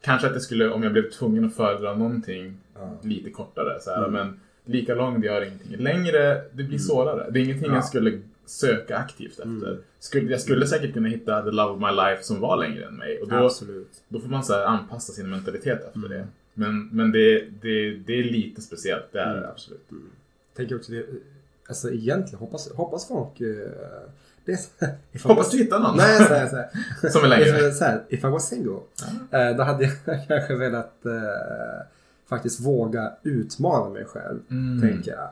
Kanske 0.00 0.26
att 0.26 0.34
det 0.34 0.40
skulle, 0.40 0.70
om 0.70 0.82
jag 0.82 0.92
blev 0.92 1.10
tvungen 1.10 1.44
att 1.44 1.54
föredra 1.54 1.94
någonting 1.94 2.56
lite 3.02 3.30
kortare. 3.30 3.80
Så 3.80 3.90
här, 3.90 4.08
Men 4.08 4.40
lika 4.64 4.94
lång, 4.94 5.20
det 5.20 5.26
gör 5.26 5.42
ingenting. 5.42 5.76
Längre, 5.76 6.42
det 6.52 6.62
blir 6.62 6.78
svårare. 6.78 7.30
Det 7.30 7.40
är 7.40 7.44
ingenting 7.44 7.68
Ja. 7.70 7.74
jag 7.74 7.84
skulle 7.84 8.20
söka 8.48 8.96
aktivt 8.96 9.38
efter. 9.38 9.78
Skulle, 9.98 10.30
jag 10.30 10.40
skulle 10.40 10.66
säkert 10.66 10.94
kunna 10.94 11.08
hitta 11.08 11.42
the 11.42 11.50
love 11.50 11.72
of 11.74 11.80
my 11.80 11.90
life 12.10 12.22
som 12.22 12.40
var 12.40 12.56
längre 12.56 12.84
än 12.84 12.94
mig. 12.96 13.20
Och 13.22 13.28
då, 13.28 13.36
Absolut. 13.36 14.02
då 14.08 14.20
får 14.20 14.28
man 14.28 14.44
så 14.44 14.64
anpassa 14.64 15.12
sin 15.12 15.30
mentalitet 15.30 15.84
efter 15.94 16.08
det. 16.08 16.26
Men, 16.54 16.88
men 16.92 17.12
det, 17.12 17.40
det, 17.62 17.90
det 17.96 18.12
är 18.12 18.24
lite 18.24 18.62
speciellt, 18.62 19.04
det 19.12 19.20
är 19.20 19.34
det 19.34 19.48
absolut. 19.48 19.88
Tänker 20.56 20.76
också 20.76 20.92
det, 20.92 21.06
alltså 21.68 21.90
egentligen 21.90 22.38
hoppas, 22.38 22.72
hoppas 22.72 23.08
folk... 23.08 23.40
eh, 23.40 23.70
det 24.44 24.52
är 24.52 24.56
så 24.56 24.68
här, 24.86 24.94
Hoppas 25.24 25.50
du 25.50 25.58
hittar 25.58 25.78
någon 25.80 25.96
Nej, 25.96 26.16
så 26.16 26.34
här, 26.34 26.48
så 26.48 26.56
här. 26.56 26.68
som 27.10 27.24
är 27.24 27.28
längre. 27.28 27.72
Så 27.72 27.84
här, 27.84 28.02
if 28.08 28.24
I 28.24 28.26
was 28.26 28.48
single, 28.48 28.78
eh, 29.30 29.56
då 29.56 29.62
hade 29.62 29.84
jag 29.84 30.26
kanske 30.28 30.54
velat 30.54 31.06
eh, 31.06 31.86
faktiskt 32.28 32.60
våga 32.60 33.12
utmana 33.22 33.90
mig 33.90 34.04
själv, 34.04 34.38
Mm. 34.50 34.80
tänker 34.80 35.10
jag. 35.10 35.28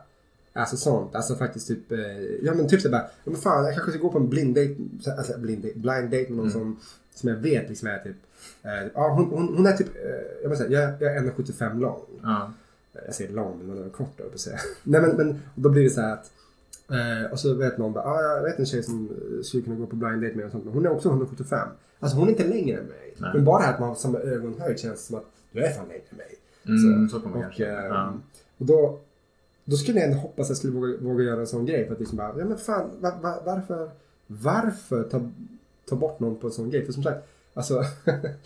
Alltså 0.57 0.77
sånt, 0.77 1.14
alltså 1.14 1.35
faktiskt 1.35 1.69
typ, 1.69 1.92
eh, 1.92 1.99
ja 2.42 2.55
men 2.55 2.69
typ 2.69 2.81
så 2.81 2.88
bara, 2.90 3.03
ja, 3.25 3.31
men 3.31 3.37
fan 3.37 3.64
jag 3.64 3.75
kanske 3.75 3.92
ska 3.92 4.01
gå 4.01 4.09
på 4.12 4.19
en 4.19 4.29
blind 4.29 4.55
date, 4.55 4.77
så- 5.01 5.11
alltså 5.11 5.38
blind 5.38 5.62
date, 5.62 5.75
blind 5.79 6.05
date 6.11 6.27
med 6.29 6.31
någon 6.37 6.40
Mm. 6.40 6.53
som, 6.53 6.77
som 7.14 7.29
jag 7.29 7.37
vet 7.37 7.69
liksom 7.69 7.88
är 7.88 7.99
typ, 7.99 8.16
eh, 8.62 8.87
ja 8.95 9.09
hon, 9.14 9.25
hon, 9.25 9.57
hon 9.57 9.66
är 9.66 9.73
typ, 9.73 9.88
eh, 9.97 10.42
jag 10.51 10.59
säga, 10.59 10.81
jag, 10.83 11.03
jag 11.03 11.16
är 11.16 11.21
1,75 11.23 11.81
lång. 11.81 12.01
Ja. 12.23 12.53
Jag 13.07 13.14
säger 13.14 13.33
lång, 13.33 13.59
men 13.59 13.77
hon 13.77 13.87
är 13.87 13.90
kort 13.90 14.19
då, 14.33 14.38
säga. 14.38 14.59
Nej 14.83 15.01
men, 15.01 15.16
men 15.16 15.40
då 15.55 15.69
blir 15.69 15.83
det 15.85 15.90
så 15.90 16.01
att 16.01 16.31
Eh, 16.90 17.33
och 17.33 17.38
så 17.40 17.55
vet 17.55 17.79
någon 17.79 17.92
bara, 17.92 18.05
ah, 18.05 18.37
jag 18.37 18.42
vet 18.42 18.59
en 18.59 18.66
tjej 18.66 18.83
som 18.83 19.09
eh, 19.11 19.42
skulle 19.42 19.62
kunna 19.62 19.77
gå 19.77 19.87
på 19.87 19.97
blind 19.97 20.23
date 20.23 20.35
med 20.37 20.45
och 20.47 20.51
sånt. 20.53 20.64
Men 20.64 20.75
hon 20.75 20.87
är 20.87 20.90
också 20.90 21.09
175. 21.09 21.69
Alltså 22.01 22.19
hon 22.19 22.27
är 22.29 22.31
inte 22.33 22.45
längre 22.49 22.79
än 22.79 22.85
mig. 22.87 23.14
Nej. 23.16 23.31
Men 23.35 23.45
bara 23.45 23.59
det 23.59 23.64
här 23.64 23.75
att 23.75 23.81
man 23.81 23.88
har 23.88 23.97
samma 23.97 24.19
ögonhöjd 24.19 24.79
känns 24.79 25.07
som 25.07 25.16
att 25.16 25.25
du 25.53 25.61
är 25.61 25.71
fan 25.73 25.88
längre 25.88 26.03
än 26.11 26.16
mig. 26.16 26.35
Mm, 26.95 27.09
så 27.09 27.19
man 27.19 27.33
och, 27.33 27.40
kanske. 27.42 27.66
ehm, 27.66 27.85
Ja. 27.87 28.14
och 28.59 28.66
då, 28.66 28.99
då 29.68 29.76
skulle 29.76 29.98
jag 30.00 30.09
ändå 30.09 30.18
hoppas 30.20 30.44
att 30.46 30.48
jag 30.50 30.57
skulle 30.57 30.72
våga, 30.72 30.96
våga 31.00 31.24
göra 31.24 31.40
en 31.40 31.46
sån 31.46 31.66
grej. 31.66 31.87
För 31.87 31.92
att 31.94 32.00
liksom 32.00 32.16
bara, 32.18 32.35
ja 32.38 32.44
men 32.44 32.59
fan, 32.59 32.90
va, 33.00 33.18
va, 33.22 33.42
varför, 33.44 33.90
varför 34.26 35.02
ta, 35.02 35.31
ta 35.88 35.96
bort 35.96 36.20
någon 36.20 36.37
på 36.37 36.46
en 36.46 36.52
sån 36.52 36.70
grej? 36.70 36.87
För 36.87 36.92
som 36.92 37.02
sagt, 37.02 37.26
alltså 37.55 37.83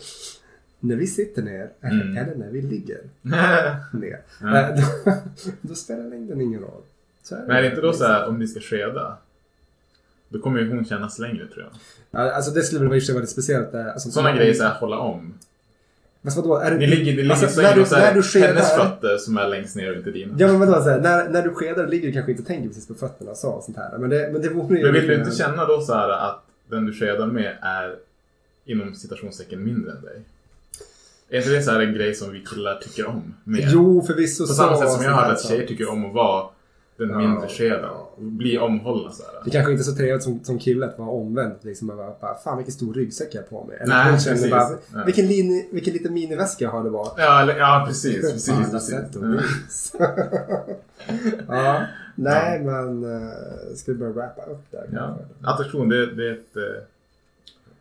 när 0.79 0.95
vi 0.95 1.07
sitter 1.07 1.41
ner, 1.41 1.71
Mm. 1.81 2.17
eller 2.17 2.35
när 2.35 2.49
vi 2.49 2.61
ligger 2.61 2.99
ner, 3.93 4.21
eh, 4.41 4.75
då, 5.05 5.11
då 5.61 5.75
spelar 5.75 6.03
längden 6.09 6.41
ingen 6.41 6.59
roll. 6.61 6.81
Så 7.23 7.35
Men 7.35 7.49
är 7.57 7.61
det 7.61 7.67
inte 7.69 7.81
då 7.81 7.93
så 7.93 8.03
här, 8.05 8.27
om 8.27 8.39
ni 8.39 8.47
ska 8.47 8.59
skeda? 8.59 9.17
Då 10.29 10.39
kommer 10.39 10.59
ju 10.59 10.69
hon 10.75 10.85
kännas 10.85 11.19
längre 11.19 11.47
tror 11.47 11.63
jag. 11.63 11.71
Ja, 12.21 12.31
Alltså 12.31 12.51
det 12.51 12.61
skulle 12.63 12.81
väl 12.81 12.95
i 12.95 12.99
och 12.99 13.01
för 13.01 13.05
sig 13.05 13.13
vara 13.15 13.21
lite 13.21 13.33
speciellt. 13.33 13.73
eh, 13.73 13.85
Alltså, 13.87 14.11
Sådana 14.11 14.35
grejer 14.35 14.53
så 14.53 14.63
här, 14.63 14.79
hålla 14.79 14.99
om. 14.99 15.33
Men 16.21 16.33
vadå? 16.35 16.55
Är 16.55 16.71
det, 16.71 16.77
Ni 16.77 16.87
ligger, 16.87 17.05
ni 17.05 17.11
ligger 17.11 17.31
alltså, 17.31 17.45
i 17.45 17.49
sängen 17.49 17.69
när 17.69 17.85
du, 17.85 18.05
när 18.05 18.13
du 18.13 18.23
skedar, 18.23 18.47
hennes 18.47 18.71
fötter 18.71 19.17
som 19.17 19.37
är 19.37 19.47
längst 19.47 19.75
ner 19.75 19.91
och 19.91 19.97
inte 19.97 20.11
dina. 20.11 20.35
Ja 20.37 20.47
men 20.47 20.59
vadå, 20.59 20.83
så 20.83 20.89
här, 20.89 20.99
när, 20.99 21.29
när 21.29 21.43
du 21.43 21.53
skedar 21.53 21.87
ligger 21.87 22.07
du 22.07 22.13
kanske 22.13 22.31
inte 22.31 22.41
och 22.41 22.47
tänker 22.47 22.67
precis 22.67 22.87
på 22.87 22.93
fötterna 22.93 23.35
så, 23.35 23.49
och 23.49 23.63
sånt 23.63 23.77
här. 23.77 23.97
Men 23.97 24.09
det, 24.09 24.29
men 24.31 24.41
det 24.41 24.49
vore. 24.49 24.83
Men 24.83 24.93
vill 24.93 25.07
du 25.07 25.15
inte 25.15 25.31
känna 25.31 25.65
då 25.65 25.81
så 25.81 25.93
här 25.93 26.09
att 26.09 26.43
den 26.69 26.85
du 26.85 26.93
skedar 26.93 27.27
med 27.27 27.57
är 27.61 27.95
inom 28.65 28.95
citationstecken 28.95 29.63
mindre 29.63 29.91
än 29.91 30.01
dig? 30.01 30.21
Är 31.29 31.37
inte 31.37 31.49
det 31.49 31.63
så 31.63 31.79
en 31.79 31.93
grej 31.93 32.15
som 32.15 32.31
vi 32.31 32.39
killar 32.39 32.75
tycker 32.75 33.07
om? 33.07 33.33
Mer? 33.43 33.69
Jo, 33.71 34.03
förvisso 34.07 34.47
På 34.47 34.53
samma 34.53 34.75
så, 34.75 34.81
sätt 34.81 34.91
som 34.91 35.03
jag 35.03 35.11
här, 35.11 35.31
att 35.31 35.45
tjejer 35.45 35.67
tycker 35.67 35.89
om 35.89 36.05
att 36.05 36.13
vara 36.13 36.49
den 37.07 37.09
Ja, 37.09 37.17
mindre 37.27 37.47
skeden. 37.47 37.89
Bli 38.17 38.57
omhållna 38.57 39.11
så 39.11 39.23
här. 39.23 39.31
Det 39.45 39.51
kanske 39.51 39.71
inte 39.71 39.81
är 39.81 39.83
så 39.83 39.95
trevligt 39.95 40.23
som, 40.23 40.43
som 40.43 40.59
kille 40.59 40.85
att 40.85 40.99
vara 40.99 41.09
omvänt. 41.09 41.63
Liksom 41.63 41.87
bara, 41.87 42.13
bara, 42.21 42.35
fan 42.35 42.57
vilken 42.57 42.73
stor 42.73 42.93
ryggsäck 42.93 43.35
jag 43.35 43.41
har 43.41 43.47
på 43.47 43.63
mig. 43.63 43.77
Eller 43.79 43.95
Nej, 43.95 44.19
känner 44.19 44.35
precis. 44.35 44.51
bara, 44.51 44.69
Nej. 44.93 45.05
vilken, 45.05 45.27
lin, 45.27 45.69
vilken 45.71 45.93
liten 45.93 46.13
miniväska 46.13 46.63
jag 46.65 46.71
har 46.71 46.83
det 46.83 46.89
var. 46.89 47.11
Ja, 47.17 47.41
eller, 47.41 47.57
ja 47.59 47.83
precis. 47.87 48.21
precis, 48.31 48.49
alla 48.49 48.65
precis. 48.69 48.93
och 49.15 49.23
Ja. 49.23 49.27
vis. 49.27 49.93
ja, 51.47 51.85
nej 52.15 52.59
men 52.59 53.03
uh, 53.03 53.29
ska 53.75 53.91
vi 53.91 53.97
börja 53.97 54.11
wrappa 54.13 54.41
upp 54.51 54.71
där? 54.71 54.89
Ja. 54.93 55.17
Attraktion, 55.43 55.89
det, 55.89 56.05
det 56.15 56.27
är 56.27 56.31
ett... 56.33 56.55
eh, 56.57 56.83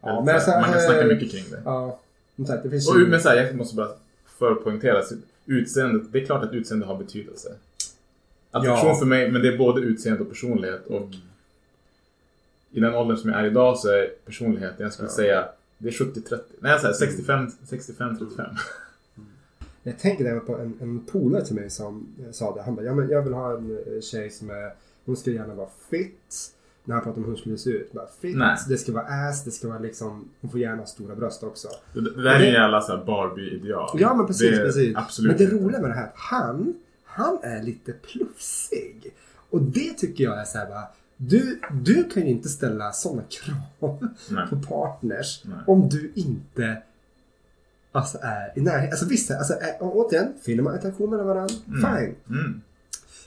Ja, 0.03 0.23
men 0.27 0.41
så 0.41 0.51
här- 0.51 0.61
så- 0.63 0.67
man 0.67 0.73
kan 0.73 0.81
snacka 0.83 1.01
eh, 1.01 1.07
mycket 1.07 1.31
kring 1.31 1.45
det. 1.51 1.61
Ja. 1.65 1.99
Som 2.37 2.47
sagt, 2.47 2.63
det 2.63 2.71
finns 2.71 2.89
Och, 2.91 2.99
ju- 3.01 3.07
men 3.07 3.21
så 3.21 3.29
här, 3.29 3.37
jag 3.37 3.55
måste 3.57 3.77
bara 3.77 3.89
förpoängtera. 4.39 5.03
så 5.03 5.15
Utseendet, 5.47 6.13
det 6.13 6.21
är 6.21 6.27
klart 6.27 6.45
att 6.45 6.53
utseende 6.53 6.87
har 6.87 6.97
betydelse. 6.99 7.49
Attraktion 8.51 8.89
Ja. 8.89 8.95
för 8.99 9.07
mig, 9.07 9.31
men 9.31 9.43
det 9.43 9.49
är 9.55 9.59
både 9.59 9.81
utseende 9.81 10.23
och 10.23 10.29
personlighet. 10.29 10.87
Och 10.87 11.09
i 12.71 12.81
den 12.81 12.95
åldern 12.95 13.17
som 13.17 13.31
jag 13.31 13.41
är 13.41 13.45
idag 13.45 13.79
så 13.79 13.89
är 13.89 14.07
personligheten, 14.27 14.77
jag 14.83 14.93
skulle 14.93 15.09
Ja. 15.09 15.15
säga, 15.15 15.49
det 15.79 15.89
är 15.89 15.93
70-30. 15.93 16.39
Nej, 16.61 16.81
så 16.81 16.87
här, 16.87 16.93
65 16.95 17.47
65-35. 17.69 18.57
Jag 19.83 19.99
tänker 19.99 20.25
även 20.25 20.47
på 20.47 20.57
en, 20.59 20.75
en 20.81 21.01
polare 21.01 21.45
till 21.45 21.55
mig 21.55 21.71
som 21.71 22.07
eh, 22.27 22.31
sa 22.33 22.55
det. 22.55 22.63
Han 22.63 22.75
bara, 22.75 22.85
ja, 22.87 22.95
men 22.95 23.09
jag 23.09 23.23
vill 23.23 23.33
ha 23.33 23.57
en 23.57 23.79
eh, 23.97 24.01
tjej 24.01 24.31
som 24.31 24.51
är, 24.51 24.73
hon 25.05 25.17
ska 25.17 25.31
gärna 25.31 25.55
vara 25.55 25.69
fit. 25.91 26.53
När 26.85 26.95
han 26.95 27.05
pratade 27.05 27.17
om 27.21 27.25
hur 27.25 27.31
hon 27.33 27.39
skulle 27.41 27.59
se 27.59 27.71
ut. 27.71 27.93
Bara, 27.93 28.07
fit, 28.21 28.37
Nej. 28.37 28.57
det 28.69 28.77
ska 28.79 28.93
vara 28.93 29.05
ass, 29.05 29.45
det 29.45 29.51
ska 29.51 29.69
vara 29.69 29.79
liksom, 29.79 30.29
hon 30.41 30.51
får 30.51 30.61
gärna 30.61 30.77
ha 30.77 30.87
stora 30.87 31.15
bröst 31.15 31.43
också. 31.43 31.69
Det, 31.95 32.01
det 32.01 32.23
där 32.23 32.35
är 32.35 32.47
en 32.47 32.53
jävla 32.53 32.81
så 32.81 32.97
här 32.97 33.05
Barbie-ideal. 33.05 33.91
Ja 34.01 34.15
men 34.15 34.27
precis, 34.27 34.51
Det 34.51 34.57
är 34.57 34.65
precis. 34.65 34.97
Absolut 34.97 35.29
men 35.31 35.39
det 35.39 35.45
inte. 35.45 35.57
roliga 35.65 35.81
med 35.81 35.91
det 35.91 35.95
här, 35.95 36.11
han, 36.15 36.75
han 37.11 37.39
är 37.43 37.63
lite 37.63 37.93
plufsig. 37.93 39.15
Och 39.51 39.63
det 39.63 39.93
tycker 39.99 40.25
jag 40.25 40.41
är 40.41 40.45
så 40.45 40.59
här 40.59 40.67
bara, 40.69 40.89
du, 41.17 41.61
du 41.83 42.05
kan 42.05 42.23
ju 42.23 42.29
inte 42.29 42.49
ställa 42.49 42.93
sådana 42.93 43.23
krav 43.23 44.09
Nej. 44.31 44.47
på 44.51 44.57
partners 44.57 45.43
Nej. 45.45 45.59
om 45.67 45.89
du 45.89 46.13
inte 46.15 46.83
alltså, 47.93 48.19
är 48.23 48.53
i 48.59 48.61
närheten. 48.61 48.91
Alltså 48.91 49.07
visst, 49.07 49.31
alltså, 49.31 49.53
är, 49.53 49.83
och 49.83 49.97
återigen, 49.97 50.33
finner 50.43 50.63
man 50.63 50.75
attraktion 50.75 51.11
mellan 51.11 51.27
varandra, 51.27 51.55
fine. 51.65 52.15
Mm. 52.29 52.61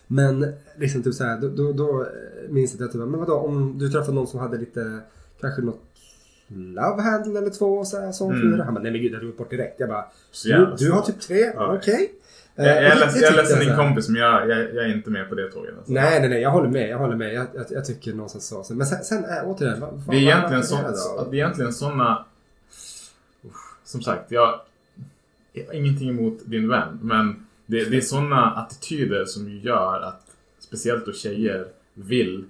Men 0.08 0.54
liksom 0.78 1.04
typ 1.04 1.14
så 1.14 1.24
här, 1.24 1.38
då, 1.42 1.50
då, 1.50 1.72
då 1.74 2.08
minns 2.50 2.72
jag 2.72 2.76
att 2.76 2.82
jag 2.82 2.92
typ, 3.04 3.10
men 3.12 3.20
vadå 3.20 3.34
om 3.36 3.78
du 3.80 3.90
träffade 3.92 4.14
någon 4.14 4.28
som 4.28 4.40
hade 4.40 4.58
lite, 4.58 5.00
kanske 5.42 5.62
något 5.62 5.82
love 6.48 7.02
handle 7.02 7.40
eller 7.40 7.50
två 7.50 7.86
så 7.86 8.00
här, 8.02 8.12
som 8.12 8.32
Mm. 8.32 8.42
fyra. 8.42 8.64
Han 8.64 8.74
bara, 8.74 8.84
nej 8.84 8.92
men 8.92 9.02
gud 9.02 9.14
jag 9.14 9.22
drog 9.22 9.36
bort 9.36 9.50
direkt. 9.50 9.80
Jag 9.80 9.90
bara, 9.90 10.06
du, 10.44 10.76
du 10.78 10.92
har 10.92 11.02
typ 11.02 11.20
tre, 11.20 11.40
Ja. 11.56 11.76
okej. 11.78 12.12
Jag, 12.56 12.84
jag, 12.84 12.98
det 13.14 13.20
jag 13.20 13.48
så 13.48 13.60
din 13.60 13.76
kompis 13.76 14.10
men 14.10 14.22
jag, 14.22 14.50
jag, 14.50 14.60
jag 14.60 14.86
är 14.86 14.94
inte 14.94 15.10
med 15.10 15.30
på 15.30 15.36
det 15.36 15.52
tåget. 15.52 15.78
Alltså. 15.78 15.94
Nej, 15.94 16.20
nej, 16.20 16.30
nej, 16.30 16.42
jag 16.42 16.52
håller 16.52 16.70
med. 16.70 16.90
Jag 16.90 16.98
håller 16.98 17.16
med. 17.16 17.34
Jag, 17.34 17.48
jag, 17.70 17.86
tycker 17.86 18.14
någonstans 18.14 18.66
så. 18.68 18.74
Men 18.74 18.88
sen, 18.88 19.04
sen 19.04 19.26
är 19.26 19.44
återigen, 19.46 19.80
vad, 19.80 20.02
Det 20.10 20.16
är 20.16 20.22
egentligen, 20.22 20.64
så, 20.64 20.76
det 20.76 20.82
är 21.30 21.34
egentligen. 21.34 21.72
Uff, 23.44 23.54
Som 23.84 24.02
sagt, 24.02 24.32
jag, 24.32 24.60
jag 25.54 25.66
har 25.66 25.74
ingenting 25.74 26.10
emot 26.10 26.40
din 26.46 26.70
vän. 26.70 27.00
Men 27.02 27.48
det, 27.66 27.90
det 27.90 27.98
är 27.98 28.02
såna 28.02 28.52
attityder 28.52 29.26
som 29.26 29.50
gör 29.50 30.02
att 30.02 30.26
speciellt 30.60 31.06
då 31.06 31.14
tjejer 31.14 31.68
vill 31.94 32.46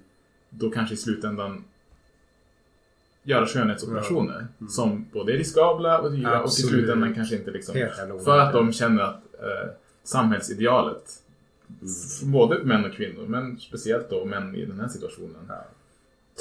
då 0.50 0.70
kanske 0.70 0.94
i 0.94 0.98
slutändan 0.98 1.64
göra 3.22 3.46
skönhetsoperationer. 3.46 4.46
Som 4.68 5.06
både 5.12 5.32
är 5.32 5.36
riskabla 5.36 5.98
och 5.98 6.12
dyra 6.12 6.30
och 6.30 6.34
i 6.34 6.44
Absolut. 6.44 6.70
slutändan 6.70 7.14
kanske 7.14 7.36
inte 7.36 7.50
liksom... 7.50 7.74
För 8.24 8.38
att 8.38 8.52
de 8.52 8.72
känner 8.72 9.02
att 9.02 9.22
eh, 9.42 9.70
samhällsidealet 10.04 11.22
f- 11.82 12.22
både 12.22 12.64
män 12.64 12.84
och 12.84 12.92
kvinnor, 12.92 13.26
men 13.26 13.58
speciellt 13.60 14.10
då 14.10 14.24
män 14.24 14.54
i 14.56 14.64
den 14.66 14.80
här 14.80 14.88
situationen 14.88 15.36
Ja. 15.48 15.64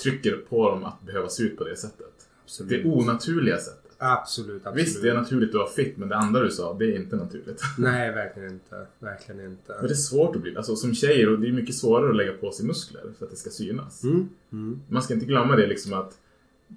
trycker 0.03 0.37
på 0.49 0.69
dem 0.69 0.83
att 0.83 1.01
behöva 1.01 1.29
se 1.29 1.43
ut 1.43 1.57
på 1.57 1.63
det 1.63 1.75
sättet. 1.75 2.27
Absolut. 2.43 2.69
Det 2.83 2.89
onaturliga 2.89 3.57
sättet. 3.57 3.79
Absolut, 3.97 4.65
absolut. 4.67 4.87
Visst, 4.87 5.01
det 5.01 5.09
är 5.09 5.13
naturligt 5.13 5.49
att 5.49 5.55
vara 5.55 5.69
fit, 5.69 5.97
men 5.97 6.09
det 6.09 6.15
andra 6.15 6.43
du 6.43 6.51
sa, 6.51 6.73
det 6.73 6.85
är 6.85 6.95
inte 6.95 7.15
naturligt. 7.15 7.61
Nej, 7.77 8.11
verkligen 8.13 8.49
inte. 8.51 8.85
Verkligen 8.99 9.45
inte. 9.45 9.73
Och 9.73 9.83
det 9.87 9.93
är 9.93 9.95
svårt 9.95 10.35
att 10.35 10.41
bli, 10.41 10.57
alltså 10.57 10.75
som 10.75 10.93
tjejer, 10.95 11.29
och 11.33 11.39
det 11.39 11.47
är 11.47 11.51
mycket 11.51 11.75
svårare 11.75 12.09
att 12.09 12.15
lägga 12.15 12.33
på 12.33 12.51
sig 12.51 12.65
muskler 12.65 13.01
för 13.17 13.25
att 13.25 13.31
det 13.31 13.37
ska 13.37 13.49
synas. 13.49 14.03
Mm. 14.03 14.29
Mm. 14.51 14.81
Man 14.89 15.03
ska 15.03 15.13
inte 15.13 15.25
glömma 15.25 15.55
det 15.55 15.67
liksom 15.67 15.93
att 15.93 16.17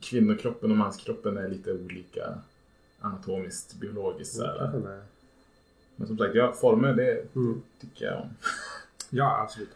kvinnokroppen 0.00 0.70
och 0.70 0.76
manskroppen 0.76 1.36
är 1.36 1.48
lite 1.48 1.72
olika 1.72 2.34
anatomiskt, 3.00 3.74
biologiskt. 3.74 4.38
Med. 4.38 5.00
Men 5.96 6.06
som 6.08 6.18
sagt, 6.18 6.34
ja, 6.34 6.52
former, 6.52 6.94
det 6.94 7.24
Mm. 7.36 7.62
tycker 7.80 8.04
jag 8.04 8.20
om. 8.22 8.28
Ja, 9.10 9.40
absolut. 9.42 9.68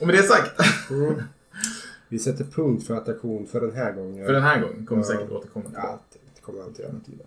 Och 0.00 0.06
med 0.06 0.16
det 0.16 0.22
sagt, 0.22 0.60
Mm. 0.90 1.14
Vi 2.08 2.18
sätter 2.18 2.44
punkt 2.44 2.86
för 2.86 2.94
attraktion 2.96 3.46
för 3.46 3.60
den 3.60 3.72
här 3.72 3.92
gången. 3.92 4.26
för 4.26 4.32
den 4.32 4.42
här 4.42 4.60
gången 4.60 4.86
kommer 4.86 5.02
Ja. 5.02 5.06
säkert 5.08 5.30
återkomma 5.30 5.64
till 5.64 5.74
Ja, 5.76 6.00
det 6.34 6.40
kommer 6.40 6.58
jag 6.58 6.66
alltid 6.68 6.84
göra. 6.84 6.94
det. 7.06 7.24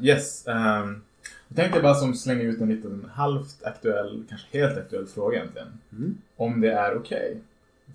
Yes. 0.00 0.44
Um, 0.46 1.02
jag 1.48 1.56
tänkte 1.56 1.80
bara 1.82 1.94
som 1.94 2.14
slänga 2.14 2.42
ut 2.42 2.60
en 2.60 2.68
liten 2.68 3.04
halvt 3.12 3.62
aktuell, 3.64 4.24
kanske 4.28 4.58
helt 4.58 4.78
aktuell 4.78 5.06
fråga 5.06 5.36
egentligen. 5.38 5.68
Mm. 5.92 6.18
Om 6.36 6.60
det 6.60 6.72
är 6.72 6.96
okej. 6.96 7.40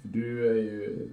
För 0.01 0.07
du 0.07 0.47
är 0.49 0.53
ju, 0.53 1.07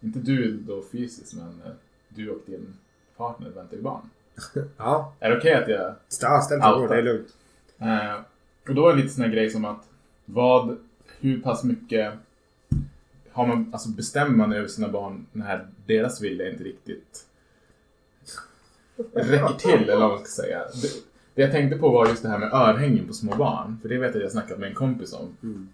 inte 0.00 0.18
du 0.18 0.56
då 0.56 0.82
fysiskt, 0.92 1.34
men 1.34 1.60
du 2.08 2.30
och 2.30 2.40
din 2.46 2.74
partner 3.16 3.50
väntar 3.50 3.76
ju 3.76 3.82
barn. 3.82 4.10
Ja, 4.76 5.12
Är 5.20 5.30
det 5.30 5.38
okej 5.38 5.54
att 5.54 5.68
jag 5.68 5.94
ställ 6.08 6.42
ställ 6.42 6.60
frågor. 6.60 6.88
Det 6.88 6.98
är 6.98 7.02
lugnt. 7.02 7.28
Eh, 7.78 8.20
och 8.68 8.74
då 8.74 8.88
är 8.88 8.92
det 8.92 9.02
lite 9.02 9.14
sån 9.14 9.24
här 9.24 9.30
grej 9.30 9.50
som 9.50 9.64
att 9.64 9.88
vad, 10.24 10.76
hur 11.20 11.40
pass 11.40 11.64
mycket 11.64 12.12
har 13.32 13.46
man, 13.46 13.70
alltså 13.72 13.88
bestämmer 13.88 14.36
man 14.36 14.52
över 14.52 14.68
sina 14.68 14.88
barn 14.88 15.26
när 15.32 15.66
deras 15.86 16.20
vilja 16.20 16.50
inte 16.50 16.64
riktigt 16.64 17.26
räcker 19.12 19.54
till 19.58 19.82
eller 19.82 19.96
vad 19.96 20.10
man 20.10 20.18
ska 20.18 20.42
säga. 20.42 20.58
Det, 20.58 20.88
det 21.34 21.42
jag 21.42 21.52
tänkte 21.52 21.78
på 21.78 21.88
var 21.88 22.06
just 22.06 22.22
det 22.22 22.28
här 22.28 22.38
med 22.38 22.52
örhängen 22.52 23.06
på 23.06 23.12
små 23.12 23.36
barn. 23.36 23.78
För 23.82 23.88
det 23.88 23.98
vet 23.98 24.08
jag 24.08 24.16
att 24.16 24.22
jag 24.22 24.32
snackat 24.32 24.58
med 24.58 24.68
en 24.68 24.74
kompis 24.74 25.12
om. 25.12 25.36
Mm. 25.42 25.68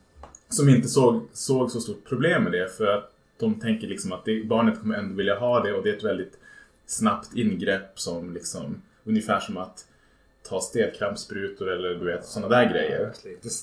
Som 0.49 0.69
inte 0.69 0.89
såg, 0.89 1.23
såg 1.33 1.71
så 1.71 1.81
stort 1.81 2.09
problem 2.09 2.43
med 2.43 2.53
det 2.53 2.77
för 2.77 2.87
att 2.87 3.13
de 3.39 3.61
tänker 3.61 3.87
liksom 3.87 4.13
att 4.13 4.25
det, 4.25 4.45
barnet 4.45 4.81
kommer 4.81 4.99
ändå 4.99 5.15
vilja 5.15 5.39
ha 5.39 5.63
det 5.63 5.73
och 5.73 5.83
det 5.83 5.91
är 5.91 5.97
ett 5.97 6.05
väldigt 6.05 6.39
snabbt 6.91 7.35
ingrepp 7.35 8.01
som 8.01 8.35
liksom 8.35 8.83
ungefär 9.05 9.41
som 9.41 9.57
att 9.57 9.87
ta 10.43 10.61
stelkrampssprutor 10.61 11.71
eller 11.71 11.89
du 11.89 12.05
vet 12.05 12.25
sådana 12.25 12.57
där 12.57 12.71
grejer. 12.71 13.13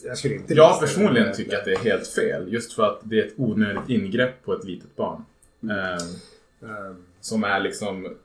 Jag 0.04 0.18
skulle 0.18 0.36
inte 0.36 0.54
Jag 0.54 0.80
personligen 0.80 1.34
tycker 1.34 1.58
att 1.58 1.66
det 1.66 1.74
är 1.74 1.80
helt 1.80 2.08
fel 2.08 2.54
just 2.54 2.74
för 2.74 2.84
att 2.84 3.00
det 3.04 3.20
är 3.20 3.28
ett 3.28 3.34
onödigt 3.38 3.90
ingrepp 3.90 4.44
på 4.46 4.54
ett 4.54 4.64
litet 4.64 4.96
barn. 4.96 5.26
Eh, 5.64 6.06
Ehm, 6.62 7.04
som 7.22 7.44
är 7.44 7.60
liksom 7.60 8.16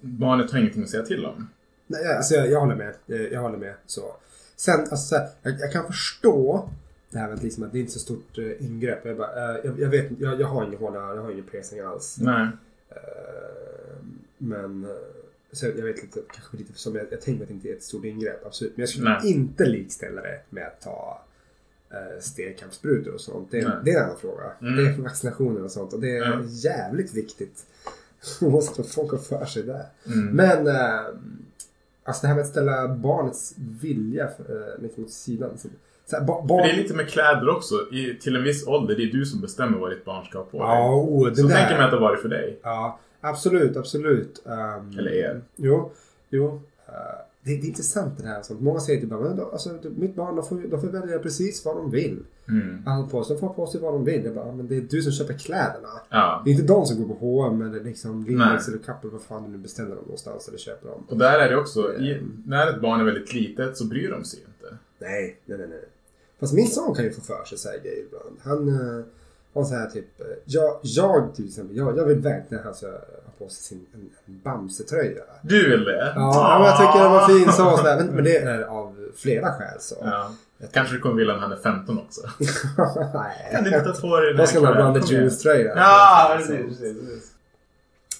Barnet 0.00 0.50
har 0.50 0.58
ingenting 0.58 0.82
att 0.82 0.88
säga 0.88 1.02
till 1.02 1.26
om. 1.26 1.48
Nej, 1.86 2.16
alltså 2.16 2.34
jag, 2.34 2.50
jag 2.50 2.60
håller 2.60 2.74
med. 2.74 2.94
Jag, 3.06 3.32
jag 3.32 3.40
håller 3.40 3.58
med. 3.58 3.74
Så. 3.86 4.16
Sen, 4.56 4.80
alltså, 4.90 5.14
jag, 5.42 5.60
jag 5.60 5.72
kan 5.72 5.86
förstå 5.86 6.68
det 7.10 7.18
här 7.18 7.26
med 7.26 7.34
att, 7.34 7.42
liksom, 7.42 7.64
att 7.64 7.72
det 7.72 7.78
är 7.78 7.80
inte 7.80 7.92
så 7.92 7.98
stort 7.98 8.38
eh, 8.38 8.66
ingrepp. 8.66 9.04
Jag, 9.04 9.16
bara, 9.16 9.58
eh, 9.58 9.64
jag, 9.64 9.80
jag 9.80 9.88
vet 9.88 10.10
jag, 10.18 10.40
jag 10.40 10.46
har 10.46 10.64
ingen 10.64 10.78
håla, 10.78 11.14
jag 11.14 11.22
har 11.22 11.30
ingen 11.30 11.44
piercing 11.44 11.80
alls. 11.80 12.16
Nej. 12.20 12.48
Eh, 12.96 13.96
men 14.38 14.84
eh, 14.84 14.90
så 15.52 15.66
jag 15.66 15.72
vet 15.72 16.02
lite, 16.02 16.20
kanske 16.34 16.56
lite 16.56 16.72
som 16.78 16.94
jag, 16.96 17.06
jag 17.10 17.20
tänker 17.20 17.42
att 17.42 17.48
det 17.48 17.54
inte 17.54 17.68
är 17.68 17.72
ett 17.76 17.82
stort 17.82 18.04
ingrepp, 18.04 18.46
absolut. 18.46 18.76
Men 18.76 18.82
jag 18.82 18.88
skulle 18.88 19.10
Nej. 19.10 19.30
inte 19.32 19.64
likställa 19.66 20.22
det 20.22 20.40
med 20.50 20.66
att 20.66 20.80
ta 20.80 21.22
uh, 21.92 22.20
stegkampssprutor 22.20 23.14
och 23.14 23.20
sånt. 23.20 23.50
Det, 23.50 23.68
Nej. 23.68 23.76
det 23.84 23.90
är 23.90 23.96
en 23.98 24.04
annan 24.04 24.18
fråga. 24.18 24.44
Mm. 24.60 24.76
Det 24.76 24.82
är 24.90 24.98
vaccinationer 24.98 25.64
och 25.64 25.70
sånt 25.70 25.92
och 25.92 26.00
det 26.00 26.16
är 26.16 26.20
Ja. 26.30 26.42
jävligt 26.44 27.14
viktigt. 27.14 27.66
Måste 28.40 28.74
få 28.74 28.88
folk 28.88 29.10
har 29.10 29.18
för 29.18 29.44
sig 29.44 29.62
där. 29.62 29.86
Mm. 30.06 30.26
Men 30.26 30.66
eh, 30.66 31.00
alltså 32.02 32.22
det 32.22 32.28
här 32.28 32.34
med 32.34 32.42
att 32.42 32.50
ställa 32.50 32.88
barnets 32.88 33.54
vilja 33.56 34.24
uh, 34.26 34.82
liksom 34.82 35.04
åt 35.04 35.10
sidan. 35.10 35.58
Så 35.58 35.68
här, 36.12 36.24
ba, 36.24 36.40
För 36.40 36.48
barn... 36.48 36.62
det 36.62 36.72
är 36.72 36.76
lite 36.76 36.94
med 36.94 37.08
kläder 37.08 37.48
också. 37.48 37.74
I, 37.92 38.18
till 38.20 38.36
en 38.36 38.44
viss 38.44 38.66
ålder, 38.66 38.96
det 38.96 39.02
är 39.02 39.12
du 39.12 39.26
som 39.26 39.40
bestämmer 39.40 39.78
vad 39.78 39.90
ditt 39.90 40.04
barn 40.04 40.24
ska 40.24 40.38
ha 40.38 40.44
på 40.44 40.58
dig. 40.58 40.66
Ja, 40.66 40.94
oh, 40.94 41.28
det 41.28 41.36
Så 41.36 41.46
där. 41.46 41.56
tänker 41.56 41.74
man 41.74 41.84
att 41.84 41.90
det 41.90 41.96
har 41.96 42.02
varit 42.02 42.20
för 42.20 42.28
dig. 42.28 42.58
Ja, 42.62 42.98
absolut, 43.20 43.76
absolut. 43.76 44.42
Um, 44.44 44.98
Eller 44.98 45.10
er. 45.10 45.40
Jo, 45.56 45.90
jo. 46.30 46.46
Uh, 46.46 46.60
det, 47.46 47.56
det 47.56 47.66
är 47.66 47.68
intressant 47.68 48.18
det 48.18 48.26
här. 48.28 48.36
Alltså, 48.36 48.54
många 48.54 48.80
säger 48.80 49.00
till 49.00 49.08
barnen, 49.08 49.36
då, 49.36 49.50
alltså, 49.52 49.78
mitt 49.96 50.14
barn 50.14 50.36
de 50.36 50.46
får, 50.46 50.56
de 50.70 50.80
får 50.80 50.88
välja 50.88 51.18
precis 51.18 51.64
vad 51.64 51.76
de 51.76 51.90
vill. 51.90 52.18
Mm. 52.48 53.08
På 53.08 53.24
sig, 53.24 53.36
de 53.36 53.40
får 53.40 53.48
på 53.48 53.66
sig 53.66 53.80
vad 53.80 53.92
de 53.92 54.04
vill. 54.04 54.24
Jag 54.24 54.34
bara, 54.34 54.52
men 54.52 54.68
det 54.68 54.76
är 54.76 54.80
du 54.80 55.02
som 55.02 55.12
köper 55.12 55.34
kläderna. 55.34 55.88
Ja. 56.10 56.42
Det 56.44 56.50
är 56.50 56.52
inte 56.52 56.66
de 56.66 56.86
som 56.86 56.98
går 57.02 57.14
på 57.14 57.26
H&M 57.26 57.62
eller 57.62 57.84
liksom 57.84 58.24
Lindex 58.24 58.68
eller 58.68 58.78
Kappahl, 58.78 59.10
vad 59.10 59.22
fan 59.22 59.42
du 59.42 59.48
nu 59.48 59.58
beställer 59.58 59.88
dem 59.88 60.04
någonstans 60.04 60.48
eller 60.48 60.58
köper 60.58 60.88
dem. 60.88 61.04
Och 61.08 61.18
där 61.18 61.38
är 61.38 61.50
det 61.50 61.56
också, 61.56 61.94
i, 61.94 62.22
när 62.46 62.70
ett 62.70 62.80
barn 62.80 63.00
är 63.00 63.04
väldigt 63.04 63.34
litet 63.34 63.76
så 63.76 63.84
bryr 63.84 64.10
de 64.10 64.24
sig 64.24 64.40
inte. 64.40 64.76
Nej, 64.98 65.40
nej, 65.44 65.58
nej, 65.58 65.68
nej. 65.68 65.84
Fast 66.40 66.52
min 66.52 66.66
son 66.68 66.94
kan 66.94 67.04
ju 67.04 67.12
få 67.12 67.20
för 67.20 67.44
sig 67.44 67.58
så 67.58 67.68
här 67.68 67.78
grejer 67.78 68.04
ibland. 68.06 68.36
Han 68.42 68.68
uh, 68.68 69.04
har 69.54 69.64
så 69.64 69.74
här 69.74 69.90
typ, 69.90 70.20
eh, 70.20 70.26
jag, 70.44 70.78
jag 70.82 71.34
till 71.34 71.46
exempel, 71.46 71.76
jag, 71.76 71.98
jag 71.98 72.04
vill 72.04 72.18
verkligen 72.18 72.58
att 72.58 72.64
han 72.64 72.74
ska 72.74 72.86
ha 72.86 73.32
på 73.38 73.48
sig 73.48 73.62
sin 73.62 73.86
en, 73.94 74.10
en 74.26 74.40
Bamse-tröja. 74.44 75.22
Du 75.42 75.70
vill 75.70 75.84
det? 75.84 76.12
Ja, 76.16 76.56
men 76.58 76.66
jag 76.66 76.76
tycker 76.78 77.04
den 77.04 77.12
var 77.12 77.28
fin 77.28 77.52
så. 77.52 77.76
så. 77.76 77.82
Men, 77.82 78.06
men 78.06 78.24
det 78.24 78.36
är 78.36 78.62
av 78.62 78.96
flera 79.16 79.52
skäl 79.52 79.80
så. 79.80 79.96
Ja. 80.00 80.30
Kanske 80.72 80.94
du 80.94 81.00
kommer 81.00 81.14
vilja 81.16 81.34
när 81.34 81.40
han 81.40 81.52
är 81.52 81.56
15 81.56 81.98
också. 81.98 82.20
Kan 83.52 83.64
du 83.64 83.70
Nej. 83.70 83.78
inte 83.78 83.92
ta 83.92 84.00
på 84.00 84.16
dig 84.20 84.28
den 84.28 84.38
Vad 84.38 84.48
ska 84.48 84.60
man 84.60 84.72
kläden? 84.72 84.92
blanda 84.92 85.08
juice-tröja? 85.08 85.72
Ja, 85.76 86.34
precis, 86.36 86.78
precis. 86.78 87.32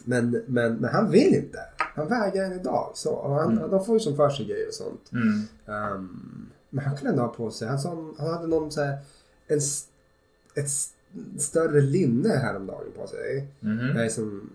Men, 0.04 0.42
men, 0.46 0.74
men 0.76 0.90
han 0.90 1.10
vill 1.10 1.34
inte. 1.34 1.58
Han 1.78 2.08
vägrar 2.08 2.44
än 2.44 2.52
idag. 2.52 2.90
Så, 2.94 3.10
och 3.10 3.34
han, 3.34 3.58
Mm. 3.58 3.70
De 3.70 3.84
får 3.84 3.94
ju 3.94 4.00
som 4.00 4.16
för 4.16 4.28
sig 4.30 4.46
grejer 4.46 4.68
och 4.68 4.74
sånt. 4.74 5.12
Mm. 5.12 5.42
Ehm, 5.66 6.48
men 6.76 6.84
han 6.84 6.96
kunde 6.96 7.10
ändå 7.10 7.22
ha 7.22 7.28
på 7.28 7.50
sig. 7.50 7.68
Han, 7.68 7.78
som, 7.78 8.14
han 8.18 8.30
hade 8.30 8.46
någon 8.46 8.72
så 8.72 8.82
här, 8.82 8.98
en, 9.46 9.60
ett 10.54 10.70
större 11.40 11.80
linne 11.80 12.28
häromdagen 12.28 12.92
på 12.96 13.06
sig. 13.06 13.46
Jag 13.96 14.04
är 14.04 14.08
som 14.08 14.50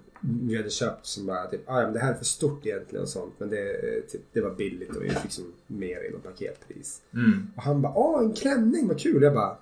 vi 0.47 0.57
hade 0.57 0.69
köpt 0.69 1.05
som 1.05 1.25
bara 1.25 1.45
typ, 1.47 1.69
ah, 1.69 1.79
ja, 1.79 1.83
men 1.85 1.93
det 1.93 1.99
här 1.99 2.13
är 2.13 2.17
för 2.17 2.25
stort 2.25 2.65
egentligen 2.65 3.03
och 3.03 3.09
sånt. 3.09 3.33
Men 3.37 3.49
det, 3.49 3.73
typ, 4.11 4.21
det 4.33 4.41
var 4.41 4.55
billigt 4.55 4.95
och 4.95 5.03
vi 5.03 5.09
fick 5.09 5.23
liksom 5.23 5.43
mer 5.67 6.09
inom 6.09 6.21
paketpris. 6.21 7.01
Mm. 7.13 7.47
Och 7.55 7.63
han 7.63 7.81
bara, 7.81 7.93
åh 7.95 8.19
en 8.23 8.33
klänning, 8.33 8.87
vad 8.87 8.99
kul. 8.99 9.23
Jag 9.23 9.33
bara, 9.33 9.57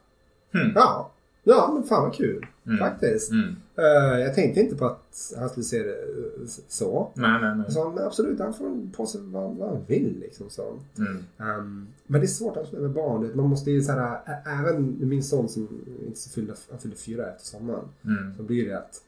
Hmm. 0.51 0.71
ja, 0.75 1.11
ja 1.43 1.71
men 1.73 1.83
fan 1.83 2.03
vad 2.03 2.13
kul. 2.15 2.45
Mm. 2.65 2.77
Faktiskt. 2.77 3.31
Mm. 3.79 4.13
Eh, 4.13 4.19
jag 4.19 4.35
tänkte 4.35 4.59
inte 4.61 4.75
på 4.75 4.85
att 4.85 5.33
han 5.37 5.49
skulle 5.49 5.63
se 5.63 5.83
det 5.83 5.91
eh, 5.93 6.45
så. 6.67 7.11
Nej, 7.13 7.41
nej, 7.41 7.55
nej. 7.57 7.71
Sa, 7.71 7.89
men 7.95 8.03
absolut, 8.05 8.39
han 8.39 8.53
får 8.53 8.91
på 8.97 9.05
sig 9.05 9.21
vad, 9.23 9.55
vad 9.55 9.69
han 9.69 9.77
vill. 9.87 10.17
Liksom, 10.19 10.49
så. 10.49 10.77
Mm. 10.97 11.17
Ehm, 11.37 11.87
men 12.07 12.21
det 12.21 12.25
är 12.25 12.27
svårt 12.27 12.57
alltså, 12.57 12.75
med 12.75 12.91
barn. 12.91 13.31
Man 13.35 13.45
måste 13.49 13.71
ju 13.71 13.81
så 13.81 13.91
här, 13.91 14.19
även 14.59 14.97
min 15.09 15.23
son 15.23 15.49
som 15.49 15.67
inte 16.07 16.19
så 16.19 16.29
fyllde, 16.29 16.53
han 16.69 16.79
fyllde 16.79 16.97
fyra 16.97 17.27
efter 17.29 17.45
sommaren. 17.45 17.85
Mm. 18.05 18.33
Så 18.37 18.43
blir 18.43 18.69
det 18.69 18.77
att 18.77 19.01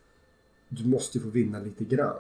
du 0.69 0.87
måste 0.87 1.17
ju 1.17 1.23
få 1.23 1.29
vinna 1.29 1.59
lite 1.59 1.83
grann. 1.83 2.15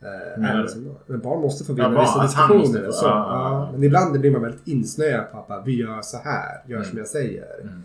Eh, 0.00 0.66
som- 0.66 0.94
men 1.06 1.20
barn 1.20 1.40
måste 1.40 1.64
få 1.64 1.72
Ja, 1.72 1.74
vinna 1.76 1.88
barn, 1.90 2.00
vissa 2.04 2.14
att 2.20 2.22
måste 2.50 2.54
diskussioner. 2.58 2.86
få- 2.86 2.92
Så, 2.92 3.04
ja, 3.06 3.10
ja, 3.10 3.50
ja. 3.66 3.72
Men 3.72 3.84
ibland 3.84 4.20
blir 4.20 4.30
man 4.30 4.42
väldigt 4.42 4.68
insnöad 4.68 5.24
pappa. 5.32 5.62
Vi 5.66 5.76
gör 5.80 6.02
så 6.02 6.16
här, 6.18 6.62
gör 6.66 6.82
som 6.82 6.90
Mm. 6.90 6.98
jag 6.98 7.08
säger. 7.08 7.60
Mm. 7.62 7.82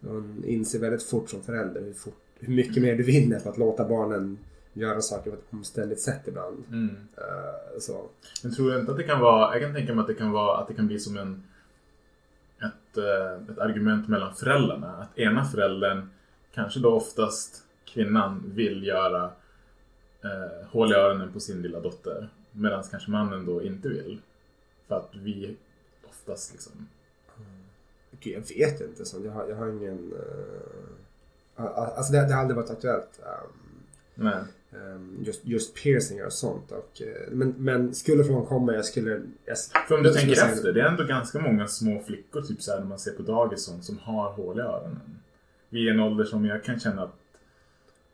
Man 0.00 0.44
inser 0.46 0.78
väldigt 0.78 1.02
fort 1.02 1.30
som 1.30 1.42
förälder 1.42 1.80
hur, 1.80 1.92
fort, 1.92 2.14
hur 2.38 2.54
mycket 2.54 2.82
mer 2.82 2.96
du 2.96 3.02
vinner 3.02 3.40
på 3.40 3.48
att 3.48 3.58
låta 3.58 3.88
barnen 3.88 4.38
göra 4.72 5.00
saker 5.00 5.30
på 5.30 5.36
ett 5.36 5.52
omständigt 5.52 6.00
sätt 6.00 6.28
ibland. 6.28 6.64
Mm. 6.68 6.96
Eh, 7.16 7.80
så. 7.80 8.08
Men 8.42 8.54
tror 8.54 8.70
du 8.70 8.80
inte 8.80 8.92
att 8.92 8.98
det 8.98 9.04
kan 9.04 9.20
vara, 9.20 9.52
jag 9.54 9.62
kan 9.62 9.74
tänka 9.74 9.94
mig 9.94 10.00
att 10.00 10.08
det 10.08 10.14
kan 10.14 10.32
vara, 10.32 10.58
att 10.58 10.68
det 10.68 10.74
kan 10.74 10.86
bli 10.86 10.98
som 10.98 11.16
en 11.16 11.42
ett, 12.62 12.96
eh, 12.96 13.52
ett 13.52 13.58
argument 13.58 14.08
mellan 14.08 14.34
föräldrarna. 14.34 14.96
Att 14.96 15.18
ena 15.18 15.44
föräldern, 15.44 16.08
kanske 16.54 16.80
då 16.80 16.92
oftast 16.92 17.64
kvinnan, 17.84 18.42
vill 18.46 18.84
göra 18.84 19.24
eh, 20.24 20.66
hål 20.70 20.92
i 20.92 20.94
öronen 20.94 21.32
på 21.32 21.40
sin 21.40 21.62
lilla 21.62 21.80
dotter. 21.80 22.28
Medan 22.52 22.84
kanske 22.90 23.10
mannen 23.10 23.46
då 23.46 23.62
inte 23.62 23.88
vill. 23.88 24.20
För 24.88 24.96
att 24.96 25.10
vi 25.12 25.56
oftast 26.08 26.52
liksom... 26.52 26.88
Gud, 28.20 28.34
jag 28.34 28.56
vet 28.56 28.80
inte. 28.80 29.04
Så 29.04 29.24
jag, 29.24 29.32
har, 29.32 29.48
jag 29.48 29.56
har 29.56 29.68
ingen... 29.68 30.12
Uh, 30.12 31.07
alltså 31.66 32.12
det, 32.12 32.18
det 32.26 32.34
har 32.34 32.40
aldrig 32.40 32.56
varit 32.56 32.70
aktuellt. 32.70 33.20
Nej. 34.14 34.38
ehm, 34.72 35.18
just, 35.26 35.40
just 35.46 35.74
piercingar 35.74 36.26
och 36.26 36.32
sånt. 36.32 36.72
Och, 36.72 37.02
eh, 37.02 37.30
men, 37.30 37.54
men 37.58 37.94
skulle 37.94 38.24
frågan 38.24 38.46
komma, 38.46 38.72
jag 38.72 38.84
skulle... 38.84 39.22
Jag, 39.44 39.56
För 39.88 39.94
om 39.96 40.02
du 40.02 40.12
tänker 40.12 40.34
säga- 40.34 40.52
efter, 40.52 40.72
det 40.72 40.80
är 40.80 40.86
ändå 40.86 41.04
ganska 41.04 41.38
många 41.38 41.68
små 41.68 42.02
flickor 42.06 42.42
typ 42.42 42.62
så 42.62 42.72
här, 42.72 42.78
när 42.78 42.86
man 42.86 42.98
ser 42.98 43.12
på 43.12 43.22
dagis 43.22 43.62
sånt, 43.64 43.84
som 43.84 43.98
har 43.98 44.32
hål 44.32 44.58
i 44.58 44.62
öronen. 44.62 45.00
Vid 45.68 45.88
en 45.88 46.00
ålder 46.00 46.24
som 46.24 46.44
jag 46.44 46.64
kan 46.64 46.80
känna 46.80 47.02
att 47.02 47.14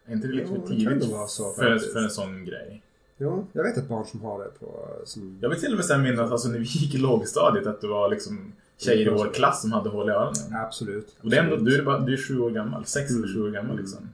är 0.06 0.12
inte 0.12 0.26
det 0.26 0.32
lite 0.32 0.48
för 0.48 0.66
tidigt 0.66 1.04
så 1.28 1.52
för, 1.52 1.78
för 1.78 2.02
en 2.02 2.10
sån 2.10 2.44
grej? 2.44 2.82
Jo, 3.18 3.46
jag 3.52 3.62
vet 3.64 3.76
ett 3.76 3.88
barn 3.88 4.06
som 4.06 4.20
har 4.20 4.38
det 4.38 4.50
på... 4.60 4.88
Som, 5.04 5.38
Jag 5.42 5.48
vill 5.48 5.60
till 5.60 5.78
och 5.80 5.88
med 5.88 6.00
minnas 6.00 6.32
alltså, 6.32 6.48
när 6.48 6.58
vi 6.58 6.64
gick 6.64 6.94
i 6.94 6.98
lågstadiet 6.98 7.66
att 7.66 7.80
det 7.80 7.86
var 7.86 8.10
liksom 8.10 8.52
tjejer 8.78 9.06
i 9.06 9.10
vår 9.10 9.32
klass 9.32 9.60
som 9.60 9.72
hade 9.72 9.88
hål 9.90 10.08
i 10.08 10.12
öronen. 10.12 10.54
absolut. 10.54 11.16
Och 11.22 11.30
det 11.30 11.36
är 11.36 11.42
ändå, 11.44 11.56
du 11.56 11.78
är, 11.78 11.84
bara, 11.84 11.98
du 11.98 12.12
är 12.12 12.16
sju 12.16 12.38
år 12.38 12.50
gammal, 12.50 12.86
sex 12.86 13.10
eller 13.10 13.34
sju 13.34 13.42
år 13.42 13.50
gammal 13.50 13.70
Mm. 13.72 13.84
liksom. 13.84 14.08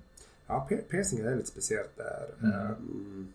Ja, 0.47 0.67
pier- 0.71 0.83
piercingar 0.91 1.31
är 1.33 1.37
lite 1.37 1.49
speciellt 1.49 1.97
där. 1.97 2.27
Mm. 2.43 2.57
Ehm, 2.67 3.33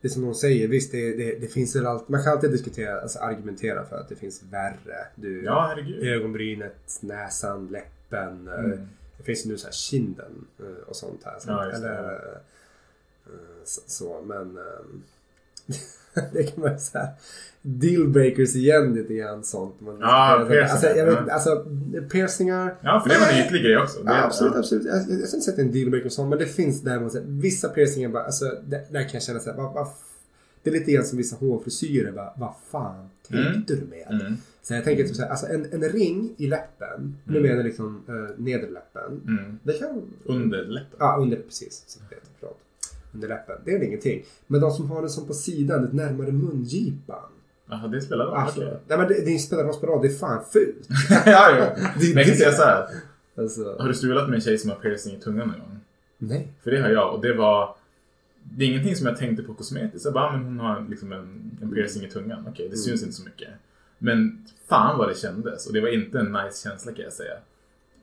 det 0.00 0.08
som 0.08 0.22
de 0.22 0.34
säger, 0.34 0.68
visst 0.68 0.92
det, 0.92 1.16
det, 1.16 1.38
det 1.40 1.46
finns 1.48 1.76
väl 1.76 1.86
allt, 1.86 2.08
man 2.08 2.22
kan 2.24 2.32
alltid 2.32 2.50
diskutera, 2.50 3.00
alltså 3.00 3.18
argumentera 3.18 3.84
för 3.84 3.96
att 3.96 4.08
det 4.08 4.16
finns 4.16 4.42
värre. 4.50 5.06
Du, 5.14 5.44
Ja, 5.44 5.66
herregud. 5.68 6.04
Ögonbrynet, 6.08 6.98
näsan, 7.00 7.68
läppen. 7.68 8.48
eh, 8.48 8.54
Mm. 8.58 8.88
Det 9.18 9.22
finns 9.22 9.46
ju 9.46 9.50
nu 9.50 9.58
så 9.58 9.66
här 9.66 9.72
kinden 9.72 10.46
eh, 10.60 10.88
och 10.88 10.96
sånt 10.96 11.20
här. 11.24 11.34
Ja, 11.46 11.70
eller, 11.72 12.12
eh, 12.12 12.38
så, 13.64 13.80
så, 13.86 14.22
men 14.26 14.58
ehm, 14.58 15.02
det 16.32 16.42
kan 16.42 16.62
så 16.78 16.98
här 16.98 17.08
dealbreakers 17.62 18.56
igen 18.56 18.94
lite 18.94 19.14
grann 19.14 19.44
sånt. 19.44 19.80
Man, 19.80 19.98
Ja, 20.00 20.44
piercingar, 20.48 20.70
alltså, 20.72 20.86
jag 20.86 21.06
vet, 21.06 21.18
ja. 21.26 21.32
alltså 21.34 21.64
piercingar. 22.10 22.74
Ja, 22.82 23.00
för 23.00 23.08
det 23.14 23.18
var 23.20 23.26
en 23.40 23.46
ytlig 23.46 23.62
grej 23.62 23.76
också. 23.78 23.98
Ja, 24.04 24.24
absolut, 24.24 24.52
ja. 24.54 24.58
absolut. 24.58 24.84
Jag, 24.86 24.96
jag, 24.96 25.20
jag 25.20 25.28
ska 25.28 25.36
inte 25.36 25.44
säga 25.50 25.56
är 25.56 25.62
en 25.66 25.72
dealbreaker 25.72 26.08
sånt, 26.08 26.30
men 26.30 26.38
det 26.38 26.46
finns 26.46 26.82
däremot 26.82 27.12
så 27.12 27.18
här, 27.18 27.24
vissa 27.28 27.68
piercingar 27.68 28.08
bara, 28.08 28.24
alltså, 28.24 28.44
där, 28.44 28.80
där 28.90 29.02
kan 29.02 29.10
jag 29.12 29.22
känna 29.22 29.38
så 29.40 29.50
här, 29.50 29.56
vad, 29.56 29.82
f- 29.86 30.12
det 30.62 30.70
är 30.70 30.74
lite 30.74 30.92
grann 30.92 31.04
som 31.04 31.18
vissa 31.18 31.36
hårfrisyrer, 31.36 32.12
vad 32.36 32.54
fan 32.70 33.08
tänkte 33.28 33.74
du 33.74 33.86
med? 33.90 34.20
Mm. 34.20 34.36
Så 34.62 34.74
jag 34.74 34.84
tänker 34.84 35.04
typ 35.04 35.16
så 35.16 35.22
här, 35.22 35.28
alltså 35.30 35.46
en, 35.46 35.66
en 35.72 35.82
ring 35.88 36.34
i 36.36 36.46
läppen, 36.46 37.16
nu 37.24 37.30
Mm. 37.38 37.42
menar 37.42 37.56
jag 37.56 37.64
liksom 37.66 38.02
äh, 38.08 38.14
nederläppen. 38.44 39.20
Mm. 39.28 39.58
Det 39.62 39.72
kan... 39.72 40.02
Under 40.24 40.64
läppen. 40.64 40.96
Ja, 40.98 41.16
under, 41.20 41.36
precis. 41.36 41.84
Så 41.86 41.98
det 42.10 42.16
förlåt. 42.40 42.58
Under 43.14 43.28
läppen. 43.28 43.56
Det 43.64 43.70
är 43.70 43.78
väl 43.78 43.86
ingenting. 43.88 44.24
Men 44.46 44.60
de 44.60 44.70
som 44.70 44.90
har 44.90 45.00
den 45.00 45.10
som 45.10 45.26
på 45.26 45.34
sidan, 45.34 45.82
lite 45.82 45.96
närmare 45.96 46.32
mungipan. 46.32 47.22
Jaha, 47.68 47.88
det 47.88 48.00
spelar 48.00 48.24
roll. 48.26 48.34
Alltså, 48.34 48.60
Okej. 48.60 48.76
nej 48.88 48.98
men 48.98 49.08
det, 49.08 49.24
det 49.24 49.38
spelar 49.38 49.64
roll, 49.86 50.02
det 50.02 50.08
är 50.08 50.18
fan 50.18 50.44
fult. 50.52 50.88
ja, 51.10 51.22
ja. 51.26 51.76
Det- 52.00 52.14
Men 52.14 52.16
jag 52.16 52.24
kan 52.24 52.32
det- 52.32 52.36
säga 52.36 52.52
så 52.52 52.62
här. 52.62 52.86
Alltså, 53.38 53.76
Har 53.78 53.88
du 53.88 53.94
strulat 53.94 54.28
med 54.28 54.34
en 54.34 54.40
tjej 54.40 54.58
som 54.58 54.70
har 54.70 54.76
piercing 54.76 55.16
i 55.16 55.20
tungan 55.20 55.48
någon 55.48 55.58
gång? 55.58 55.78
nej. 56.18 56.48
För 56.64 56.70
det 56.70 56.80
har 56.82 56.88
jag 56.88 57.14
och 57.14 57.20
det 57.22 57.34
var... 57.34 57.74
Det 58.42 58.64
är 58.64 58.68
ingenting 58.68 58.96
som 58.96 59.06
jag 59.06 59.16
tänkte 59.16 59.42
på 59.42 59.54
kosmetiskt. 59.54 60.04
Jag 60.04 60.14
bara, 60.14 60.24
ah, 60.24 60.32
men 60.36 60.44
hon 60.44 60.58
har 60.60 60.86
liksom 60.88 61.12
en, 61.12 61.50
en 61.62 61.70
piercing 61.74 62.04
i 62.04 62.10
tungan. 62.10 62.38
Okej, 62.48 62.54
det 62.56 62.64
Mm. 62.74 62.76
syns 62.76 63.02
inte 63.02 63.14
så 63.14 63.24
mycket. 63.24 63.48
Men 63.98 64.44
fan 64.68 64.98
vad 64.98 65.08
det 65.08 65.18
kändes. 65.18 65.66
Och 65.66 65.72
det 65.72 65.80
var 65.80 65.88
inte 65.88 66.18
en 66.18 66.32
nice 66.32 66.68
känsla 66.68 66.92
kan 66.92 67.04
jag 67.04 67.12
säga. 67.12 67.34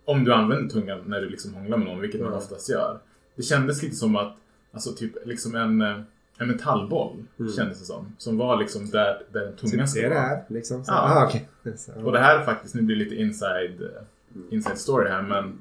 Om 0.05 0.23
du 0.23 0.33
använder 0.33 0.69
tungan 0.69 0.99
när 1.05 1.21
du 1.21 1.29
liksom 1.29 1.53
hånglar 1.53 1.77
med 1.77 1.87
någon, 1.87 2.01
vilket 2.01 2.21
man 2.21 2.31
Ja. 2.31 2.37
oftast 2.37 2.69
gör. 2.69 2.99
Det 3.35 3.43
kändes 3.43 3.83
lite 3.83 3.95
som 3.95 4.15
att, 4.15 4.35
alltså 4.73 4.93
typ 4.93 5.11
liksom 5.25 5.55
en, 5.55 5.81
eh, 5.81 5.97
en 6.37 6.47
metallboll 6.47 7.23
Mm. 7.39 7.51
kändes 7.51 7.79
det 7.79 7.85
som. 7.85 8.15
Som 8.17 8.37
var 8.37 8.57
liksom 8.57 8.89
där, 8.89 9.21
där 9.31 9.39
den 9.41 9.55
tungan 9.55 9.71
Typ 9.71 9.79
det 9.79 9.87
ska 9.87 10.01
det 10.01 10.09
vara. 10.09 10.19
är 10.19 10.43
liksom. 10.47 10.85
Så, 10.85 10.91
Ja. 10.91 11.25
Okej. 11.27 11.47
Så, 11.77 11.91
Och 12.05 12.11
det 12.11 12.19
här 12.19 12.39
är 12.39 12.43
faktiskt, 12.45 12.75
nu 12.75 12.81
blir 12.81 12.95
det 12.95 13.03
lite 13.03 13.15
inside, 13.15 13.81
eh, 13.81 13.89
inside 14.53 14.77
story 14.77 15.09
här 15.09 15.21
men 15.21 15.57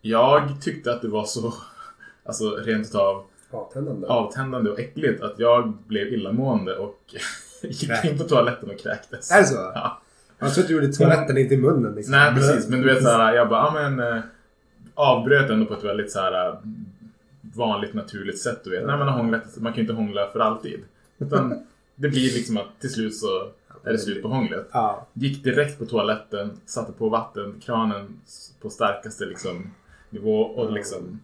Jag 0.00 0.62
tyckte 0.62 0.92
att 0.92 1.02
det 1.02 1.08
var 1.08 1.24
så 1.24 1.54
Alltså 2.24 2.50
rent 2.50 2.86
utav 2.86 3.24
Avtändande. 3.50 4.06
avtändande 4.06 4.70
och 4.70 4.78
äckligt 4.80 5.22
att 5.22 5.38
jag 5.38 5.72
blev 5.86 6.06
illamående 6.12 6.76
och 6.76 7.14
gick 7.62 8.04
in 8.04 8.18
på 8.18 8.24
toaletten 8.24 8.70
och 8.70 8.78
kräktes. 8.78 9.30
Är 9.30 9.40
det 9.40 9.46
så? 9.46 9.54
Ja. 9.74 10.00
Jag 10.38 10.54
tror 10.54 10.62
att 10.64 10.68
du 10.68 10.74
gjorde 10.74 10.92
toaletten, 10.92 11.38
inte 11.38 11.54
i 11.54 11.58
munnen. 11.58 11.94
Liksom. 11.94 12.12
Nej 12.12 12.34
precis, 12.34 12.68
men 12.68 12.80
du 12.80 12.94
vet 12.94 13.02
såhär, 13.02 13.34
jag 13.34 13.48
bara, 13.48 13.60
ja 13.60 13.88
men 13.88 14.12
eh, 14.16 14.22
Avbröt 14.94 15.50
ändå 15.50 15.66
på 15.66 15.74
ett 15.74 15.84
väldigt 15.84 16.12
såhär 16.12 16.58
Vanligt 17.58 17.94
naturligt 17.94 18.38
sätt 18.40 18.60
du 18.64 18.70
vet. 18.70 18.86
När 18.86 18.98
man 18.98 19.08
har 19.08 19.14
hånglat, 19.16 19.42
man 19.56 19.72
kan 19.72 19.76
ju 19.76 19.80
inte 19.80 19.92
hångla 19.94 20.30
för 20.32 20.40
alltid. 20.40 20.80
Utan 21.18 21.50
det 21.94 22.08
blir 22.08 22.34
liksom 22.34 22.56
att 22.56 22.80
till 22.80 22.92
slut 22.92 23.16
så 23.16 23.48
är 23.84 23.92
det 23.92 23.98
slut 23.98 24.22
på 24.22 24.28
hånglet. 24.28 24.68
Ja. 24.72 25.06
Gick 25.12 25.44
direkt 25.44 25.78
på 25.78 25.86
toaletten, 25.86 26.50
satte 26.66 26.92
på 26.92 27.08
vattenkranen 27.08 28.20
på 28.60 28.70
starkaste 28.70 29.24
liksom, 29.24 29.70
nivå 30.10 30.40
och 30.42 30.72
liksom 30.72 31.20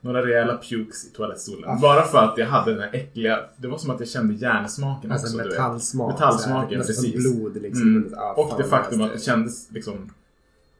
några 0.00 0.26
rejäla 0.26 0.56
pukes 0.56 1.06
i 1.06 1.10
toalettstolen. 1.10 1.70
Ah. 1.70 1.78
Bara 1.82 2.02
för 2.02 2.18
att 2.18 2.38
jag 2.38 2.46
hade 2.46 2.72
den 2.72 2.82
här 2.82 2.90
äckliga, 2.94 3.40
det 3.56 3.68
var 3.68 3.78
som 3.78 3.90
att 3.90 4.00
jag 4.00 4.08
kände 4.08 4.34
järnsmaken 4.34 5.12
Alltså 5.12 5.36
också. 5.36 5.48
metallsmak. 5.48 6.12
Metallsmaken, 6.12 6.80
precis. 6.80 7.14
blod 7.14 7.62
liksom. 7.62 7.96
Mm. 7.96 8.14
Ah, 8.16 8.32
Och 8.32 8.54
det 8.58 8.64
faktum 8.64 9.00
att 9.00 9.12
det 9.12 9.18
kändes 9.20 9.70
liksom 9.70 10.10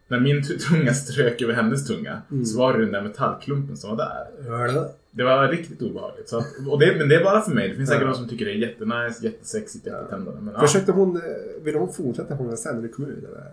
när 0.09 0.21
min 0.21 0.43
tunga 0.59 0.95
strök 0.95 1.43
över 1.43 1.55
hennes 1.55 1.87
tunga 1.87 2.23
Mm. 2.31 2.45
så 2.45 2.59
var 2.59 2.73
det 2.73 2.79
den 2.85 2.93
där 2.93 3.03
metallklumpen 3.03 3.77
som 3.77 3.91
var 3.91 3.97
där. 3.97 4.49
nasty. 4.75 4.93
Det 5.11 5.25
var 5.25 5.49
riktigt 5.49 5.83
obehagligt. 5.83 6.29
Så 6.29 6.39
att, 6.39 6.47
och 6.71 6.79
det, 6.79 6.97
men 6.99 7.09
det 7.09 7.15
är 7.17 7.25
bara 7.25 7.41
för 7.41 7.51
mig. 7.51 7.69
Det 7.69 7.75
finns 7.75 7.89
säkert 7.89 8.03
Ja. 8.03 8.09
de 8.09 8.15
som 8.15 8.29
tycker 8.29 8.45
det 8.45 8.51
är 8.51 8.55
jättenice, 8.55 9.25
jättesexigt, 9.25 9.87
jättetändande. 9.87 10.41
Men, 10.41 10.55
ja. 10.55 10.61
Försökte 10.61 10.93
hon, 10.93 11.17
eh, 11.17 11.23
ville 11.63 11.79
hon 11.79 11.93
fortsätta 11.93 12.35
hångla 12.35 12.57
sen 12.57 12.75
när 12.75 12.83
du 12.83 12.89
kom 12.89 13.05
ut? 13.07 13.25
Eller? 13.25 13.45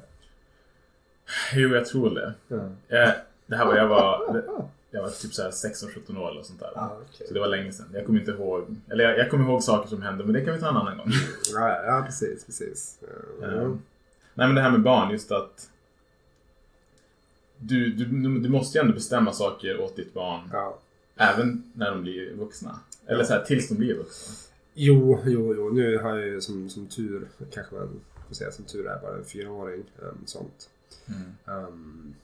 Jo, 1.53 1.69
jag 1.69 1.85
tror 1.85 2.09
det. 2.15 2.33
Ja. 2.47 2.55
Eh, 2.97 3.09
det 3.47 3.55
här 3.55 3.65
var, 3.65 3.75
jag 3.75 3.87
var, 3.87 4.43
jag 4.91 5.01
var 5.01 5.09
typ 5.09 5.33
så 5.33 5.41
här 5.43 5.51
16-17 5.51 6.17
år 6.17 6.31
eller 6.31 6.41
sånt 6.43 6.59
där. 6.59 6.71
Ah, 6.75 6.89
okej. 7.09 7.27
Så 7.27 7.33
det 7.33 7.39
var 7.39 7.47
länge 7.47 7.71
sedan. 7.71 7.85
Jag 7.93 8.05
kommer 8.05 8.19
inte 8.19 8.31
ihåg, 8.31 8.75
eller 8.89 9.03
jag, 9.03 9.17
jag 9.19 9.29
kommer 9.31 9.45
ihåg 9.45 9.63
saker 9.63 9.89
som 9.89 10.01
hände, 10.01 10.23
men 10.23 10.33
det 10.33 10.41
kan 10.41 10.53
vi 10.53 10.59
ta 10.59 10.69
en 10.69 10.77
annan 10.77 10.97
gång. 10.97 11.11
Ja, 11.53 11.69
ja, 11.69 11.83
ja, 11.85 12.03
precis, 12.05 12.45
precis. 12.45 12.97
Ja. 13.41 13.47
Eh, 13.47 13.67
Nej, 14.33 14.47
men 14.47 14.55
det 14.55 14.61
här 14.61 14.71
med 14.71 14.81
barn, 14.81 15.11
just 15.11 15.31
att 15.31 15.67
du, 17.61 17.93
du, 17.93 18.05
du 18.39 18.49
måste 18.49 18.77
ju 18.77 18.81
ändå 18.81 18.93
bestämma 18.93 19.33
saker 19.33 19.81
åt 19.81 19.95
ditt 19.95 20.13
barn, 20.13 20.49
Ja. 20.53 20.79
även 21.15 21.71
när 21.73 21.91
de 21.91 22.01
blir 22.01 22.33
vuxna. 22.33 22.79
Eller 23.05 23.23
så 23.23 23.33
här, 23.33 23.43
tills 23.43 23.69
de 23.69 23.75
blir 23.75 23.95
vuxna. 23.95 24.35
Jo, 24.73 25.19
jo, 25.25 25.55
jo. 25.55 25.69
Nu 25.69 25.97
har 25.97 26.17
jag 26.17 26.27
ju 26.27 26.41
som, 26.41 26.69
som 26.69 26.87
tur, 26.87 27.27
kanske 27.53 27.75
man 27.75 27.99
får 28.27 28.35
säga 28.35 28.51
som 28.51 28.65
tur 28.65 28.87
är, 28.87 29.01
bara 29.01 29.17
en 29.17 29.25
fyraåring. 29.25 29.83
Um, 29.99 30.17
sånt. 30.25 30.69
Mm. 31.07 31.65
Um, 31.67 32.15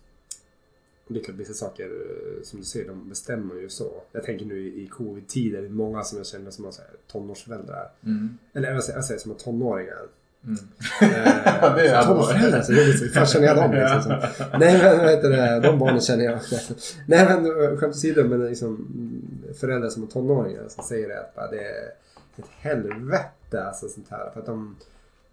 det 1.07 1.19
är 1.19 1.23
klart, 1.23 1.37
vissa 1.37 1.53
saker 1.53 1.85
eh, 1.85 2.43
som 2.43 2.59
du 2.59 2.65
säger, 2.65 2.87
de 2.87 3.09
bestämmer 3.09 3.55
ju 3.55 3.69
så. 3.69 4.03
Jag 4.11 4.23
tänker 4.23 4.45
nu 4.45 4.67
i, 4.67 4.87
covid-tider, 4.87 5.61
det 5.61 5.67
är 5.67 5.69
många 5.69 6.03
som 6.03 6.17
jag 6.17 6.27
känner 6.27 6.51
som 6.51 6.65
har 6.65 6.73
tonårsföräldrar. 7.07 7.91
Mm. 8.03 8.37
Eller 8.53 8.71
jag 8.73 8.83
säger, 8.83 8.97
jag 8.97 9.05
säger 9.05 9.19
som 9.19 9.31
har 9.31 9.39
tonåringar. 9.39 10.07
Mm. 10.43 10.57
Eh, 11.01 11.75
Det 11.75 11.87
är 11.87 12.03
tonårsföräldrar, 12.05 12.61
så. 12.61 12.71
Hur 12.73 13.09
fan 13.09 13.25
känner 13.25 13.47
jag 13.47 13.55
dem? 13.57 13.71
Liksom, 13.71 14.01
så. 14.01 14.57
Nej 14.57 14.77
men 14.83 14.97
vad 14.97 15.09
heter 15.09 15.29
det, 15.29 15.59
de 15.59 15.79
barnen 15.79 16.01
känner 16.01 16.23
jag. 16.25 16.39
Nej 17.07 17.25
men 17.25 17.45
eh, 17.45 17.77
skämt 17.77 17.95
åsido, 17.95 18.23
men 18.23 18.45
liksom 18.45 18.87
föräldrar 19.59 19.89
som 19.89 20.01
har 20.03 20.09
tonåringar 20.09 20.63
som 20.69 20.83
säger 20.83 21.07
det 21.07 21.19
att 21.19 21.35
bara, 21.35 21.51
det 21.51 21.59
är 21.59 21.87
ett 22.37 22.45
helvete 22.59 23.63
alltså 23.67 23.87
sånt 23.87 24.07
här. 24.09 24.29
För 24.33 24.39
att 24.39 24.45
de, 24.45 24.75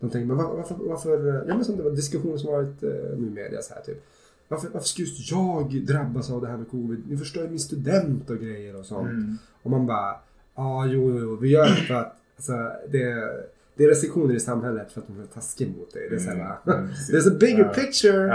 de 0.01 0.11
tänker, 0.11 0.27
men 0.27 0.37
var- 0.37 0.57
varför, 0.57 0.75
varför, 0.81 1.45
ja 1.49 1.55
men 1.55 1.65
som 1.65 1.77
det 1.77 1.83
var 1.83 1.91
diskussion 1.91 2.39
som 2.39 2.53
varit 2.53 2.83
eh, 2.83 2.91
nu 3.19 3.27
i 3.27 3.31
media 3.31 3.63
så 3.63 3.75
här 3.75 3.83
typ. 3.83 4.05
Varför, 4.49 4.69
varför 4.73 4.89
ska 4.89 5.03
just 5.03 5.31
jag 5.31 5.83
drabbas 5.87 6.31
av 6.31 6.41
det 6.41 6.47
här 6.49 6.57
med 6.57 6.71
covid? 6.71 7.03
Ni 7.09 7.17
förstör 7.17 7.43
ju 7.43 7.49
min 7.49 7.59
student 7.61 8.31
och 8.31 8.39
grejer 8.39 8.77
och 8.77 8.87
sånt. 8.87 9.09
Mm. 9.09 9.39
Och 9.63 9.71
man 9.71 9.87
bara, 9.87 10.17
ja 10.57 10.87
jo, 10.87 11.11
jo, 11.11 11.19
jo, 11.21 11.37
vi 11.37 11.49
gör 11.49 11.65
det 11.65 11.77
för 11.77 11.95
att 11.95 12.17
alltså, 12.37 12.53
det, 12.89 13.31
det 13.77 13.85
är 13.85 13.89
restriktioner 13.89 14.35
i 14.35 14.41
samhället 14.41 14.93
för 14.93 15.01
att 15.01 15.07
de 15.07 15.21
är 15.21 15.27
taskiga 15.27 15.69
mot 15.79 15.93
dig. 15.93 16.07
Det 16.11 16.15
är 16.15 16.19
såhär, 16.19 16.57
Mm, 16.67 16.79
mm, 16.79 16.91
there's 16.91 17.33
a 17.33 17.37
bigger 17.41 17.65
Ja. 17.65 17.73
picture. 17.75 18.33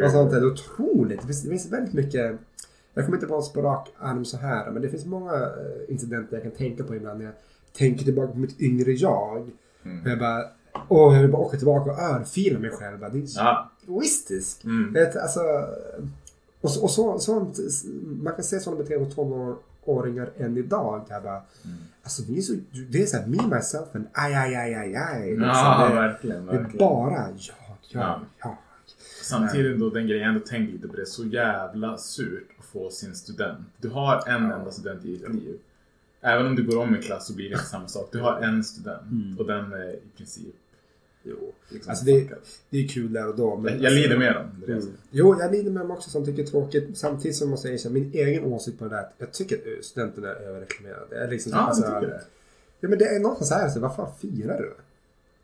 Jo. 0.00 0.04
Och 0.06 0.10
sånt 0.10 0.30
där. 0.30 0.40
Det 0.40 0.46
är 0.46 0.50
otroligt. 0.52 1.20
Det 1.20 1.26
finns, 1.26 1.42
det 1.42 1.48
finns 1.50 1.72
väldigt 1.72 1.94
mycket. 1.94 2.36
Jag 2.94 3.04
kommer 3.04 3.16
inte 3.18 3.26
på 3.26 3.42
på 3.54 3.62
rak 3.62 3.88
arm 3.98 4.24
så 4.24 4.36
här. 4.36 4.70
Men 4.70 4.82
det 4.82 4.88
finns 4.88 5.06
många 5.06 5.32
eh, 5.34 5.48
incidenter 5.88 6.36
jag 6.36 6.42
kan 6.42 6.52
tänka 6.52 6.84
på 6.84 6.94
ibland 6.96 7.18
när 7.18 7.26
jag 7.26 7.34
tänker 7.78 8.04
tillbaka 8.04 8.32
på 8.32 8.38
mitt 8.38 8.60
yngre 8.60 8.92
jag. 8.92 9.50
Mm. 9.84 10.02
Och 10.02 10.08
jag 10.10 10.18
bara, 10.18 10.44
åh 10.88 11.14
jag 11.14 11.22
vill 11.22 11.30
bara 11.32 11.42
åka 11.42 11.56
tillbaka 11.56 11.90
och 11.90 11.98
örfila 11.98 12.58
mig 12.58 12.70
själv. 12.70 13.00
Det 13.00 13.06
är 13.06 13.22
Ja. 13.36 13.70
egoistiskt. 13.84 14.64
Mm. 14.64 14.92
Vet, 14.92 15.16
alltså, 15.16 15.40
och 16.60 16.70
så, 16.70 16.82
och 16.82 16.90
så, 16.90 17.18
sånt, 17.18 17.58
man 18.22 18.34
kan 18.34 18.44
se 18.44 18.60
sådana 18.60 18.82
beteenden 18.82 19.06
hos 19.06 19.14
tonåringar 19.14 20.30
än 20.36 20.56
idag. 20.56 21.04
Jag 21.08 21.22
bara, 21.22 21.42
Mm. 21.64 21.76
Alltså, 22.02 22.22
det 22.22 22.38
är 22.38 22.42
så, 22.42 22.52
det 22.90 23.02
är 23.02 23.06
såhär 23.06 23.26
me, 23.26 23.56
myself 23.56 23.88
and 23.94 24.06
aj, 24.12 24.34
aj, 24.34 24.54
aj, 24.56 24.74
aj, 24.74 24.96
aj. 24.96 25.30
Liksom, 25.30 25.48
Ja, 25.48 25.88
det, 25.88 25.94
verkligen. 25.94 26.46
det 26.46 26.52
är 26.52 26.58
verkligen. 26.58 26.78
bara 26.88 27.12
jag, 27.12 27.28
jag, 27.38 28.00
Ja. 28.02 28.20
jag. 28.42 28.56
Samtidigt 29.22 29.80
då 29.80 29.90
den 29.90 30.06
grejen, 30.06 30.22
jag 30.22 30.34
ändå 30.34 30.46
tänker 30.46 30.72
lite 30.72 30.88
på 30.88 30.96
det, 30.96 31.06
så 31.06 31.24
jävla 31.24 31.98
surt 31.98 32.48
att 32.58 32.64
få 32.64 32.90
sin 32.90 33.14
student. 33.14 33.58
Du 33.80 33.88
har 33.88 34.28
en 34.28 34.52
enda 34.52 34.70
student 34.70 35.04
i 35.04 35.08
ditt 35.16 35.34
liv. 35.34 35.58
Även 36.20 36.46
om 36.46 36.56
du 36.56 36.66
går 36.66 36.82
om 36.82 36.94
en 36.94 37.02
klass 37.02 37.26
så 37.26 37.34
blir 37.34 37.48
det 37.48 37.52
inte 37.54 37.64
samma 37.66 37.88
sak. 37.88 38.08
Du 38.12 38.20
har 38.20 38.40
en 38.40 38.64
student 38.64 39.02
Mm. 39.10 39.38
och 39.38 39.46
den 39.46 39.72
är 39.72 39.92
i 39.92 40.00
princip 40.16 40.54
Jo. 41.24 41.52
liksom 41.68 41.90
Alltså 41.90 42.04
det, 42.04 42.28
det 42.70 42.84
är 42.84 42.88
kul 42.88 43.12
där 43.12 43.28
och 43.28 43.36
då. 43.36 43.56
Men 43.56 43.82
Jag 43.82 43.92
lider 43.92 44.18
med 44.18 44.34
dem. 44.34 44.44
Är 44.66 44.70
jag 44.72 44.78
Mm. 44.82 44.92
Jo, 45.10 45.36
jag 45.40 45.52
lider 45.52 45.70
med 45.70 45.82
dem 45.82 45.90
också 45.90 46.10
som 46.10 46.24
tycker 46.24 46.42
det 46.42 46.48
är 46.48 46.50
tråkigt. 46.50 46.98
Samtidigt 46.98 47.36
som 47.36 47.50
måste 47.50 47.68
jag 47.68 47.74
erkänna 47.74 47.92
min 47.94 48.10
egen 48.14 48.44
åsikt 48.44 48.78
på 48.78 48.84
det 48.84 48.90
där. 48.90 49.06
Jag 49.18 49.32
tycker 49.32 49.56
att 49.56 49.84
studenterna 49.84 50.28
är 50.28 50.34
överreklamerade. 50.34 51.16
Är 51.24 51.28
liksom, 51.30 51.52
Ja, 51.52 51.58
alltså, 51.58 51.82
jag 51.84 52.00
tycker 52.00 52.14
det. 52.14 52.20
Ja, 52.80 52.88
men 52.88 52.98
det 52.98 53.04
är 53.04 53.20
någonstans 53.20 53.48
så 53.48 53.54
här. 53.54 53.68
Så, 53.68 53.80
vad 53.80 53.96
fan 53.96 54.08
firar 54.20 54.58
du? 54.58 54.74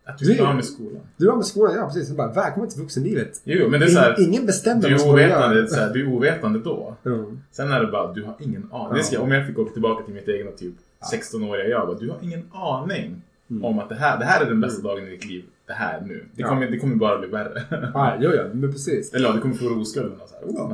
Att 0.05 0.18
du 0.18 0.24
Du- 0.24 0.33
är 0.33 0.37
klar 0.37 0.55
med 0.55 0.64
skolan. 0.64 1.01
Du 1.16 1.29
har 1.29 1.37
med 1.37 1.47
skolan, 1.47 1.74
ja 1.76 1.87
precis. 1.87 2.09
Så 2.09 2.14
bara, 2.14 2.33
välkommen 2.33 2.70
till 2.70 2.81
vuxenlivet. 2.83 3.41
Jo, 3.45 3.68
men 3.68 3.81
det 3.81 3.87
är 3.87 3.91
så 3.91 3.99
här, 3.99 4.14
ingen, 4.18 4.33
ingen 4.33 4.47
bestämmer 4.47 4.83
du 4.83 4.89
vad 4.89 4.95
är 4.95 4.99
skolan 4.99 5.14
ovetande, 5.14 5.57
gör. 5.61 5.66
så 5.66 5.74
här, 5.74 5.93
du 5.93 6.07
är 6.07 6.14
ovetande 6.16 6.59
då. 6.59 6.97
Mm. 7.05 7.41
Sen 7.53 7.70
är 7.72 7.81
det 7.81 7.87
bara, 7.93 8.12
du 8.12 8.24
har 8.24 8.35
ingen 8.41 8.68
aning. 8.72 9.03
Ja. 9.12 9.20
om 9.20 9.31
jag 9.33 9.47
fick 9.47 9.59
åka 9.59 9.72
tillbaka 9.72 10.05
till 10.05 10.14
mitt 10.14 10.29
egna 10.29 10.51
typ 10.51 10.74
16-åriga 11.12 11.66
jag, 11.68 11.87
bara, 11.87 11.99
du 11.99 12.11
har 12.11 12.18
ingen 12.22 12.43
aning 12.53 13.22
om 13.62 13.79
att 13.79 13.89
det 13.89 13.95
här, 13.95 14.18
det 14.18 14.24
här 14.24 14.45
är 14.45 14.49
den 14.49 14.61
bästa 14.61 14.83
dagen 14.83 15.07
i 15.07 15.11
ditt 15.11 15.24
liv. 15.24 15.45
Det 15.69 15.75
här 15.75 16.01
nu. 16.01 16.07
Det 16.07 16.12
Mm. 16.14 16.27
Ja. 16.37 16.49
kommer, 16.49 16.66
det 16.71 16.79
kommer 16.79 16.97
bara 16.97 17.19
bli 17.19 17.29
värre. 17.29 17.62
Ja, 17.95 18.16
jo, 18.21 18.31
ja, 18.31 18.43
men 18.53 18.73
precis. 18.73 19.14
Eller 19.14 19.29
ja, 19.29 19.33
du 19.35 19.41
kommer 19.41 19.55
få 19.55 19.81
oskulden 19.81 20.12
och 20.21 20.29
så 20.29 20.35
här. 20.35 20.64
Oh. 20.64 20.73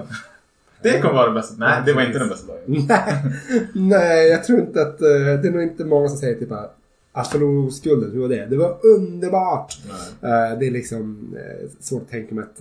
Det 0.83 1.01
kommer 1.01 1.15
vara 1.15 1.25
den 1.27 1.35
bästa. 1.35 1.55
Nej, 1.59 1.83
det 1.87 1.93
var 1.93 2.03
inte 2.03 2.19
den 2.19 2.29
bästa 2.29 2.53
dagen. 2.53 2.89
Nej, 3.89 4.29
jag 4.29 4.45
tror 4.45 4.59
inte 4.61 4.83
att... 4.83 5.01
eh, 5.01 5.09
det 5.43 5.49
är 5.49 5.53
nog 5.53 5.63
inte 5.63 5.85
många 5.85 6.09
som 6.09 6.19
säger 6.19 6.35
typ 6.39 6.53
att 6.53 6.77
att 7.13 7.29
förlora 7.29 7.67
oskulden, 7.67 8.11
hur 8.13 8.21
var 8.21 8.29
det? 8.29 8.47
Det 8.47 8.57
var 8.57 8.79
underbart! 8.87 9.79
Nej. 10.21 10.33
Eh, 10.53 10.59
det 10.59 10.67
är 10.67 10.71
liksom 10.71 11.35
eh, 11.37 11.69
svårt 11.81 12.03
att 12.03 12.11
tänka 12.11 12.35
mig 12.35 12.45
att... 12.45 12.61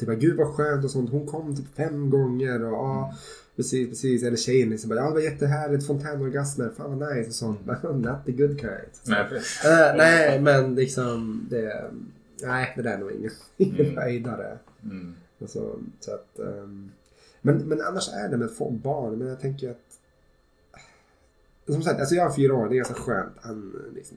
Typ 0.00 0.08
gud 0.20 0.36
vad 0.36 0.46
skönt 0.56 0.84
och 0.84 0.90
sånt. 0.90 1.10
Hon 1.10 1.26
kom 1.26 1.56
typ 1.56 1.76
fem 1.76 2.10
gånger 2.10 2.64
och 2.64 2.72
ja, 2.72 3.14
precis, 3.58 3.88
precis. 3.88 4.22
Eller 4.22 4.36
tjejen 4.36 4.70
liksom 4.70 4.88
bara, 4.88 4.98
ja 5.00 5.06
det 5.08 5.12
var 5.14 5.20
jättehärligt, 5.20 5.86
fontänorgasmer, 5.86 6.70
fan 6.76 6.98
vad 6.98 7.16
nice 7.16 7.28
och 7.28 7.34
sånt. 7.34 7.66
Not 7.82 8.24
the 8.26 8.32
good 8.32 8.60
kind. 8.60 8.90
Nej. 9.06 9.20
Eh, 9.64 9.96
nej, 9.96 10.40
men 10.40 10.74
liksom 10.74 11.46
det... 11.50 11.90
Nej, 12.42 12.72
det 12.76 12.82
där 12.82 12.94
är 12.94 12.98
nog 12.98 13.12
ingen, 13.12 13.30
ingen 13.56 13.80
Mm. 13.86 13.96
höjdare. 13.96 14.58
Mm. 14.82 15.14
Alltså, 15.40 15.78
så 16.00 16.14
att, 16.14 16.38
ehm, 16.38 16.90
men, 17.40 17.56
men 17.58 17.80
annars 17.82 18.08
är 18.12 18.28
det 18.28 18.36
med 18.36 18.50
få 18.50 18.70
barn. 18.70 19.18
Men 19.18 19.28
jag 19.28 19.40
tänker 19.40 19.70
att... 19.70 19.98
Som 21.66 21.82
sagt, 21.82 22.00
alltså 22.00 22.14
jag 22.14 22.24
har 22.28 22.36
fyra 22.36 22.54
år. 22.54 22.68
Det 22.68 22.74
är 22.74 22.76
ganska 22.76 22.94
skönt. 22.94 23.32
Han, 23.40 23.90
liksom, 23.94 24.16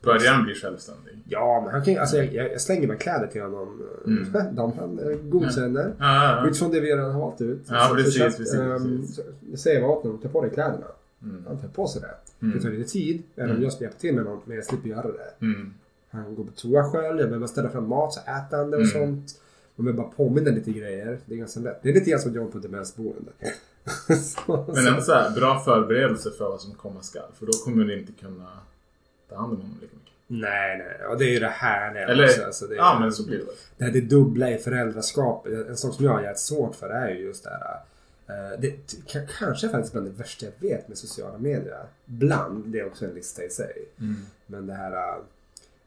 det- 0.00 0.06
Början 0.06 0.44
blir 0.44 0.54
självständig. 0.54 1.18
ja, 1.28 1.60
men 1.64 1.72
han 1.74 1.84
kan 1.84 1.98
alltså 1.98 2.16
jag, 2.16 2.52
jag 2.52 2.60
slänger 2.60 2.86
bara 2.88 2.96
kläder 2.96 3.26
till 3.26 3.42
honom. 3.42 3.82
Mm. 4.06 4.54
De 4.54 4.72
han 4.78 4.98
eh, 4.98 5.16
godkänner. 5.18 5.92
Ja, 5.98 6.24
ja, 6.42 6.48
Utifrån 6.48 6.70
det 6.70 6.80
vi 6.80 6.92
redan 6.92 7.10
har 7.12 7.20
valt 7.20 7.40
ut. 7.40 7.60
Ja, 7.68 7.86
Så- 7.88 7.94
precis, 7.94 8.14
så 8.18 8.24
att, 8.26 8.36
precis, 8.36 8.54
ehm, 8.54 9.00
precis. 9.00 9.16
så- 9.16 9.22
Jag 9.50 9.58
säger 9.58 9.80
bara 9.80 9.90
åt 9.90 10.02
honom, 10.02 10.18
ta 10.18 10.28
på 10.28 10.40
dig 10.42 10.50
kläderna. 10.50 10.86
Mm. 11.22 11.44
Han 11.48 11.58
tar 11.58 11.68
på 11.68 11.86
sig 11.86 12.02
det. 12.02 12.46
Mm. 12.46 12.56
Det 12.58 12.62
tar 12.62 12.70
lite 12.70 12.90
tid. 12.90 13.22
Även 13.36 13.44
om 13.50 13.50
Mm. 13.50 13.62
jag 13.62 13.72
ska 13.72 13.84
hjälpa 13.84 13.98
till 13.98 14.14
med 14.14 14.24
något. 14.24 14.46
Men 14.46 14.56
jag 14.56 14.64
slipper 14.64 14.88
göra 14.88 15.02
det. 15.12 15.44
Mm. 15.46 15.74
Han 16.10 16.34
går 16.34 16.44
på 16.44 16.52
toa 16.52 16.90
själv. 16.90 17.20
Jag 17.20 17.28
behöver 17.28 17.46
ställa 17.46 17.68
fram 17.68 17.88
mat 17.88 18.12
så 18.12 18.20
äter 18.20 18.56
han 18.58 18.70
det 18.70 18.76
och 18.76 18.82
Mm. 18.82 18.92
sånt. 18.92 19.40
Man 19.76 19.84
behöver 19.84 20.02
bara 20.02 20.12
påminna 20.12 20.50
lite 20.50 20.70
grejer. 20.72 21.18
Det 21.26 21.34
är 21.34 21.38
ganska 21.38 21.60
lätt. 21.60 21.78
Det 21.82 21.88
är 21.90 21.94
lite 21.94 22.10
grann 22.10 22.20
som 22.20 22.30
att 22.30 22.36
jobba 22.36 22.50
på 22.50 22.58
demensboende. 22.58 23.30
Så- 24.08 24.64
Men 24.66 24.76
så- 24.84 24.94
en 24.94 25.02
så 25.02 25.12
här, 25.12 25.30
bra 25.30 25.60
förberedelse 25.60 26.30
för 26.38 26.48
vad 26.48 26.60
som 26.60 26.74
komma 26.74 27.02
skall. 27.02 27.22
För 27.38 27.46
då 27.46 27.52
kommer 27.52 27.84
du 27.84 27.98
inte 28.00 28.12
kunna 28.12 28.46
ta 29.28 29.36
hand 29.36 29.52
om 29.52 29.60
honom 29.60 29.74
lika 29.80 29.94
mycket. 29.96 30.12
Nej, 30.26 30.78
nej. 30.78 31.06
Och 31.06 31.18
det 31.18 31.24
är 31.24 31.30
ju 31.32 31.38
det 31.38 31.48
härliga 31.48 32.08
Eller, 32.08 32.24
också. 32.24 32.42
Alltså 32.44 32.66
det, 32.66 32.74
är- 32.74 32.78
ja 32.78 32.98
men 33.00 33.12
så 33.12 33.26
blir 33.26 33.38
det 33.38 33.44
det 33.76 33.84
här 33.84 33.92
det 33.92 34.00
dubbla 34.00 34.50
i 34.50 34.58
föräldraskapet. 34.58 35.68
En 35.68 35.76
sak 35.76 35.94
som 35.94 36.04
jag 36.04 36.12
har 36.12 36.20
jävligt 36.20 36.38
svårt 36.38 36.74
för 36.74 36.88
är 36.88 37.08
ju 37.08 37.20
just 37.20 37.44
det 37.44 37.50
här. 37.50 37.80
eh, 38.52 38.60
Det 38.60 38.76
kanske 39.38 39.68
faktiskt 39.68 39.92
bland 39.92 40.06
det 40.06 40.12
värsta 40.12 40.46
jag 40.46 40.52
vet 40.68 40.88
med 40.88 40.98
sociala 40.98 41.38
medier. 41.38 41.82
Bland, 42.04 42.64
det 42.66 42.80
är 42.80 42.86
också 42.86 43.04
en 43.04 43.10
lista 43.14 43.44
i 43.44 43.50
sig. 43.50 43.84
Mm. 44.00 44.16
Men 44.46 44.66
det 44.66 44.74
här 44.74 45.18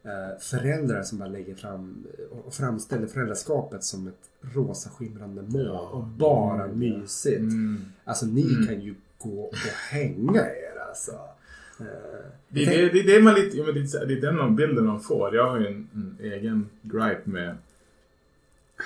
eh, 0.04 0.38
föräldrar 0.40 1.02
som 1.02 1.18
bara 1.18 1.28
lägger 1.28 1.54
fram 1.54 2.06
och 2.46 2.54
framställer 2.54 3.06
föräldraskapet 3.06 3.84
som 3.84 4.08
ett 4.08 4.54
rosa 4.54 4.90
skimrande 4.90 5.42
moln 5.42 5.64
Ja, 5.66 5.88
och 5.92 6.02
bara 6.04 6.64
mm, 6.64 6.78
mysigt. 6.78 7.38
Mm. 7.40 7.84
Alltså 8.04 8.26
ni 8.26 8.42
Mm. 8.54 8.66
kan 8.66 8.80
ju 8.80 8.94
gå 9.18 9.40
och 9.42 9.56
hänga 9.90 10.40
er 10.40 10.78
alltså. 10.88 11.20
Eh, 11.86 12.24
Det, 12.48 12.64
det, 12.64 12.88
det, 12.88 13.02
det 13.02 13.16
är 13.16 13.22
man 13.22 13.34
lite, 13.34 13.56
ja, 13.58 13.64
men 13.64 13.74
det, 13.74 14.06
det 14.06 14.14
är 14.14 14.20
den 14.20 14.36
man- 14.36 14.56
bilden 14.56 14.86
man 14.86 15.00
får. 15.00 15.34
Jag 15.34 15.50
har 15.50 15.58
ju 15.60 15.66
en, 15.66 15.88
en 15.94 16.16
egen 16.32 16.68
gripe 16.82 17.22
med 17.24 17.56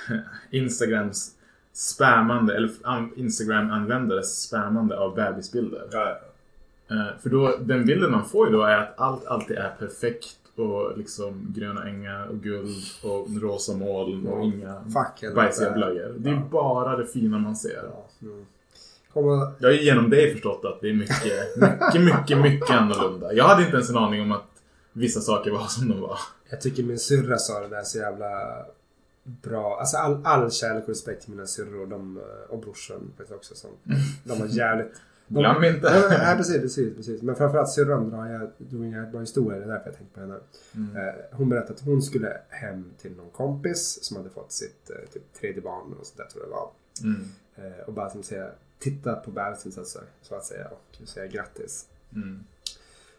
Instagrams 0.51 1.35
spammande, 1.73 2.55
eller 2.55 2.71
an- 2.83 3.11
Instagram-användares 3.15 4.41
spammande 4.41 4.97
av 4.99 5.15
bebisbilder. 5.15 5.87
Eh, 6.89 7.07
för 7.21 7.29
då, 7.29 7.57
den 7.61 7.85
bilden 7.85 8.11
man 8.11 8.25
får 8.25 8.47
ju 8.47 8.53
då 8.53 8.63
är 8.63 8.77
att 8.77 8.99
allt 8.99 9.25
alltid 9.25 9.57
är 9.57 9.69
perfekt 9.79 10.37
och 10.55 10.97
liksom 10.97 11.53
gröna 11.57 11.87
ängar 11.87 12.27
och 12.27 12.35
guld 12.43 12.75
och 13.03 13.27
rosa 13.41 13.73
moln 13.77 14.27
och 14.27 14.39
Ja. 14.39 14.43
inga 14.43 14.81
Fuck 14.83 15.35
bajsiga 15.35 15.71
blöjor. 15.73 16.13
Det 16.17 16.29
är 16.29 16.33
Ja. 16.33 16.47
bara 16.51 16.97
det 16.97 17.05
fina 17.05 17.37
man 17.39 17.55
ser. 17.55 17.81
ja, 17.83 18.27
mm. 19.19 19.39
Kommer, 19.39 19.53
Jag 19.59 19.67
har 19.67 19.73
ju 19.73 19.83
genom 19.83 20.09
dig 20.09 20.31
förstått 20.33 20.65
att 20.65 20.81
det 20.81 20.89
är 20.89 20.93
mycket, 20.93 21.57
mycket, 21.57 22.01
mycket, 22.01 22.37
mycket 22.41 22.69
annorlunda. 22.69 23.33
Jag 23.33 23.45
hade 23.45 23.63
inte 23.63 23.75
ens 23.75 23.89
en 23.89 23.97
aning 23.97 24.21
om 24.21 24.31
att 24.31 24.63
vissa 24.93 25.19
saker 25.21 25.51
var 25.51 25.65
som 25.67 25.89
de 25.89 26.01
var. 26.01 26.19
Jag 26.49 26.61
tycker 26.61 26.83
min 26.83 26.99
syrra 26.99 27.37
sa 27.37 27.59
det 27.59 27.67
där 27.67 27.83
så 27.83 27.97
jävla 27.97 28.29
bra. 29.23 29.77
Alltså 29.79 29.97
all, 29.97 30.21
all 30.23 30.51
kärlek 30.51 30.83
och 30.83 30.89
respekt 30.89 31.21
till 31.21 31.31
mina 31.31 31.47
syrror 31.47 31.87
de, 31.87 32.17
eh, 32.17 32.23
och 32.49 32.59
brorsan 32.59 33.13
också. 33.35 33.55
Som, 33.55 33.69
de 34.23 34.39
var 34.39 34.47
jävligt... 34.47 35.01
De, 35.27 35.39
Glöm 35.39 35.63
inte. 35.63 35.89
Nej, 35.89 36.03
nej, 36.09 36.37
precis, 36.37 36.61
precis, 36.61 36.95
precis. 36.95 37.21
Men 37.21 37.35
framförallt 37.35 37.69
syrran 37.69 38.09
drar 38.09 38.25
jag, 38.25 38.49
drog 38.57 38.83
en 38.83 38.91
jävligt 38.91 39.11
bra 39.11 39.21
historia. 39.21 39.59
Det 39.59 39.65
är 39.65 39.67
därför 39.67 39.85
jag 39.85 39.97
tänkte 39.97 40.15
på 40.15 40.21
henne. 40.21 40.39
Mm. 40.75 40.97
Eh, 40.97 41.13
Hon 41.31 41.49
berättade 41.49 41.73
att 41.73 41.85
hon 41.85 42.01
skulle 42.01 42.37
hem 42.49 42.91
till 43.01 43.11
någon 43.15 43.29
kompis 43.29 43.99
som 44.01 44.17
hade 44.17 44.29
fått 44.29 44.51
sitt 44.51 44.89
eh, 44.89 45.13
typ, 45.13 45.33
tredje 45.33 45.61
barn 45.61 45.93
och 45.99 46.05
sånt 46.05 46.17
där 46.17 46.25
tror 46.25 46.43
jag 46.43 46.51
det 46.51 46.55
var. 46.55 46.69
Mm. 47.03 47.27
Och 47.87 47.93
bara 47.93 48.09
som 48.09 48.23
säga, 48.23 48.49
titta 48.79 49.15
på 49.15 49.31
bebisinsatser 49.31 50.03
så 50.21 50.35
att 50.35 50.45
säga 50.45 50.67
och 51.01 51.07
säga 51.07 51.27
grattis. 51.27 51.85
Mm. 52.15 52.39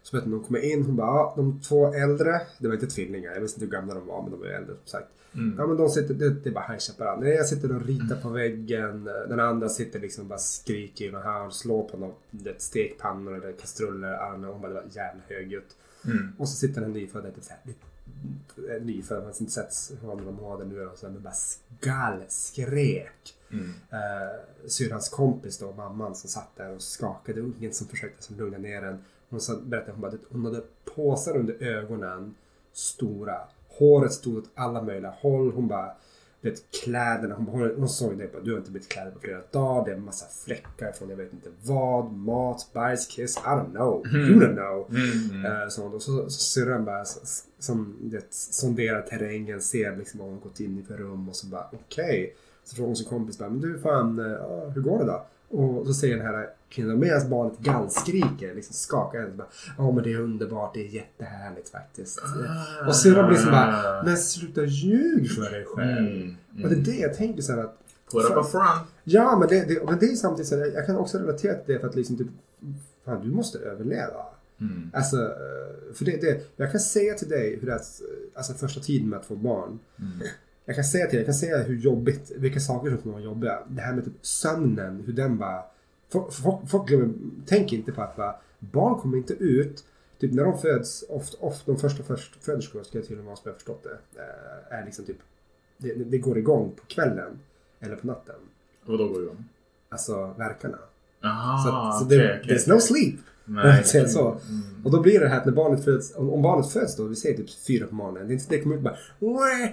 Så 0.02 0.16
vet 0.16 0.24
du, 0.24 0.30
de 0.30 0.44
kommer 0.44 0.72
in, 0.72 0.82
hon 0.82 0.96
bara, 0.96 1.06
ja, 1.06 1.32
de 1.36 1.61
två 1.61 1.94
äldre, 1.94 2.40
det 2.59 2.68
var 2.68 2.74
inte 2.74 2.86
tvillingar, 2.86 3.32
jag 3.32 3.40
visste 3.40 3.56
inte 3.56 3.66
hur 3.66 3.80
gamla 3.80 3.94
de 3.94 4.06
var 4.06 4.22
men 4.22 4.30
de 4.30 4.40
var 4.40 4.46
ju 4.46 4.52
äldre 4.52 4.74
som 4.74 4.86
sagt. 4.86 5.09
Mm. 5.34 5.54
Ja 5.59 5.66
men 5.66 5.76
de 5.76 5.88
sitter, 5.88 6.14
det, 6.14 6.30
det 6.30 6.48
är 6.48 6.54
bara 6.54 6.66
High 6.68 6.78
Chaparral. 6.78 7.20
Nej 7.20 7.32
jag 7.32 7.46
sitter 7.46 7.76
och 7.76 7.86
ritar 7.86 8.16
på 8.22 8.28
väggen, 8.28 9.04
den 9.04 9.40
andra 9.40 9.68
sitter 9.68 10.00
liksom 10.00 10.24
och 10.24 10.28
bara 10.28 10.38
skriker 10.38 11.04
i 11.04 11.11
någon 11.11 11.22
hörn, 11.22 11.52
slår 11.52 11.88
på 11.88 11.96
något, 11.96 12.18
det, 12.30 12.62
stekpannor 12.62 13.34
eller 13.34 13.52
kastruller, 13.52 14.12
armar. 14.12 14.48
Hon 14.48 14.61
bara, 14.61 14.68
det 14.68 14.74
var 14.74 14.84
jävla 14.92 15.22
högljutt. 15.28 15.76
Mm. 16.04 16.32
Och 16.38 16.48
så 16.48 16.56
sitter 16.56 16.80
den 16.80 16.92
nyfödda, 16.92 17.30
typ 17.30 17.44
såhär, 17.44 17.61
lite- 18.56 18.84
nyfödd, 18.84 19.24
man 19.24 19.32
inte 19.40 19.52
sett 19.52 20.00
honom 20.00 20.24
de 20.24 20.38
har 20.38 20.58
det 20.58 20.64
nu 20.64 20.86
och 20.86 20.98
så, 20.98 21.08
men 21.08 21.22
bara 21.22 21.32
skallskrek. 21.32 23.34
Mm. 23.52 23.70
Eh, 23.90 24.68
syrrans 24.68 25.08
kompis 25.08 25.58
då, 25.58 25.72
mamman 25.72 26.14
som 26.14 26.30
satt 26.30 26.56
där 26.56 26.74
och 26.74 26.82
skakade 26.82 27.40
ungen 27.40 27.72
som 27.72 27.86
försökte 27.86 28.22
som 28.22 28.36
lugna 28.36 28.58
ner 28.58 28.82
den. 28.82 29.04
Hon 29.30 29.40
sa, 29.40 29.56
berättade 29.64 29.92
hon 29.92 30.00
bara 30.00 30.12
att 30.12 30.20
hon 30.30 30.44
hade 30.44 30.62
påsar 30.94 31.36
under 31.36 31.62
ögonen, 31.62 32.34
stora. 32.72 33.40
Håret 33.68 34.12
stod 34.12 34.38
åt 34.38 34.50
alla 34.54 34.82
möjliga 34.82 35.10
håll. 35.10 35.52
Hon 35.52 35.68
bara, 35.68 35.92
du 36.41 36.51
vet, 36.51 36.70
kläderna. 36.84 37.34
Hon, 37.34 37.47
hon, 37.47 37.70
hon 37.78 37.89
såg 37.89 38.18
det 38.18 38.32
bara, 38.32 38.43
du 38.43 38.51
har 38.53 38.59
inte 38.59 38.70
bytt 38.70 38.89
kläder 38.89 39.11
på 39.11 39.20
flera 39.20 39.41
dagar. 39.51 39.84
Det 39.84 39.91
är 39.91 39.97
en 39.97 40.05
massa 40.05 40.26
fläckar 40.45 40.93
från 40.93 41.09
jag 41.11 41.16
vet 41.16 41.32
inte 41.32 41.49
vad. 41.64 42.12
Mat, 42.12 42.70
bajskiss, 42.72 43.36
I 43.36 43.41
don't 43.41 43.70
know. 43.70 44.07
You 44.14 44.41
don't 44.41 44.55
know. 44.55 44.86
Mm. 45.30 45.45
Eh, 45.62 45.68
sånt. 45.68 45.95
Och 45.95 46.03
så, 46.03 46.30
så 46.30 46.41
syrran 46.41 46.84
bara 46.84 47.03
s- 47.03 47.20
s- 47.22 47.45
som 47.59 47.97
du 48.03 48.16
vet, 48.16 48.34
sonderar 48.34 49.03
terrängen, 49.03 49.61
ser 49.61 49.97
liksom 49.97 50.20
vad 50.20 50.28
hon 50.28 50.41
gått 50.41 50.61
in 50.61 50.78
i 50.78 50.82
för 50.82 50.97
rum 50.97 51.28
och 51.28 51.36
så 51.36 51.47
bara 51.47 51.66
okej. 51.72 52.34
Så 52.64 52.76
frågar 52.76 52.86
hon 52.86 52.97
sin 52.97 53.07
kompis 53.09 53.39
bara, 53.39 53.49
men 53.49 53.61
du 53.61 53.78
fan, 53.78 54.18
eh, 54.18 54.26
ja, 54.26 54.68
hur 54.74 54.82
går 54.82 54.99
det 54.99 55.05
då? 55.05 55.26
Och 55.59 55.86
så 55.86 55.95
säger 55.95 56.16
den 56.16 56.26
här 56.26 56.51
medan 56.76 57.30
barnet 57.30 57.58
gallskriker, 57.58 58.54
liksom 58.54 58.74
skakar 58.74 59.20
henne, 59.20 59.44
ja 59.78 59.90
men 59.92 60.04
det 60.04 60.12
är 60.12 60.20
underbart, 60.20 60.74
det 60.74 60.80
är 60.80 60.88
jättehärligt 60.88 61.68
faktiskt. 61.68 62.22
Och 62.86 62.96
syrran 62.96 63.26
blir 63.26 63.36
liksom 63.36 63.52
bara, 63.52 64.02
men 64.04 64.16
sluta 64.16 64.64
ljug 64.64 65.30
för 65.30 65.50
dig 65.50 65.64
själv. 65.64 66.08
Mm. 66.08 66.36
Och 66.64 66.70
det 66.70 66.76
är 66.76 66.84
det 66.92 66.98
jag 66.98 67.14
tänker 67.14 67.42
så 67.42 67.52
här 67.52 67.58
att 67.58 67.78
Put 68.12 68.30
up 68.30 68.36
a 68.36 68.44
front. 68.44 68.88
Ja, 69.04 69.38
men 69.38 69.48
det, 69.48 69.68
det, 69.68 69.84
men 69.84 69.98
det 69.98 70.06
är 70.06 70.14
samtidigt 70.14 70.48
så 70.48 70.56
här, 70.56 70.66
jag 70.66 70.86
kan 70.86 70.96
också 70.96 71.18
relatera 71.18 71.54
till 71.54 71.74
det 71.74 71.80
för 71.80 71.88
att 71.88 71.94
liksom 71.94 72.16
typ, 72.16 72.26
fan 73.04 73.22
du 73.24 73.30
måste 73.30 73.58
överleva. 73.58 74.24
Mm. 74.60 74.90
Alltså, 74.94 75.16
eh, 75.16 75.94
för 75.94 76.04
det, 76.04 76.20
det, 76.20 76.40
jag 76.56 76.70
kan 76.70 76.80
säga 76.80 77.14
till 77.14 77.28
dig 77.28 77.58
hur 77.60 77.66
det 77.66 77.72
är, 77.72 77.76
eh, 77.76 77.80
alltså 78.34 78.54
första 78.54 78.80
tiden 78.80 79.08
med 79.08 79.18
att 79.18 79.26
få 79.26 79.36
barn. 79.36 79.78
Mm. 79.98 80.12
Jag 80.64 80.74
kan 80.74 80.84
säga 80.84 81.06
till 81.06 81.16
dig, 81.16 81.20
jag 81.20 81.26
kan 81.26 81.34
säga 81.34 81.62
hur 81.62 81.76
jobbigt, 81.76 82.32
vilka 82.36 82.60
saker 82.60 82.90
som 82.90 82.98
kommer 82.98 83.12
vara 83.12 83.24
jobbiga. 83.24 83.58
Det 83.68 83.80
här 83.80 83.94
med 83.94 84.04
typ 84.04 84.14
sömnen, 84.26 85.02
hur 85.06 85.12
den 85.12 85.38
bara... 85.38 85.62
Folk, 86.11 86.32
folk, 86.68 86.88
glömmer, 86.88 87.09
tänker 87.46 87.76
inte 87.76 87.92
på 87.92 88.02
att 88.02 88.16
bara, 88.16 88.34
barn 88.59 89.00
kommer 89.00 89.16
inte 89.16 89.32
ut. 89.34 89.84
Typ 90.20 90.32
när 90.32 90.44
de 90.44 90.59
föds, 90.59 91.04
ofta, 91.09 91.36
ofta 91.40 91.72
de 91.72 91.78
första 91.80 92.02
förstföderskorna, 92.02 92.84
ska 92.84 92.98
jag 92.98 93.06
till 93.06 93.18
och 93.18 93.24
med 93.24 93.34
ha 93.44 93.52
förstått 93.54 93.82
det, 93.84 94.20
eh, 94.20 94.78
är 94.78 94.84
liksom 94.84 95.04
typ, 95.04 95.16
det, 95.78 95.94
det 95.94 96.18
går 96.18 96.38
igång 96.38 96.72
på 96.76 96.82
kvällen 96.86 97.38
eller 97.80 97.96
på 97.96 98.06
natten. 98.06 98.34
Och 98.86 98.98
då 98.98 99.09
går 99.09 99.18
det 99.18 99.24
igång? 99.24 99.44
Alltså 99.88 100.34
verkarna. 100.38 100.78
Aha, 101.24 101.92
så 101.92 101.98
så 101.98 102.06
okej, 102.06 102.18
det, 102.18 102.40
okej. 102.44 102.56
there's 102.56 102.68
no 102.74 102.80
sleep. 102.80 103.14
Nej. 103.44 103.84
så. 104.09 104.28
Mm. 104.28 104.84
Och 104.84 104.90
då 104.90 105.00
blir 105.00 105.20
det 105.20 105.28
här 105.28 105.38
att 105.38 105.44
när 105.46 105.52
barnet 105.52 105.84
föds, 105.84 106.16
om, 106.16 106.30
om 106.30 106.42
barnet 106.42 106.70
föds 106.72 106.96
då, 106.96 107.04
vi 107.04 107.16
säger 107.16 107.36
typ 107.36 107.50
fyra 107.66 107.86
på 107.86 107.94
morgonen. 107.94 108.28
Det, 108.28 108.34
inte- 108.34 108.46
det 108.48 108.61
kommer 108.62 108.76
ut 108.76 108.82
bara 108.82 108.96
"Wah, 109.18 109.62
eh, 109.62 109.70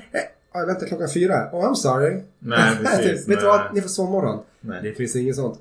ja, 0.54 0.66
vänta 0.66 0.86
klockan 0.86 1.10
fyra. 1.14 1.50
Oh 1.54 1.70
I'm 1.70 1.74
sorry. 1.76 2.22
Nej, 2.40 2.76
precis. 2.84 3.06
typ, 3.06 3.18
vet 3.18 3.26
du 3.28 3.36
nej. 3.36 3.46
vad? 3.46 3.74
Ni 3.74 3.82
får 3.82 3.90
sovmorgon. 3.90 4.44
Nej. 4.66 4.80
Det 4.84 4.94
finns 4.94 5.16
inget 5.16 5.36
sånt. 5.36 5.60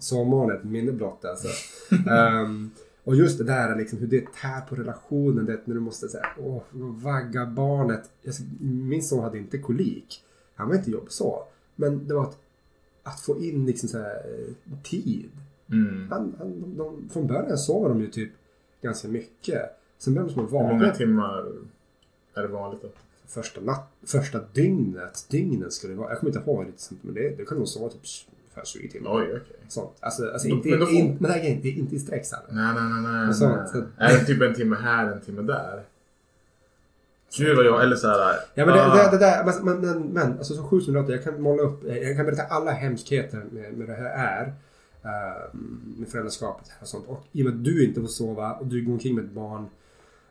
Ett 0.53 0.65
minne 0.65 0.93
blott 0.93 1.25
alltså. 1.25 1.49
Ehm, 2.11 2.71
och 3.05 3.17
just 3.17 3.39
det 3.39 3.45
där 3.45 3.77
liksom, 3.77 3.99
hur 3.99 4.07
det 4.07 4.33
tär 4.33 4.61
på 4.61 4.75
relationen. 4.75 5.47
Det, 5.47 5.61
när 5.65 5.75
du 5.75 5.81
måste 5.81 6.09
säga, 6.09 6.27
åh, 6.39 6.63
vagga 7.03 7.47
barnet. 7.47 8.11
Jag, 8.23 8.35
min 8.61 9.03
son 9.03 9.23
hade 9.23 9.39
inte 9.39 9.59
kolik. 9.59 10.23
Han 10.55 10.69
var 10.69 10.75
inte 10.75 10.91
jobbig 10.91 11.13
så. 11.13 11.45
Men 11.77 12.09
det 12.09 12.15
var 12.15 12.23
att, 12.23 12.39
att 13.03 13.21
få 13.21 13.43
in 13.43 13.67
liksom 13.67 13.89
så 13.89 13.99
här, 13.99 14.23
tid. 14.83 15.31
Mm. 15.71 16.09
Han, 16.11 16.35
han, 16.39 16.61
de, 16.61 16.77
de, 16.77 17.09
från 17.13 17.27
början 17.27 17.59
sover 17.59 17.89
de 17.89 18.01
ju 18.01 18.11
typ 18.11 18.31
ganska 18.83 19.09
mycket. 19.09 19.63
Sen 19.99 20.15
börjar 20.15 20.29
de 20.29 20.35
som 20.35 20.49
Hur 20.49 20.73
många 20.73 20.91
timmar 20.91 21.53
är 22.35 22.43
det 22.43 22.49
vanligt 22.49 22.83
då? 22.83 22.89
första, 23.27 23.61
natt, 23.61 23.93
första 24.03 24.41
dygnet. 24.53 25.27
Dygnet 25.31 25.73
skulle 25.73 25.93
det 25.93 25.99
vara. 25.99 26.11
Jag 26.11 26.19
kommer 26.19 26.37
inte 26.37 26.51
ihåg 26.51 26.67
riktigt 26.67 26.99
men 27.03 27.15
det, 27.15 27.37
det 27.37 27.45
kan 27.45 27.59
nog 27.59 27.69
sova 27.69 27.89
typ 27.89 28.07
ungefär 28.55 28.65
20 28.65 28.89
timmar. 28.89 29.11
Oj, 29.15 29.23
okej. 29.31 29.57
Sånt. 29.69 29.91
Alltså, 30.01 30.31
alltså 30.33 30.49
Då- 30.49 30.55
inte, 30.55 30.69
men 30.69 30.81
då 30.81 30.87
får- 30.87 30.95
in, 30.95 31.17
men 31.21 31.23
det 31.31 31.37
här 31.39 31.45
är 31.45 31.49
inte, 31.51 31.69
inte 31.69 31.95
i 31.97 31.99
sträck. 31.99 32.27
Nej, 32.51 32.75
nej, 32.75 32.83
nej. 32.93 33.13
nej, 33.13 33.29
Och 33.29 33.37
så- 33.37 33.49
nej. 33.49 33.69
så- 33.73 33.85
Är 33.99 34.19
det 34.19 34.25
typ 34.25 34.43
en 34.43 34.55
timme 34.55 34.77
här, 34.83 35.13
en 35.13 35.21
timme 35.21 35.43
där? 35.43 35.83
Gud 37.39 37.57
vad 37.57 37.67
jag, 37.67 37.83
eller 37.83 37.97
såhär. 37.97 38.35
Ja 38.55 38.67
men 38.67 38.75
det, 38.75 38.85
ah, 38.87 39.11
det, 39.11 39.11
det 39.11 39.19
där, 39.25 39.45
men, 39.45 39.65
men, 39.65 39.81
men, 39.81 40.09
men 40.09 40.39
alltså 40.39 40.55
som 40.55 40.95
låter, 40.95 41.13
jag 41.13 41.25
kan 41.25 41.43
måla 41.43 41.63
upp, 41.63 41.85
jag 41.85 42.17
kan 42.17 42.27
berätta 42.27 42.43
alla 42.43 42.71
hemskheter 42.71 43.45
med, 43.51 43.73
med 43.73 43.89
det 43.89 43.95
här 43.95 44.05
är. 44.05 44.53
eh, 45.05 45.55
med 45.99 46.09
föräldraskapet 46.09 46.71
och 46.81 46.89
sånt. 46.89 47.05
Och 47.09 47.25
i 47.33 47.43
och 47.43 47.47
med 47.47 47.55
att 47.55 47.65
du 47.65 47.85
inte 47.85 48.01
får 48.01 48.09
sova 48.09 48.53
och 48.53 48.67
du 48.67 48.85
går 48.85 48.93
omkring 48.93 49.15
med 49.15 49.25
ett 49.25 49.31
barn. 49.31 49.67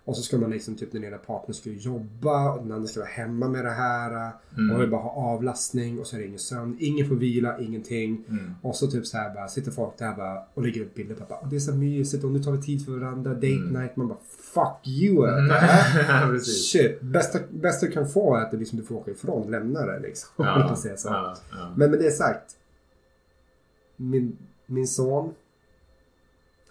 Och 0.06 0.16
så 0.18 0.22
ska 0.24 0.38
man 0.38 0.50
liksom, 0.52 0.76
typ 0.76 0.92
den 0.92 1.04
ena 1.04 1.18
partnern 1.18 1.54
ska 1.54 1.70
jobba 1.70 2.52
och 2.54 2.64
den 2.64 2.72
andra 2.72 2.88
ska 2.88 3.00
vara 3.00 3.10
hemma 3.10 3.48
med 3.48 3.66
det 3.66 3.72
här. 3.72 4.32
Mm. 4.58 4.76
Och 4.76 4.82
vill 4.82 4.90
bara 4.90 5.02
ha 5.02 5.12
avlastning 5.12 6.00
och 6.00 6.08
så 6.08 6.16
är 6.16 6.20
det 6.20 6.26
ingen 6.28 6.40
sömn. 6.40 6.78
Ingen 6.80 7.08
får 7.10 7.16
vila, 7.16 7.60
ingenting. 7.60 8.24
Mm. 8.30 8.54
Och 8.62 8.76
så 8.76 8.88
typ 8.88 9.06
så 9.08 9.18
här 9.18 9.34
bara 9.34 9.48
sitter 9.48 9.72
folk 9.72 9.98
där 9.98 10.16
bara 10.16 10.44
och 10.54 10.64
lägger 10.64 10.82
upp 10.82 10.96
bilder 10.96 11.16
på 11.16 11.26
bara, 11.30 11.40
"Åh, 11.42 11.50
det 11.50 11.56
är 11.56 11.60
så 11.60 11.76
mysigt 11.76 12.24
och 12.24 12.32
nu 12.32 12.44
tar 12.44 12.52
vi 12.52 12.62
tid 12.62 12.86
för 12.86 12.92
varandra, 12.92 13.34
date 13.34 13.48
Mm. 13.48 13.82
night. 13.82 13.96
Man 13.96 14.08
bara 14.08 14.18
fuck 14.54 14.88
you. 14.88 15.28
Mm. 16.24 16.40
Shit, 16.40 17.02
bästa, 17.02 17.40
bästa 17.50 17.86
du 17.86 17.92
kan 17.92 18.08
få 18.10 18.36
är 18.36 18.42
att 18.42 18.52
det 18.52 18.58
liksom, 18.58 18.80
du 18.80 18.86
får 18.86 18.96
åka 18.96 19.12
ifrån, 19.12 19.52
lämna 19.52 19.86
det 19.86 20.00
liksom. 20.00 20.30
Om 20.38 20.46
man 20.46 20.60
Ja, 20.60 20.76
säga 20.76 20.98
så. 20.98 21.08
ja, 21.08 21.36
ja. 21.52 21.74
Men 21.78 21.92
med 21.92 22.00
det 22.00 22.12
sagt. 22.12 22.56
Min, 23.96 24.38
min 24.66 24.88
son. 24.88 25.34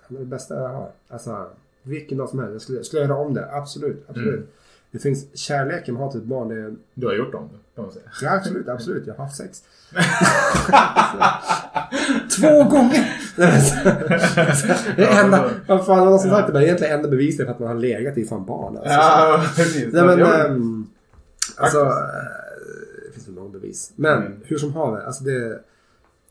Han 0.02 0.16
är 0.16 0.20
det 0.20 0.26
bästa 0.26 0.54
jag 0.54 0.68
har. 0.68 0.90
Alltså, 1.08 1.50
vilken 1.82 2.18
dag 2.18 2.28
som 2.28 2.38
helst. 2.38 2.52
Jag 2.52 2.62
skulle, 2.62 2.84
skulle 2.84 3.02
göra 3.02 3.16
om 3.16 3.34
det. 3.34 3.48
Absolut, 3.52 4.04
absolut. 4.08 4.34
Mm. 4.34 4.46
Det 4.90 4.98
finns 4.98 5.26
kärleken 5.38 5.94
man 5.94 6.02
har 6.02 6.10
till 6.10 6.20
ett 6.20 6.26
barn. 6.26 6.48
Det 6.48 6.74
Du 6.94 7.06
har 7.06 7.14
gjort 7.14 7.34
om 7.34 7.48
det, 7.52 7.58
kan 7.74 7.84
man 7.84 7.92
säga. 7.92 8.04
ja, 8.22 8.36
absolut, 8.36 8.68
absolut. 8.68 9.06
Jag 9.06 9.14
har 9.14 9.24
haft 9.24 9.36
sex. 9.36 9.62
Två 12.40 12.64
gånger! 12.64 13.18
det 14.96 15.04
är 15.04 15.24
enda, 15.24 15.50
vad 15.68 15.86
fan, 15.86 16.04
någon 16.06 16.18
som 16.18 16.30
sagt 16.30 16.46
det, 16.46 16.52
men 16.52 16.62
egentligen 16.62 16.94
enda 16.94 17.08
beviset 17.08 17.46
för 17.46 17.52
att 17.52 17.58
man 17.58 17.68
har 17.68 17.74
legat 17.74 18.18
i 18.18 18.24
fan 18.24 18.44
barn. 18.44 18.76
Alltså. 18.76 18.92
Ja, 18.92 19.44
precis. 19.56 19.92
Nej 19.92 20.04
men, 20.04 20.22
ehm, 20.22 20.86
alltså, 21.56 21.78
eh, 21.80 21.86
det 23.06 23.12
finns 23.14 23.28
väl 23.28 23.34
någon 23.34 23.52
bevis. 23.52 23.92
Men 23.96 24.18
Mm. 24.18 24.32
hur 24.44 24.58
som 24.58 24.72
haver, 24.72 25.00
alltså 25.00 25.24
det, 25.24 25.60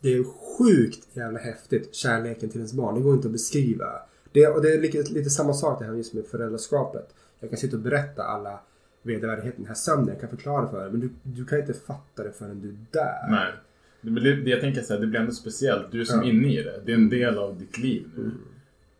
det 0.00 0.14
är 0.14 0.24
sjukt 0.58 1.06
jävla 1.12 1.38
häftigt, 1.38 1.94
kärleken 1.94 2.48
till 2.48 2.58
ens 2.58 2.72
barn. 2.72 2.94
Det 2.94 3.00
går 3.00 3.14
inte 3.14 3.28
att 3.28 3.32
beskriva. 3.32 3.86
Det, 4.32 4.46
och 4.46 4.62
det 4.62 4.72
är 4.74 4.80
lite, 4.80 5.12
lite 5.12 5.30
samma 5.30 5.52
sak 5.52 5.78
det 5.78 5.84
här 5.84 5.94
just 5.94 6.14
med 6.14 6.26
föräldraskapet. 6.26 7.14
Jag 7.40 7.50
kan 7.50 7.58
sitta 7.58 7.76
och 7.76 7.82
berätta 7.82 8.22
alla 8.22 8.60
vedervärdigheter, 9.02 9.58
den 9.58 9.66
här 9.66 9.74
sömnen, 9.74 10.08
jag 10.08 10.20
kan 10.20 10.28
förklara 10.28 10.68
för 10.68 10.80
dig. 10.80 10.90
Men 10.90 11.00
du, 11.00 11.10
du 11.22 11.44
kan 11.44 11.58
inte 11.60 11.74
fatta 11.74 12.22
det 12.22 12.32
förrän 12.32 12.60
du 12.60 12.68
är 12.68 12.76
där. 12.90 13.30
Nej. 13.30 13.52
Men 14.00 14.14
det, 14.14 14.36
det 14.36 14.50
jag 14.50 14.60
tänker 14.60 14.82
så 14.82 14.92
här, 14.94 15.00
det 15.00 15.06
blir 15.06 15.20
ändå 15.20 15.32
speciellt. 15.32 15.92
Du 15.92 16.00
är 16.00 16.04
som 16.04 16.20
Ja. 16.20 16.28
inne 16.28 16.48
i 16.48 16.62
det. 16.62 16.80
Det 16.84 16.92
är 16.92 16.96
en 16.96 17.08
del 17.08 17.38
av 17.38 17.58
ditt 17.58 17.78
liv 17.78 18.10
nu. 18.16 18.30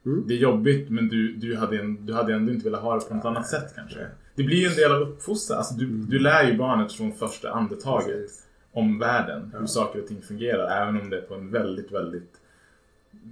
Mm. 0.06 0.24
Det 0.28 0.34
är 0.34 0.38
jobbigt 0.38 0.90
men 0.90 1.08
du, 1.08 1.32
du, 1.36 1.56
hade 1.56 1.78
en, 1.78 2.06
du 2.06 2.12
hade 2.12 2.34
ändå 2.34 2.52
inte 2.52 2.64
velat 2.64 2.80
ha 2.82 2.94
det 2.94 3.08
på 3.08 3.14
något 3.14 3.24
annat 3.24 3.48
sätt 3.48 3.72
kanske. 3.74 4.06
Det 4.34 4.42
blir 4.42 4.56
ju 4.56 4.66
en 4.66 4.74
del 4.74 4.92
av 4.92 5.00
uppfostran. 5.02 5.58
Alltså, 5.58 5.74
du, 5.74 5.86
du 5.86 6.18
lär 6.18 6.50
ju 6.50 6.56
barnet 6.58 6.92
från 6.92 7.12
första 7.12 7.50
andetaget 7.50 8.30
om 8.72 8.98
världen. 8.98 9.52
Hur 9.58 9.66
saker 9.66 10.00
och 10.02 10.06
ting 10.06 10.22
fungerar. 10.22 10.82
Även 10.82 11.00
om 11.00 11.10
det 11.10 11.16
är 11.16 11.22
på 11.22 11.34
en 11.34 11.50
väldigt, 11.50 11.92
väldigt 11.92 12.32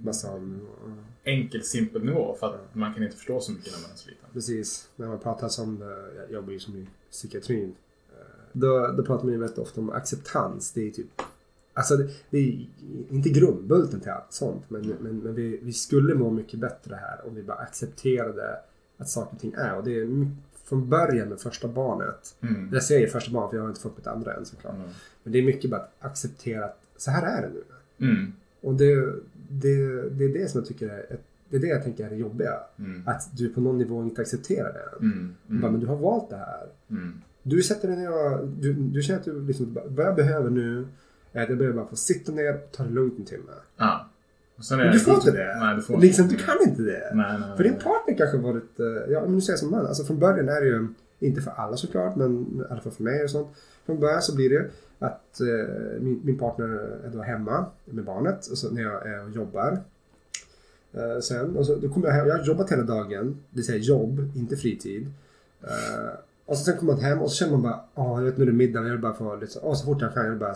Massa, 0.03 0.29
enkel, 1.23 1.63
simpel 1.63 2.03
nivå. 2.05 2.35
För 2.39 2.47
att 2.47 2.75
man 2.75 2.93
kan 2.93 3.03
inte 3.03 3.15
förstå 3.15 3.39
så 3.39 3.51
mycket 3.51 3.73
när 3.73 3.81
man 3.81 3.91
är 3.91 3.95
så 3.95 4.09
liten. 4.09 4.25
Precis. 4.33 4.89
När 4.95 5.07
man 5.07 5.19
pratar 5.19 5.47
som, 5.47 5.81
jag 6.17 6.31
jobbar 6.31 6.53
ju 6.53 6.59
som 6.59 6.75
i 6.75 6.87
psykiatrin. 7.11 7.75
Eh, 8.09 8.25
Då, 8.53 8.87
då 8.97 9.03
pratar 9.03 9.23
man 9.23 9.33
ju 9.33 9.39
väldigt 9.39 9.57
ofta 9.57 9.81
om 9.81 9.89
acceptans. 9.89 10.71
Det 10.71 10.87
är 10.87 10.91
typ, 10.91 11.21
alltså 11.73 11.97
det, 11.97 12.09
det 12.29 12.37
är 12.37 12.65
inte 13.09 13.29
grundbulten 13.29 13.99
till 13.99 14.11
allt 14.11 14.33
sånt. 14.33 14.69
Men, 14.69 14.87
men, 15.01 15.17
men 15.17 15.35
vi, 15.35 15.59
vi 15.61 15.73
skulle 15.73 16.15
må 16.15 16.31
mycket 16.31 16.59
bättre 16.59 16.95
här 16.95 17.27
om 17.27 17.35
vi 17.35 17.43
bara 17.43 17.57
accepterade 17.57 18.59
att 18.97 19.09
saker 19.09 19.35
och 19.35 19.41
ting 19.41 19.53
är. 19.57 19.77
Och 19.77 19.83
det 19.83 19.99
är 19.99 20.27
från 20.63 20.89
början 20.89 21.29
med 21.29 21.39
första 21.39 21.67
barnet. 21.67 22.35
Mm. 22.41 22.69
Jag 22.73 22.83
säger 22.83 23.07
första 23.07 23.31
barnet 23.31 23.49
för 23.49 23.57
jag 23.57 23.63
har 23.63 23.69
inte 23.69 23.81
fått 23.81 23.97
mitt 23.97 24.07
andra 24.07 24.33
än 24.33 24.45
såklart. 24.45 24.75
Mm. 24.75 24.87
Men 25.23 25.33
det 25.33 25.39
är 25.39 25.43
mycket 25.43 25.71
bara 25.71 25.81
att 25.81 25.93
acceptera 25.99 26.65
att 26.65 26.79
så 26.97 27.11
här 27.11 27.37
är 27.37 27.41
det 27.41 27.53
nu. 27.53 27.63
Mm. 28.09 28.33
Och 28.61 28.73
det, 28.75 29.13
det, 29.51 30.09
det 30.09 30.23
är 30.25 30.33
det 30.33 30.47
som 30.51 30.59
jag 30.59 30.67
tycker 30.67 30.89
är, 30.89 31.17
det 31.49 31.57
är 31.57 31.61
det 31.61 31.67
jag 31.67 31.83
tänker 31.83 32.05
är 32.05 32.09
det 32.09 32.15
jobbiga. 32.15 32.53
Mm. 32.79 33.01
Att 33.05 33.37
du 33.37 33.49
på 33.49 33.61
någon 33.61 33.77
nivå 33.77 34.03
inte 34.03 34.21
accepterar 34.21 34.73
det. 34.73 35.05
Mm. 35.05 35.35
Bara, 35.47 35.57
Mm. 35.57 35.71
men 35.71 35.81
du 35.81 35.87
har 35.87 35.95
valt 35.95 36.29
det 36.29 36.35
här. 36.37 36.67
Mm. 36.89 37.13
Du 37.43 37.61
sätter 37.63 37.87
dig 37.87 37.97
ner 37.97 38.45
du, 38.61 38.73
du 38.73 39.01
känner 39.01 39.19
att 39.19 39.25
du 39.25 39.41
liksom, 39.41 39.77
vad 39.87 40.05
jag 40.05 40.15
behöver 40.15 40.49
nu 40.49 40.87
är 41.33 41.43
att 41.43 41.49
jag 41.49 41.57
behöver 41.57 41.77
bara 41.77 41.87
få 41.87 41.95
sitta 41.95 42.31
ner 42.31 42.53
och 42.53 42.71
ta 42.71 42.83
det 42.83 42.89
lugnt 42.89 43.19
en 43.19 43.25
timme. 43.25 43.51
Ja. 43.77 44.07
Men 44.71 44.91
du 44.91 44.99
får 44.99 45.13
inte 45.13 45.31
det. 45.31 45.55
Nej, 45.59 45.75
du 45.75 45.81
får 45.81 45.97
liksom, 45.99 46.23
inte 46.23 46.35
du 46.35 46.43
kan 46.43 46.55
inte 46.69 46.81
det. 46.81 47.11
Nej, 47.13 47.39
nej, 47.39 47.57
För 47.57 47.63
din 47.63 47.73
partner 47.75 48.17
kanske 48.17 48.37
varit, 48.37 48.79
eh, 48.79 48.85
ja 49.13 49.21
men 49.21 49.33
nu 49.35 49.41
säger 49.41 49.53
jag 49.53 49.59
som 49.59 49.71
man, 49.71 49.85
alltså 49.85 50.03
från 50.03 50.19
början 50.19 50.49
är 50.49 50.61
det 50.61 50.67
ju, 50.67 50.87
inte 51.21 51.41
för 51.41 51.51
alla 51.51 51.77
såklart, 51.77 52.15
men 52.15 52.61
i 52.69 52.71
alla 52.71 52.81
fall 52.81 52.91
för 52.91 53.03
mig 53.03 53.23
och 53.23 53.29
sånt. 53.29 53.47
Från 53.85 53.99
början 53.99 54.21
så 54.21 54.35
blir 54.35 54.49
det 54.49 54.69
att 54.99 55.41
eh, 55.41 56.01
min, 56.01 56.21
min 56.23 56.37
partner 56.37 56.67
är 57.05 57.09
då 57.13 57.21
hemma 57.21 57.65
med 57.85 58.05
barnet 58.05 58.47
och 58.47 58.57
så 58.57 58.71
när 58.71 58.81
jag 58.81 59.07
är 59.07 59.23
och 59.23 59.31
jobbar. 59.31 59.79
Eh, 60.93 61.19
sen, 61.19 61.57
och 61.57 61.65
så, 61.65 61.75
då 61.75 61.89
kommer 61.89 62.07
jag 62.07 62.13
hem, 62.13 62.27
jag 62.27 62.37
har 62.37 62.45
jobbat 62.45 62.71
hela 62.71 62.83
dagen, 62.83 63.37
det 63.49 63.55
vill 63.55 63.65
säga 63.65 63.77
jobb, 63.77 64.31
inte 64.35 64.55
fritid. 64.57 65.07
Eh, 65.61 66.09
och 66.45 66.57
så 66.57 66.63
sen 66.63 66.77
kommer 66.77 66.93
man 66.93 67.01
hem 67.01 67.21
och 67.21 67.31
så 67.31 67.35
känner 67.35 67.51
man 67.51 67.61
bara, 67.61 67.81
åh 67.95 68.19
jag 68.19 68.25
vet 68.25 68.37
nu 68.37 68.43
är 68.43 68.47
det 68.47 68.53
middag, 68.53 68.83
jag 68.83 68.91
vill 68.91 69.01
bara 69.01 69.13
få 69.13 69.35
lite 69.35 69.53
så, 69.53 69.59
åh 69.63 69.73
så 69.73 69.85
fort 69.85 70.01
jag 70.01 70.13
kan, 70.13 70.23
jag 70.23 70.31
vill 70.31 70.39
bara, 70.39 70.55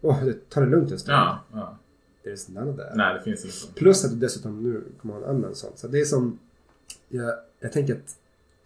åh 0.00 0.24
ta 0.48 0.60
det 0.60 0.66
lugnt 0.66 0.92
en 0.92 0.98
stund. 0.98 1.16
Ja, 1.16 1.40
ja. 1.52 1.76
There's 2.24 2.52
none 2.54 2.70
of 2.70 2.76
that. 2.76 2.90
Nej, 2.94 3.14
det 3.14 3.22
finns 3.22 3.44
inte. 3.44 3.78
Plus 3.78 4.04
att 4.04 4.10
du 4.10 4.16
dessutom 4.16 4.62
nu 4.62 4.82
kommer 5.00 5.14
ha 5.14 5.22
en 5.22 5.36
annan 5.36 5.54
sån. 5.54 5.70
Så 5.74 5.88
det 5.88 6.00
är 6.00 6.04
som, 6.04 6.38
jag, 7.08 7.34
jag 7.60 7.72
tänker 7.72 7.94
att 7.94 8.16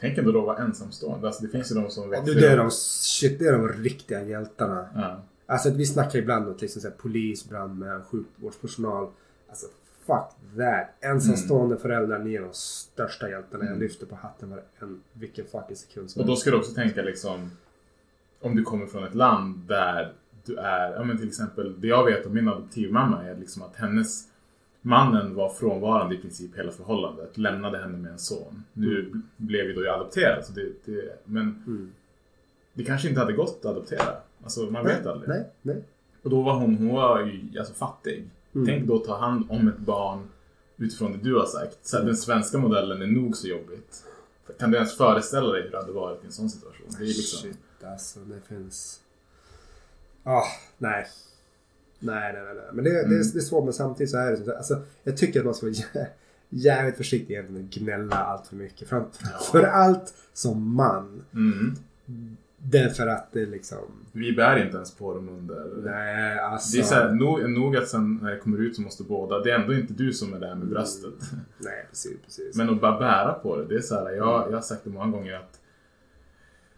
Tänk 0.05 0.19
ändå 0.19 0.33
då 0.33 0.41
att 0.41 0.47
vara 0.47 0.59
ensamstående. 0.59 1.27
Alltså, 1.27 1.43
det 1.43 1.49
finns 1.49 1.71
ju 1.71 1.75
de 1.75 1.91
som 1.91 2.11
växer 2.11 2.35
det 2.35 2.49
är 2.49 2.57
de, 2.57 2.71
shit, 2.71 3.39
det 3.39 3.47
är 3.47 3.53
de 3.53 3.69
riktiga 3.69 4.23
hjältarna. 4.23 4.89
Ja. 4.95 5.23
Alltså 5.47 5.69
att 5.69 5.77
vi 5.77 5.87
snackar 5.87 6.19
ibland 6.19 6.49
om 6.49 6.55
liksom, 6.61 6.91
polis, 6.99 7.49
brandmän, 7.49 8.03
sjukvårdspersonal. 8.05 9.09
Alltså 9.49 9.67
fuck 10.07 10.57
that. 10.57 10.89
Ensamstående 11.01 11.77
föräldrar, 11.77 12.19
ni 12.19 12.35
är 12.35 12.41
de 12.41 12.53
största 12.53 13.31
hjältarna. 13.31 13.65
Jag 13.65 13.79
lyfter 13.79 14.07
på 14.07 14.15
hatten 14.15 14.51
var 14.51 14.63
en, 14.79 15.01
vilken 15.13 15.45
fucking 15.47 15.77
sekund 15.77 16.11
som 16.11 16.23
Och 16.23 16.27
då 16.29 16.37
ska 16.37 16.51
du 16.51 16.57
också 16.57 16.75
tänka 16.75 17.03
liksom 17.03 17.51
om 18.41 18.57
du 18.57 18.63
kommer 18.63 18.87
från 18.87 19.05
ett 19.05 19.15
land 19.15 19.59
där 19.69 20.13
du 20.45 20.57
är, 20.57 20.93
ja 20.93 21.05
men 21.05 21.19
till 21.19 21.29
exempel 21.29 21.81
det 21.81 21.89
jag 21.89 22.05
vet 22.05 22.27
om 22.27 22.35
min 22.35 22.49
adoptivmamma 22.49 23.25
är 23.25 23.37
liksom 23.37 23.63
att 23.63 23.77
hennes 23.77 24.29
mannen 24.87 25.35
var 25.35 25.49
frånvarande 25.49 26.15
i 26.15 26.19
princip 26.19 26.59
hela 26.59 26.73
förhållandet, 26.73 27.39
lämnade 27.39 27.79
henne 27.79 27.99
med 27.99 28.13
en 28.13 28.19
son. 28.19 28.65
Nu 28.73 29.13
blev 29.37 29.65
ju 29.67 29.73
då 29.73 29.85
jag 29.85 29.95
adopterad, 29.95 30.45
så 30.45 30.53
det, 30.53 30.73
det, 30.85 31.19
men 31.25 31.43
Mm. 31.67 31.93
det 32.75 32.85
kanske 32.85 33.09
inte 33.09 33.21
hade 33.21 33.33
gått 33.33 33.59
att 33.61 33.67
adoptera. 33.67 34.17
Alltså 34.45 34.61
man 34.61 34.85
vet 34.85 35.07
aldrig. 35.07 35.29
Nej, 35.29 35.45
nej. 35.63 35.85
Och 36.23 36.31
då 36.31 36.43
var 36.43 36.55
hon, 36.55 36.77
hon 36.77 36.95
var 36.95 37.21
ju 37.21 37.59
alltså 37.59 37.75
fattig. 37.75 38.25
Mm. 38.55 38.67
Tänk 38.67 38.87
då 38.89 38.99
ta 38.99 39.17
hand 39.19 39.47
om 39.51 39.69
ett 39.69 39.79
barn 39.79 40.29
utifrån 40.77 41.13
det 41.13 41.19
du 41.19 41.37
har 41.37 41.47
sagt. 41.47 41.79
Så 41.83 41.99
den 41.99 42.17
svenska 42.17 42.59
modellen 42.59 43.03
är 43.03 43.07
nog 43.07 43.37
så 43.37 43.49
jobbigt. 43.49 44.05
Kan 44.59 44.71
du 44.71 44.77
ens 44.77 44.97
föreställa 44.97 45.53
dig 45.53 45.63
hur 45.63 45.71
det 45.71 45.77
hade 45.77 45.93
varit 45.93 46.23
i 46.23 46.27
en 46.27 46.33
sån 46.33 46.51
situation? 46.51 46.87
Det 46.99 47.05
är 47.05 47.07
liksom... 47.07 47.51
Shit 47.51 47.59
alltså, 47.85 48.21
det 48.21 48.41
finns... 48.55 49.01
Ah, 50.23 50.43
nej. 50.79 51.07
Nej, 52.05 52.33
nej, 52.33 52.43
nej. 52.55 52.65
Men 52.73 52.85
det, 52.85 52.91
det, 52.91 52.99
är, 52.99 53.05
Mm. 53.05 53.19
det 53.33 53.39
är 53.39 53.41
svårt, 53.41 53.65
men 53.65 53.73
samtidigt 53.73 54.11
så 54.11 54.17
är 54.19 54.31
det 54.31 54.37
så. 54.37 54.57
Alltså, 54.57 54.83
jag 55.05 55.17
tycker 55.17 55.41
att 55.41 55.45
man 55.45 55.55
ska 55.55 55.67
vara 55.67 55.75
jä- 55.75 56.07
jävligt 56.49 56.97
försiktig 56.97 57.35
egentligen 57.35 57.63
med 57.63 57.69
att 57.69 57.75
gnälla 57.75 58.17
allt 58.17 58.47
för 58.47 58.57
mycket. 58.57 58.89
Fram, 58.89 59.05
För 59.53 59.63
allt 59.63 60.15
som 60.33 60.75
man. 60.75 61.23
Mm. 61.35 61.75
Därför 62.67 63.07
att 63.07 63.33
det 63.33 63.47
liksom... 63.47 63.79
Vi 64.13 64.33
bär 64.33 64.65
inte 64.65 64.77
ens 64.77 64.95
på 64.95 65.15
dem 65.15 65.29
under... 65.29 65.67
Nej, 65.85 66.39
alltså... 66.39 66.77
Det 66.77 66.83
är 66.83 66.87
så 66.87 66.95
här, 66.95 67.13
nog, 67.13 67.51
nog 67.51 67.77
att 67.77 67.89
sen 67.89 68.19
när 68.23 68.31
det 68.31 68.39
kommer 68.39 68.59
ut 68.59 68.77
så 68.77 68.83
måste 68.83 69.03
båda. 69.03 69.39
Det 69.41 69.51
är 69.51 69.59
ändå 69.61 69.75
inte 69.75 69.93
du 69.93 70.13
som 70.13 70.35
är 70.35 70.41
där 70.41 70.55
med 70.55 70.69
bröstet. 70.69 71.15
Nej, 71.59 71.87
precis, 71.91 72.17
precis. 72.25 72.57
Men 72.57 72.71
att 72.71 72.81
bara 72.81 72.99
bära 72.99 73.33
på 73.33 73.57
det. 73.57 73.65
Det 73.65 73.75
är 73.75 73.81
så 73.81 73.95
här, 73.95 74.11
jag, 74.13 74.47
jag 74.51 74.53
har 74.57 74.61
sagt 74.61 74.85
det 74.85 74.91
många 74.91 75.11
gånger 75.13 75.35
att 75.35 75.61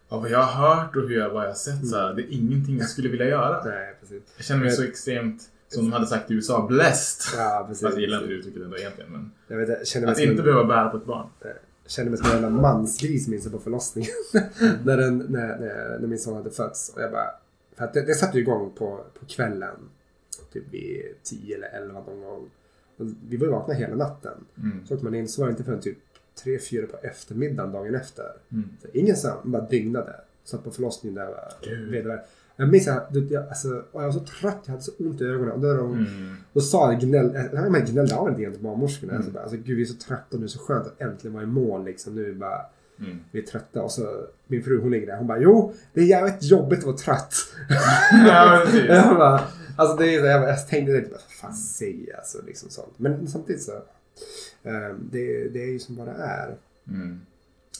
av 0.09 0.23
vad 0.23 0.31
jag 0.31 0.43
har 0.43 0.75
hört 0.77 0.97
och 0.97 1.03
hur 1.09 1.17
jag, 1.19 1.31
vad 1.31 1.43
jag 1.45 1.49
har 1.49 1.55
sett 1.55 1.89
så 1.89 1.97
här, 1.97 2.15
det 2.15 2.23
är 2.23 2.31
ingenting 2.31 2.79
jag 2.79 2.89
skulle 2.89 3.09
vilja 3.09 3.27
göra. 3.27 3.65
Nej, 3.65 3.97
precis. 4.01 4.23
Jag 4.37 4.45
känner 4.45 4.61
mig 4.61 4.71
så 4.71 4.83
extremt, 4.83 5.43
som 5.69 5.85
de 5.85 5.93
hade 5.93 6.07
sagt 6.07 6.31
i 6.31 6.35
USA, 6.35 6.67
blessed. 6.67 7.39
Ja, 7.41 7.65
precis. 7.69 7.83
Fast 7.83 7.95
jag 7.95 8.01
gillar 8.03 8.17
inte 8.19 8.29
det 8.29 8.35
uttrycket 8.35 8.63
ändå 8.63 8.77
egentligen. 8.77 9.13
Men 9.13 9.31
Jag, 9.49 9.57
vet, 9.57 9.69
jag 9.69 9.87
känner 9.87 10.07
mig 10.07 10.13
att 10.13 10.19
inte 10.21 10.41
en- 10.41 10.45
behöva 10.45 10.65
bära 10.65 10.91
på 10.91 10.97
ett 10.97 11.07
barn. 11.07 11.27
Jag 11.83 11.91
kände 11.93 12.11
mig 12.11 12.19
som 12.19 12.27
en 12.27 12.33
jävla 12.33 12.51
mansgris 12.51 13.29
minns 13.29 13.45
jag 13.45 13.53
på 13.53 13.59
förlossningen. 13.59 14.11
när, 14.85 14.97
den, 14.97 15.19
när, 15.19 15.59
när, 15.59 15.99
när 15.99 16.09
min 16.09 16.19
son 16.19 16.37
hade 16.37 16.51
fötts. 16.51 16.93
Och 16.97 17.03
jag 17.03 17.13
bara, 17.13 17.31
för 17.77 17.85
att 17.85 17.93
det, 17.95 18.03
det 18.03 18.15
satte 18.15 18.39
igång 18.39 18.73
på, 18.79 19.05
på 19.21 19.27
kvällen. 19.27 19.75
Typ 20.53 20.65
vid 20.71 21.03
10 21.23 21.57
eller 21.57 21.69
11 21.69 22.01
någon 22.01 22.21
gång. 22.21 22.51
Och 22.99 23.07
vi 23.29 23.37
var 23.37 23.47
ju 23.47 23.53
vakna 23.53 23.75
hela 23.75 23.95
natten. 23.95 24.33
Mm. 24.59 24.87
Så 24.87 24.95
åkte 24.95 25.05
man 25.05 25.15
in 25.15 25.29
så 25.29 25.41
var 25.41 25.49
det 25.49 25.51
inte 25.51 25.65
förrän 25.65 25.81
typ 25.81 25.99
3-4 26.45 26.87
på 26.87 26.97
eftermiddagen 27.03 27.72
dagen 27.72 27.95
efter. 27.95 28.24
Mm. 28.53 28.68
Så 28.82 28.89
ingen 28.93 29.16
sam, 29.16 29.37
bara 29.45 29.62
dygnade. 29.62 30.14
Satt 30.45 30.64
på 30.64 30.70
förlossningen 30.70 31.14
där. 31.14 31.34
Vedervärd. 31.91 32.20
Jag 32.57 32.68
minns 32.68 32.89
att 32.89 33.09
jag, 33.30 33.49
alltså, 33.49 33.68
jag 33.93 34.01
var 34.01 34.12
så 34.12 34.20
trött, 34.20 34.59
jag 34.64 34.70
hade 34.70 34.82
så 34.82 34.93
ont 34.99 35.20
i 35.20 35.24
ögonen. 35.24 35.51
Och 35.53 35.61
då, 35.61 35.74
de, 35.74 35.93
Mm. 35.93 36.37
då 36.53 36.61
sa 36.61 36.93
jag 36.93 37.01
gnäll, 37.01 37.49
jag 37.53 37.87
gnällde 37.87 38.16
av 38.16 38.39
lite 38.39 38.51
till 38.53 38.61
barnmorskorna. 38.62 39.12
Mm. 39.12 39.16
Alltså, 39.16 39.32
bara, 39.32 39.43
alltså, 39.43 39.57
gud 39.57 39.76
vi 39.76 39.82
är 39.82 39.87
så 39.87 39.95
trötta 39.95 40.37
nu, 40.39 40.49
så 40.49 40.59
skönt 40.59 40.87
att 40.87 41.01
äntligen 41.01 41.34
vara 41.34 41.45
i 41.45 41.47
mål 41.47 41.84
liksom. 41.84 42.14
Nu 42.14 42.34
bara, 42.34 42.61
Mm. 43.01 43.18
vi 43.32 43.39
är 43.43 43.47
trötta. 43.47 43.82
Och 43.82 43.91
så 43.93 44.26
min 44.47 44.62
fru 44.62 44.80
hon 44.80 44.91
ligger 44.91 45.07
där, 45.07 45.16
hon 45.16 45.26
bara 45.26 45.39
jo, 45.41 45.74
det 45.93 46.01
är 46.01 46.05
jävligt 46.05 46.43
jobbigt 46.43 46.78
att 46.78 46.84
vara 46.84 46.97
trött. 46.97 47.34
Ja, 48.26 48.64
jag 48.89 49.16
bara, 49.16 49.41
alltså 49.76 49.97
det 49.97 50.14
är 50.14 50.20
så, 50.20 50.26
jag, 50.26 50.41
bara, 50.41 50.51
jag 50.51 50.68
tänkte 50.68 50.93
det, 50.93 51.09
vad 51.11 51.20
fan 51.20 51.55
jag? 52.09 52.16
Alltså, 52.18 52.39
liksom 52.47 52.70
sånt. 52.70 52.93
Men 52.97 53.28
samtidigt 53.28 53.62
så, 53.62 53.72
det, 55.11 55.49
det 55.49 55.63
är 55.63 55.73
ju 55.73 55.79
som 55.79 55.97
bara 55.97 56.15
är. 56.15 56.57
Mm. 56.89 57.21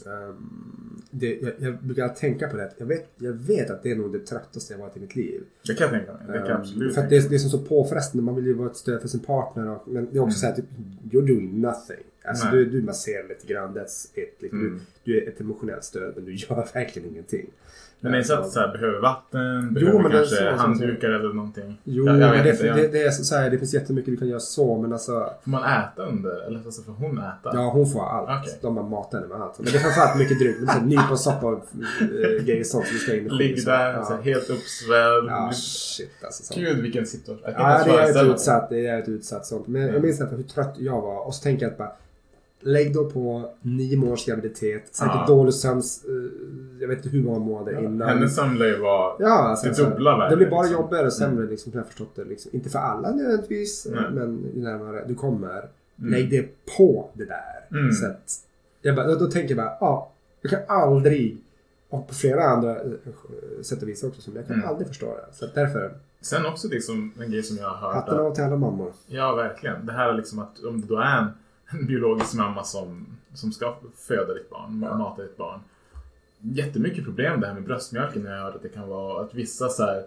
Ehm, 0.07 1.03
det, 1.11 1.39
jag, 1.41 1.53
jag 1.59 1.83
brukar 1.85 2.09
tänka 2.09 2.49
på 2.49 2.57
det, 2.57 2.73
jag 2.79 2.87
vet, 2.87 3.09
jag 3.19 3.33
vet 3.33 3.71
att 3.71 3.83
det 3.83 3.91
är 3.91 3.97
nog 3.97 4.13
det 4.13 4.19
tröttaste 4.19 4.73
jag 4.75 4.79
varit 4.81 4.97
i 4.97 5.01
mitt 5.01 5.17
liv. 5.17 5.43
Det 5.67 5.75
kan 5.75 5.85
jag 5.85 5.91
tänka 5.91 6.13
mig. 6.13 6.23
Det 6.27 6.33
kan 6.33 6.41
jag 6.47 6.51
Ehm, 6.51 6.61
absolut 6.61 6.95
För 6.95 7.03
att 7.03 7.11
det, 7.11 7.17
är- 7.17 7.29
det 7.29 7.35
är 7.35 7.39
som 7.39 7.51
så 7.51 7.59
påfrestande. 7.59 8.25
Man 8.25 8.35
vill 8.37 8.47
ju 8.47 8.53
vara 8.53 8.71
ett 8.71 8.77
stöd 8.77 9.01
för 9.01 9.09
sin 9.09 9.21
partner. 9.21 9.69
Och, 9.69 9.89
men 9.89 10.09
det 10.13 10.19
är 10.19 10.23
också 10.23 10.23
Mm. 10.23 10.31
så 10.31 10.47
här, 10.47 10.55
typ, 10.55 10.65
you're 11.13 11.27
doing 11.27 11.61
nothing. 11.61 12.05
Alltså 12.29 12.47
du, 12.51 12.65
du 12.65 12.83
masserar 12.83 13.29
lite 13.29 13.47
grann, 13.47 13.75
that's 13.75 14.07
it. 14.15 14.37
Liksom. 14.39 14.61
Mm. 14.61 14.81
Du, 15.05 15.13
du 15.13 15.25
är 15.25 15.29
ett 15.29 15.41
emotionellt 15.41 15.85
stöd 15.85 16.13
men 16.17 16.25
du 16.25 16.35
gör 16.35 16.69
verkligen 16.75 17.09
ingenting. 17.09 17.47
Men 18.01 18.13
det 18.13 18.19
är 18.19 18.23
så 18.23 18.35
att 18.35 18.51
så 18.51 18.61
här, 18.61 18.73
behöver 18.73 19.01
vatten, 19.01 19.77
Jo, 19.81 19.87
behöver 19.87 20.09
är 20.09 20.13
kanske 20.13 20.37
så, 20.37 20.51
handdukar 20.51 21.11
eller 21.11 21.33
någonting. 21.35 21.81
Jo, 21.85 22.07
jag, 22.07 22.19
jag 22.21 22.31
men 22.31 22.45
det, 22.45 22.51
inte, 22.51 22.67
jag, 22.67 22.77
det, 22.77 22.89
det, 22.89 23.03
är 23.03 23.11
så, 23.11 23.35
här, 23.37 23.51
det 23.51 23.59
finns 23.59 23.75
jättemycket 23.75 24.11
du 24.13 24.17
kan 24.17 24.29
göra 24.29 24.41
så 24.41 24.79
men 24.79 24.93
alltså 24.93 25.31
Får 25.45 25.51
man 25.51 25.63
äta 25.65 26.07
under? 26.07 26.47
Eller 26.47 26.61
alltså, 26.65 26.83
får 26.83 26.93
hon 26.93 27.19
äta? 27.19 27.51
Ja, 27.53 27.71
hon 27.71 27.87
får 27.93 28.05
allt. 28.09 28.43
Okej. 28.43 28.59
De 28.63 28.75
bara 28.75 28.87
matar 28.87 29.19
henne 29.19 29.29
med 29.35 29.43
allt. 29.43 29.59
Men 29.59 29.67
det 29.73 29.79
är 29.79 29.81
framförallt 29.81 30.19
mycket 30.19 30.41
är 30.41 30.81
nyponsoppa 30.87 31.47
och 31.47 31.65
äh, 32.01 32.45
grejer 32.45 32.65
sånt 32.65 32.87
som 32.87 32.95
du 32.95 32.99
ska 32.99 33.17
in 33.17 33.27
i 33.27 33.31
Ligger 33.31 33.57
så. 33.57 33.71
där 33.71 33.93
ja. 33.93 34.05
så 34.05 34.17
helt 34.17 34.51
uppsvälld. 34.51 35.29
Ja, 35.29 35.51
shit 35.55 36.25
alltså. 36.25 36.43
Så. 36.43 36.61
Gud 36.61 36.79
vilken 36.79 37.07
situation. 37.07 37.53
Ja, 37.59 37.85
det 37.85 37.91
är 37.91 38.11
ett 38.11 38.33
utsatt. 38.33 38.71
Det 38.71 38.87
är 38.87 38.99
ett 38.99 39.09
utsatt 39.09 39.47
sånt. 39.47 39.67
Men 39.67 39.83
Mm. 39.83 39.95
jag 39.95 40.03
minns 40.03 40.21
hur 40.21 40.43
trött 40.43 40.75
jag 40.79 41.01
var. 41.01 41.27
Och 41.27 41.35
så 41.35 41.43
tänker 41.43 41.65
jag 41.67 41.73
att 41.73 41.79
bara 41.79 41.93
Lägg 42.61 42.95
då 42.95 43.11
på 43.11 43.51
nio 43.63 43.97
månaders 43.97 44.27
graviditet. 44.27 44.95
Säkert 44.95 45.15
Ja. 45.15 45.25
dålig 45.27 45.55
sömn. 45.55 45.79
eh, 46.09 46.81
Jag 46.81 46.89
vet 46.89 46.97
inte 46.97 47.09
hur 47.09 47.23
många 47.23 47.39
månader 47.39 47.73
Ja, 47.73 47.81
innan. 47.81 48.09
Hennes 48.09 48.35
sömn 48.37 48.59
lär 48.59 48.67
ju 48.67 48.79
vara... 48.79 49.15
Ja, 49.19 49.29
alltså, 49.39 49.67
det 49.67 49.91
dubbla 49.91 50.17
värdet, 50.17 50.31
Det 50.31 50.37
blir 50.37 50.51
bara 50.51 50.63
liksom. 50.63 50.83
jobbigare 50.83 51.07
och 51.07 51.13
sämre 51.13 51.47
liksom, 51.47 51.73
som 51.73 51.79
jag 51.79 51.85
har 51.85 51.89
förstått 51.89 52.17
det. 52.17 52.25
Liksom. 52.25 52.51
Inte 52.55 52.71
för 52.71 52.79
alla 52.79 53.11
nödvändigtvis. 53.11 53.87
Nej. 53.91 54.05
Men 54.13 54.45
ju 54.55 54.63
närmare 54.63 55.05
du 55.09 55.15
kommer. 55.15 55.69
Mm. 55.99 56.11
Lägg 56.13 56.31
det 56.31 56.49
på 56.79 57.11
det 57.13 57.25
där. 57.25 57.79
Mm. 57.79 57.93
Så 57.93 58.07
att, 58.07 58.33
jag 58.83 58.97
bara, 58.97 59.07
då, 59.07 59.15
då 59.15 59.27
tänker 59.31 59.49
jag 59.57 59.65
bara, 59.65 59.77
ja. 59.81 60.13
Jag 60.43 60.51
kan 60.51 60.61
aldrig. 60.69 61.37
Och 61.89 62.09
på 62.09 62.15
flera 62.15 62.45
andra 62.45 62.71
eh, 62.77 62.83
sätt 63.63 63.83
och 63.83 63.89
vis 63.89 64.05
också. 64.05 64.21
Som 64.21 64.37
jag 64.37 64.47
kan 64.47 64.57
Mm. 64.57 64.69
aldrig 64.69 64.89
förstå 64.89 65.07
det. 65.07 65.35
Så 65.37 65.45
att 65.45 65.55
därför. 65.55 65.95
Sen 66.21 66.47
också 66.47 66.69
liksom 66.69 67.13
en 67.21 67.31
grej 67.31 67.43
som 67.43 67.57
jag 67.57 67.69
har 67.69 67.77
hört. 67.77 67.95
Hatten 67.95 68.15
Att, 68.15 68.21
av 68.21 68.35
till 68.35 68.45
alla 68.45 68.57
mammor. 68.57 68.93
ja, 69.07 69.35
verkligen. 69.35 69.87
Det 69.87 69.93
här 69.93 70.09
är 70.09 70.15
liksom 70.15 70.39
att 70.39 70.65
om 70.65 70.81
det 70.81 70.87
då 70.87 70.97
är 70.99 71.19
en, 71.19 71.27
en 71.71 71.87
biologisk 71.87 72.35
mamma 72.35 72.65
som, 72.65 73.07
som 73.35 73.53
ska 73.53 73.75
föda 73.97 74.35
ditt 74.35 74.51
barn, 74.51 74.83
Ja. 74.85 74.97
mata 74.97 75.23
ditt 75.23 75.37
barn. 75.37 75.61
Jättemycket 76.41 77.05
problem 77.05 77.41
det 77.41 77.47
här 77.47 77.55
med 77.55 77.63
bröstmjölken. 77.65 78.25
Jag 78.25 78.43
hört 78.43 78.55
att 78.55 78.63
det 78.63 78.69
kan 78.69 78.89
vara 78.89 79.23
att 79.25 79.35
vissa 79.35 79.69
så 79.69 79.83
här, 79.85 80.03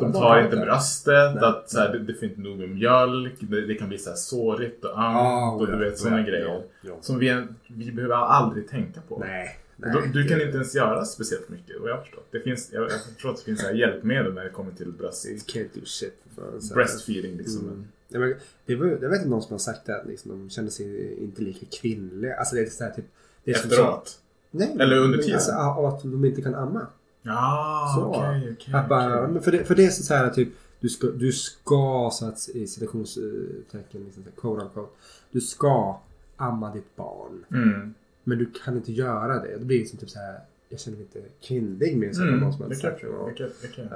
de 0.00 0.12
tar 0.12 0.40
inte 0.44 0.56
bröstet, 0.56 1.34
Nej. 1.34 1.44
att 1.44 1.70
så 1.70 1.78
här, 1.78 1.92
det, 1.92 1.98
det 1.98 2.14
finns 2.14 2.22
inte 2.22 2.40
nog 2.40 2.58
med 2.58 2.68
mjölk, 2.68 3.34
det, 3.40 3.66
det 3.66 3.74
kan 3.74 3.88
bli 3.88 3.98
så 3.98 4.10
här 4.10 4.16
sårigt 4.16 4.84
och 4.84 4.90
ömt 4.90 4.98
Ah, 4.98 5.50
och 5.50 5.66
du 5.66 5.72
ja, 5.72 5.78
vet 5.78 5.98
sådana 5.98 6.18
ja, 6.20 6.26
grejer. 6.26 6.62
ja. 6.82 6.92
Som 7.00 7.18
vi, 7.18 7.46
vi 7.66 7.92
behöver 7.92 8.14
aldrig 8.14 8.68
tänka 8.68 9.00
på. 9.08 9.18
Nej. 9.18 9.58
Nej, 9.76 10.10
du 10.12 10.28
kan 10.28 10.38
det- 10.38 10.44
inte 10.44 10.56
ens 10.56 10.74
göra 10.74 11.04
speciellt 11.04 11.48
mycket 11.48 11.80
vad 11.80 11.90
jag 11.90 11.94
har 11.96 12.02
förstått. 12.02 12.26
Det 12.30 12.40
finns, 12.40 12.68
jag, 12.72 12.82
jag 12.82 13.04
förstår 13.04 13.30
att 13.30 13.36
det 13.36 13.42
finns 13.44 13.62
hjälpmedel 13.74 14.34
när 14.34 14.44
det 14.44 14.50
kommer 14.50 14.72
till 14.72 14.92
bröst, 14.92 15.26
You 15.26 15.36
can't 15.38 15.68
do 15.74 15.80
shit. 15.84 16.14
fan, 16.36 16.60
breastfeeding 16.74 17.36
liksom. 17.36 17.60
Mm. 17.68 17.84
Det 18.08 18.18
var, 18.76 18.86
jag 18.86 19.08
vet 19.08 19.16
inte 19.18 19.28
någon 19.28 19.42
som 19.42 19.52
har 19.52 19.58
sagt 19.58 19.86
det, 19.86 19.96
att 20.00 20.06
liksom, 20.06 20.30
de 20.30 20.50
känner 20.50 20.70
sig 20.70 21.14
inte 21.24 21.42
lika 21.42 21.66
kvinnliga. 21.80 22.36
Alltså 22.36 22.54
det 22.56 22.62
är 22.62 22.66
så 22.66 22.84
här, 22.84 22.90
typ... 22.90 23.04
Det 23.44 23.50
är 23.50 23.54
som 23.54 23.70
så- 23.70 23.74
Efteråt. 23.76 24.18
Nej, 24.50 24.76
Eller 24.80 24.96
under 24.98 25.18
tiden? 25.18 25.34
Alltså, 25.34 25.52
att 25.52 26.02
de 26.02 26.24
inte 26.24 26.42
kan 26.42 26.54
amma. 26.54 26.86
Ja, 27.22 27.92
Så. 27.96 28.04
okej, 28.04 28.56
bara, 28.88 29.18
okej. 29.22 29.32
men 29.32 29.42
för, 29.42 29.52
det, 29.52 29.64
för 29.64 29.74
det 29.74 29.84
är 29.86 29.90
så 29.90 30.14
här 30.14 30.30
typ 30.30 30.48
du 30.80 30.88
ska, 30.88 31.06
du 31.06 31.32
ska 31.32 32.10
så 32.12 32.26
att 32.26 32.48
i 32.54 32.66
citationstecken, 32.66 34.04
liksom, 34.04 34.24
quote 34.40 34.62
unquote, 34.64 34.90
du 35.30 35.40
ska 35.40 36.00
amma 36.36 36.74
ditt 36.74 36.96
barn. 36.96 37.44
Mm. 37.50 37.94
Men 38.24 38.38
du 38.38 38.46
kan 38.64 38.76
inte 38.76 38.92
göra 38.92 39.38
det. 39.42 39.56
Det 39.58 39.64
blir 39.64 39.78
liksom 39.78 39.98
typ 39.98 40.10
så 40.10 40.18
här, 40.18 40.40
jag 40.68 40.80
känner 40.80 40.96
mig 40.98 41.06
inte 41.14 41.28
kvinnlig 41.40 41.96
minns 41.96 42.18
jag 42.18 42.28
Mm. 42.28 42.40
någon 42.40 42.52
som 42.52 42.62
hade 42.62 42.74
sagt. 42.74 43.00
Det 43.60 43.68
kan- 43.76 43.88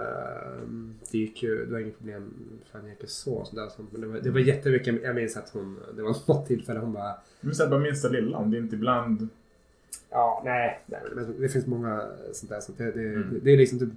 det 1.11 1.19
gick 1.19 1.43
ju, 1.43 1.67
det 1.67 1.73
var 1.73 1.79
inget 1.79 1.99
problem 1.99 2.35
för 2.71 2.79
han 2.79 2.89
gick 2.89 3.03
ju 3.03 3.07
så. 3.09 3.45
så 3.45 3.57
där, 3.57 3.69
så, 3.69 3.85
men 3.93 4.01
det 4.01 4.07
var, 4.07 4.19
det 4.21 4.31
var 4.31 4.41
jättemycket, 4.41 5.03
jag 5.03 5.15
minns 5.15 5.37
att 5.37 5.51
hon, 5.51 5.79
det 5.97 6.03
var 6.03 6.17
något 6.27 6.47
tillfälle 6.47 6.81
hon 6.81 6.93
bara 6.93 7.15
så 7.53 7.63
här, 7.63 7.71
bara 7.71 7.81
minsta 7.81 8.09
lilla, 8.09 8.39
om 8.39 8.51
det 8.51 8.59
inte 8.59 8.77
ibland... 8.77 9.29
Ja, 10.11 10.43
nej. 10.45 10.81
nej 10.87 11.01
det 11.39 11.49
finns 11.49 11.67
många 11.67 12.09
sånt 12.33 12.51
där. 12.51 12.61
Sånt. 12.61 12.79
Det, 12.79 12.91
det, 12.93 13.01
Mm. 13.01 13.41
det, 13.43 13.51
är 13.53 13.57
liksom 13.57 13.79
typ... 13.79 13.89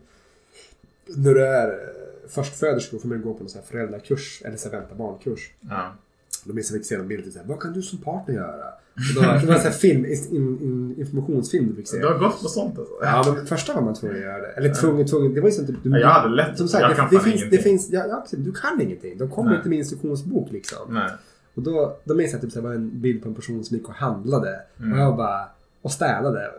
När 1.05 1.33
du 1.33 1.45
är 1.45 1.67
eh, 1.67 2.29
förstföderska 2.29 2.99
får 2.99 3.09
man 3.09 3.21
gå 3.21 3.33
på 3.33 3.39
någon 3.39 3.49
sån 3.49 3.61
här 3.61 3.67
föräldrakurs 3.67 4.41
eller 4.45 4.57
så 4.57 4.69
här 4.69 4.79
vänta 4.79 4.95
barnkurs. 4.95 5.51
Ja. 5.69 5.95
Då 6.45 6.53
minns 6.53 6.71
jag 6.71 6.79
fick 6.79 6.87
se 6.87 6.95
en 6.95 7.07
bild. 7.07 7.33
Så 7.33 7.39
här, 7.39 7.45
Vad 7.45 7.59
kan 7.59 7.73
du 7.73 7.81
som 7.81 7.99
partner 7.99 8.35
göra? 8.35 8.73
Och 8.95 9.01
då, 9.15 9.21
det 9.21 9.45
var 9.47 9.65
en 9.65 9.71
film, 9.71 10.05
in, 10.05 10.37
in, 10.61 10.95
informationsfilm 10.97 11.67
du 11.69 11.75
fick 11.75 11.87
se. 11.87 11.97
Du 11.99 12.07
har 12.07 12.17
gått 12.19 12.41
på 12.41 12.47
sånt 12.47 12.79
alltså? 12.79 12.93
Ja, 13.01 13.33
men 13.35 13.45
första 13.45 13.73
var 13.73 13.81
man 13.81 13.93
tvungen 13.93 14.17
att 14.17 14.23
göra 14.23 14.37
det. 14.41 14.47
Eller 14.47 14.73
tvungen, 14.73 15.07
tvungen. 15.07 15.33
Det 15.33 15.41
var 15.41 15.47
ju 15.49 15.55
sånt 15.55 15.67
du, 15.83 15.89
Ja, 15.89 15.97
jag 15.99 16.07
hade 16.07 16.35
lätt- 16.35 16.57
Som 16.57 16.67
sagt, 16.67 16.81
jag 16.81 16.91
det, 16.91 16.95
kan 16.95 17.07
det, 17.09 17.15
fan 17.19 17.23
finns, 17.31 17.49
det 17.51 17.57
finns, 17.57 17.89
ja, 17.89 18.05
ja, 18.09 18.25
du 18.31 18.51
kan 18.51 18.81
ingenting. 18.81 19.17
De 19.17 19.29
kommer 19.29 19.55
inte 19.55 19.69
med 19.69 19.77
instruktionsbok 19.77 20.51
liksom. 20.51 20.77
Nej. 20.93 21.09
Och 21.55 21.61
då, 21.61 21.97
då 22.03 22.13
minns 22.13 22.31
jag 22.31 22.37
att 22.37 22.41
typ, 22.45 22.55
här, 22.55 22.61
var 22.61 22.73
en 22.73 23.01
bild 23.01 23.23
på 23.23 23.29
en 23.29 23.35
person 23.35 23.63
som 23.63 23.77
gick 23.77 23.87
och 23.87 23.93
handlade. 23.95 24.59
Mm. 24.79 24.93
Och 24.93 24.99
jag 24.99 25.17
bara, 25.17 25.41
och 25.81 25.91
städade. 25.91 26.51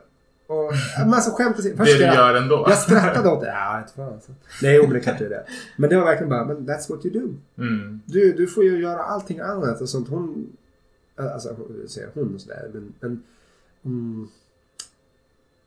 Och, 0.46 0.72
men 0.98 1.14
alltså 1.14 1.30
skämt 1.30 1.58
åsido. 1.58 1.76
Det 1.76 1.84
först 1.84 1.98
du 1.98 2.04
jag- 2.04 2.14
gör 2.14 2.34
ändå. 2.34 2.66
Jag 2.68 2.78
skrattade 2.78 3.28
åt 3.28 3.40
det. 3.40 3.46
Ja, 3.46 3.78
jag 3.80 3.90
fan. 4.06 4.12
Alltså. 4.14 4.32
Nej, 4.62 4.82
men 4.82 4.90
det 4.90 5.00
kanske 5.00 5.24
är 5.24 5.28
det. 5.30 5.44
Men 5.76 5.90
det 5.90 5.96
var 5.96 6.04
verkligen 6.04 6.30
bara, 6.30 6.44
men 6.44 6.56
that's 6.56 6.90
what 6.90 7.06
you 7.06 7.20
do. 7.20 7.34
Mm. 7.62 8.00
Du, 8.06 8.32
du 8.32 8.46
får 8.46 8.64
ju 8.64 8.82
göra 8.82 9.02
allting 9.02 9.40
annat 9.40 9.80
och 9.80 9.88
sånt. 9.88 10.08
Hon, 10.08 10.46
alltså 11.16 11.56
säger 11.88 12.08
hon 12.14 12.34
och 12.34 12.40
sådär. 12.40 12.70
Men, 12.72 12.92
men 13.00 13.22
mm, 13.84 14.28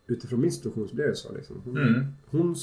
utifrån 0.07 0.41
min 0.41 0.51
situation 0.51 0.87
så 0.87 0.95
blev 0.95 1.07
det 1.07 1.15
så. 1.15 1.33
Liksom. 1.33 1.61
Hon, 1.65 1.77
Mm. 1.77 2.05
hon 2.31 2.55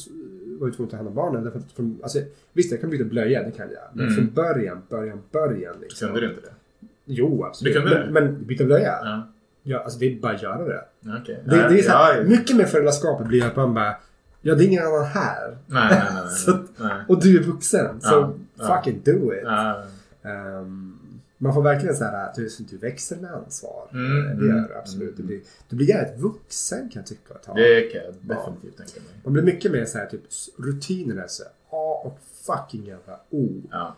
var 0.61 0.67
ju 0.67 0.73
tvungen 0.73 0.87
att 0.87 0.91
ta 0.91 0.97
hand 0.97 1.09
om 1.09 1.15
barnen. 1.15 1.45
Därför 1.45 1.59
att 1.59 1.73
från, 1.73 2.01
alltså, 2.03 2.19
visst, 2.53 2.71
jag 2.73 2.81
kan 2.81 2.91
byta 2.91 3.05
blöja, 3.05 3.43
det 3.43 3.51
kan 3.51 3.67
jag. 3.71 3.83
Men 3.93 4.05
Mm. 4.05 4.15
från 4.17 4.35
början, 4.35 4.83
början, 4.89 5.19
början. 5.33 5.75
Liksom. 5.81 6.07
Kunde 6.09 6.21
du 6.21 6.29
inte 6.29 6.41
det? 6.41 6.53
Jo, 7.05 7.45
absolut. 7.45 7.75
Kunde 7.75 7.91
men, 7.91 8.07
det? 8.07 8.21
men 8.33 8.47
byta 8.47 8.65
blöja? 8.65 8.99
Ja. 9.05 9.29
Ja, 9.63 9.79
alltså 9.79 9.99
det 9.99 10.07
är 10.17 10.21
bara 10.21 10.33
att 10.35 10.43
göra 10.43 10.65
det. 10.69 10.85
Okej. 11.23 11.43
Det, 11.47 11.57
Ja, 11.57 11.69
det 11.69 11.79
är 11.79 11.83
så 11.83 11.91
här, 11.91 12.17
ja, 12.17 12.25
Mycket 12.29 12.57
med 12.57 12.69
föräldraskapet 12.69 13.27
blir 13.29 13.45
att 13.47 13.57
man 13.57 13.75
bara, 13.75 13.95
ja 14.41 14.55
det 14.55 14.65
är 14.65 14.67
ingen 14.69 14.87
annan 14.87 15.05
här. 15.05 15.59
Nej, 15.67 15.87
nej, 15.91 16.23
nej. 16.25 16.29
Så 16.37 16.59
nej. 16.77 17.05
Och 17.09 17.23
du 17.23 17.39
är 17.39 17.43
vuxen, 17.43 18.01
så 18.01 18.35
fucking 18.57 19.01
do 19.05 19.33
it. 19.35 19.41
Ja. 19.45 19.85
Man 21.43 21.55
får 21.55 21.63
verkligen 21.63 21.97
så 21.97 22.05
här, 22.05 22.33
du, 22.37 22.49
du 22.71 22.77
växer 22.77 23.17
med 23.17 23.33
ansvar. 23.33 23.89
Mm, 23.93 24.27
Eh, 24.27 24.37
det 24.37 24.47
gör 24.47 24.53
mm, 24.53 24.69
du 24.69 24.75
absolut. 24.75 25.03
mm. 25.03 25.15
Du 25.17 25.23
blir, 25.23 25.41
du 25.69 25.77
blir 25.77 25.89
jävligt 25.89 26.21
vuxen 26.21 26.89
kan 26.89 27.01
jag 27.01 27.07
tycka. 27.07 27.35
Att 27.35 27.47
ha. 27.47 27.55
Det 27.55 27.81
kan 27.93 28.01
jag 28.05 28.15
definitivt 28.15 28.77
tänka 28.77 29.01
mig. 29.01 29.21
Man 29.25 29.33
blir 29.33 29.43
mycket 29.43 29.73
mer 29.73 29.85
så 29.85 29.99
här, 29.99 30.07
typ 30.07 30.23
rutinerna. 30.59 31.29
Så 31.29 31.43
här, 31.43 31.53
A 31.71 32.03
och 32.05 32.19
fucking 32.47 32.85
jävla 32.87 33.21
O. 33.31 33.49
Ja. 33.71 33.97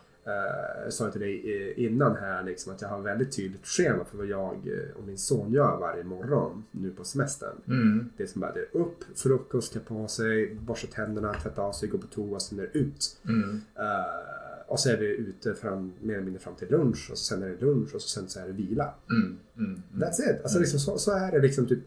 Jag 0.85 0.93
sa 0.93 1.11
till 1.11 1.21
dig 1.21 1.73
eh, 1.77 1.85
innan 1.85 2.17
här 2.17 2.43
liksom, 2.43 2.73
att 2.73 2.83
jag 2.83 2.89
har 2.89 3.01
väldigt 3.01 3.37
tydligt 3.37 3.67
schema 3.67 4.05
för 4.05 4.17
vad 4.17 4.27
jag 4.27 4.69
och 4.97 5.05
min 5.07 5.19
son 5.19 5.53
gör 5.53 5.77
varje 5.81 6.05
morgon 6.05 6.65
nu 6.71 6.91
på 6.91 7.05
semestern. 7.05 7.57
Mm. 7.69 8.11
Det 8.17 8.23
är 8.23 8.27
som 8.27 8.41
bara 8.41 8.53
det 8.53 8.61
är 8.61 8.77
upp, 8.77 9.05
frukost, 9.15 9.73
klä 9.73 9.81
på 9.81 10.09
sig, 10.09 10.55
borsta 10.55 10.87
tänderna, 10.87 11.35
tvätta 11.35 11.63
av 11.63 11.73
sig, 11.73 11.89
gå 11.89 11.99
på 11.99 12.07
toa, 12.07 12.41
sen 12.41 12.59
är 12.59 12.63
det 12.63 12.79
ut. 12.79 13.17
Mm. 13.29 13.61
Eh, 13.77 14.44
och 14.67 14.81
så 14.81 14.91
är 14.91 14.97
vi 14.97 15.07
ute 15.07 15.55
fram, 15.55 15.93
mer 16.01 16.15
eller 16.15 16.25
mindre 16.25 16.41
fram 16.43 16.55
till 16.55 16.71
lunch 16.71 17.09
och 17.11 17.19
sen 17.19 17.43
är 17.43 17.49
det 17.49 17.67
lunch 17.67 17.95
och 17.95 18.03
så 18.03 18.09
sen 18.09 18.29
så 18.29 18.41
är 18.41 18.47
det 18.47 18.53
vila. 18.53 18.95
Mm. 19.11 19.39
Mm. 19.59 19.83
That's 19.95 20.31
it. 20.31 20.43
Alltså 20.43 20.59
liksom, 20.59 20.79
så, 20.81 20.99
så 20.99 21.13
är 21.13 21.33
det 21.33 21.39
liksom 21.39 21.67
typ. 21.67 21.79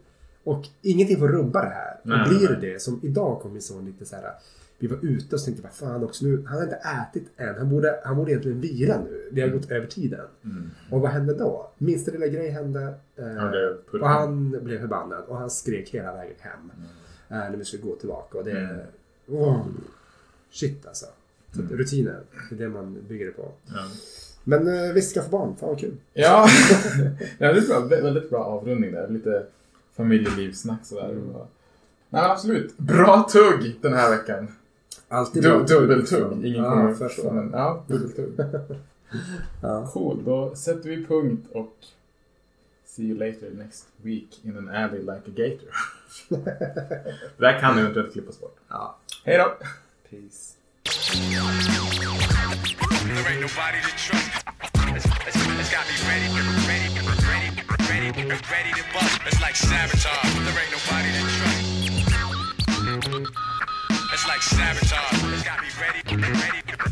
Och 0.43 0.67
ingenting 0.81 1.17
får 1.19 1.27
rubba 1.27 1.61
det 1.61 1.69
här. 1.69 1.99
Nej, 2.03 2.21
och 2.21 2.29
blir 2.29 2.47
det 2.47 2.73
det, 2.73 2.81
som 2.81 2.99
idag 3.03 3.41
kom 3.41 3.53
min 3.53 3.61
son 3.61 3.85
lite 3.85 4.05
så 4.05 4.15
här. 4.15 4.31
Vi 4.79 4.87
var 4.87 4.97
ute 5.01 5.35
och 5.35 5.39
så 5.41 5.45
tänkte 5.45 5.63
jag, 5.63 5.69
vad 5.69 5.91
fan 5.91 6.03
också 6.03 6.25
nu, 6.25 6.43
han 6.47 6.57
har 6.57 6.63
inte 6.63 6.75
ätit 6.75 7.27
än. 7.37 7.55
Han 7.55 7.69
borde, 7.69 7.99
han 8.03 8.15
borde 8.15 8.31
egentligen 8.31 8.61
vila 8.61 9.01
nu. 9.03 9.29
Vi 9.31 9.41
har 9.41 9.49
gått 9.49 9.71
över 9.71 9.87
tiden. 9.87 10.25
Mm. 10.43 10.69
Och 10.91 11.01
vad 11.01 11.11
hände 11.11 11.33
då? 11.33 11.71
Minsta 11.77 12.11
lilla 12.11 12.27
grej 12.27 12.49
hände. 12.49 12.93
Eh, 13.15 13.25
Han 13.27 13.53
och 14.01 14.09
han 14.09 14.63
blev 14.63 14.79
förbannad 14.79 15.23
och 15.27 15.37
han 15.37 15.49
skrek 15.49 15.89
hela 15.89 16.13
vägen 16.13 16.35
hem. 16.39 16.71
Eh, 17.29 17.37
när 17.37 17.57
vi 17.57 17.65
skulle 17.65 17.83
gå 17.83 17.95
tillbaka. 17.95 18.37
Och 18.37 18.43
det... 18.43 18.59
Mm. 18.59 18.79
Oh, 19.27 19.65
shit 20.51 20.87
alltså. 20.87 21.05
Så 21.55 21.61
rutiner, 21.61 22.19
det 22.49 22.55
är 22.55 22.59
det 22.59 22.69
man 22.69 22.97
bygger 23.07 23.25
det 23.25 23.31
på. 23.31 23.51
Ja. 23.65 23.83
Men 24.43 24.67
eh, 24.67 24.93
visst, 24.93 25.13
skaffa 25.13 25.29
barn. 25.29 25.55
Fan 25.59 25.69
vad 25.69 25.79
kul. 25.79 25.97
Ja, 26.13 26.47
ja 27.37 27.53
det 27.53 27.59
är 27.59 27.67
bra. 27.67 27.79
Vä- 27.79 28.03
Väldigt 28.03 28.29
bra 28.29 28.43
avrundning 28.43 28.91
där. 28.91 29.07
Lite 29.07 29.45
familjelivssnack 29.95 30.85
sådär. 30.85 31.09
Mm. 31.09 31.33
Nej 32.09 32.21
absolut. 32.23 32.77
Bra 32.77 33.27
tugg 33.31 33.75
den 33.81 33.93
här 33.93 34.17
veckan. 34.17 34.47
Alltid 35.07 35.43
Du, 35.43 35.49
bra. 35.49 35.59
dubbeltugg. 35.63 36.45
Ingen 36.45 36.63
Ja, 36.63 36.69
kommer 36.69 36.93
för 36.93 37.07
förstå. 37.07 37.31
Men 37.31 37.49
ja, 37.51 37.83
dubbeltugg. 37.87 38.33
Ja. 39.61 39.87
Cool. 39.93 40.23
Då 40.25 40.55
sätter 40.55 40.89
vi 40.89 41.05
punkt 41.05 41.47
och 41.53 41.75
see 42.85 43.03
you 43.03 43.17
later 43.17 43.49
next 43.57 43.87
week 44.01 44.39
in 44.45 44.57
an 44.57 44.69
alley 44.69 44.99
like 44.99 45.11
a 45.11 45.33
gator. 45.35 45.69
det 47.37 47.37
där 47.37 47.59
kan 47.59 47.77
eventuellt 47.79 48.13
klippas 48.13 48.39
bort. 48.39 48.57
Ja. 48.69 48.97
Hej 49.25 49.37
då! 49.37 49.53
Peace. 50.09 50.56
There 50.87 50.95
ain't 53.27 53.41
nobody 53.41 53.81
to 53.81 53.91
trust. 53.97 54.31
It's, 54.95 55.05
it's, 55.05 55.35
it's 55.35 55.69
got 55.69 55.83
me 55.85 55.95
ready, 56.07 56.31
ready, 56.63 56.87
ready, 57.03 57.51
ready, 57.89 58.11
ready 58.49 58.71
to 58.71 58.83
bust. 58.93 59.19
It's 59.25 59.41
like 59.41 59.55
sabotage. 59.57 60.33
There 60.45 60.59
ain't 60.63 60.71
nobody 60.71 61.11
to 61.11 61.23
trust. 61.35 61.61
It's 64.13 64.27
like 64.27 64.41
sabotage. 64.41 65.33
It's 65.33 65.43
got 65.43 65.59
me 65.59 65.67
ready, 65.81 66.01
ready, 66.15 66.31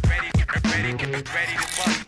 ready, 0.09 0.29
ready, 0.73 0.91
ready 1.31 1.55
to 1.55 1.67
bust. 1.77 2.04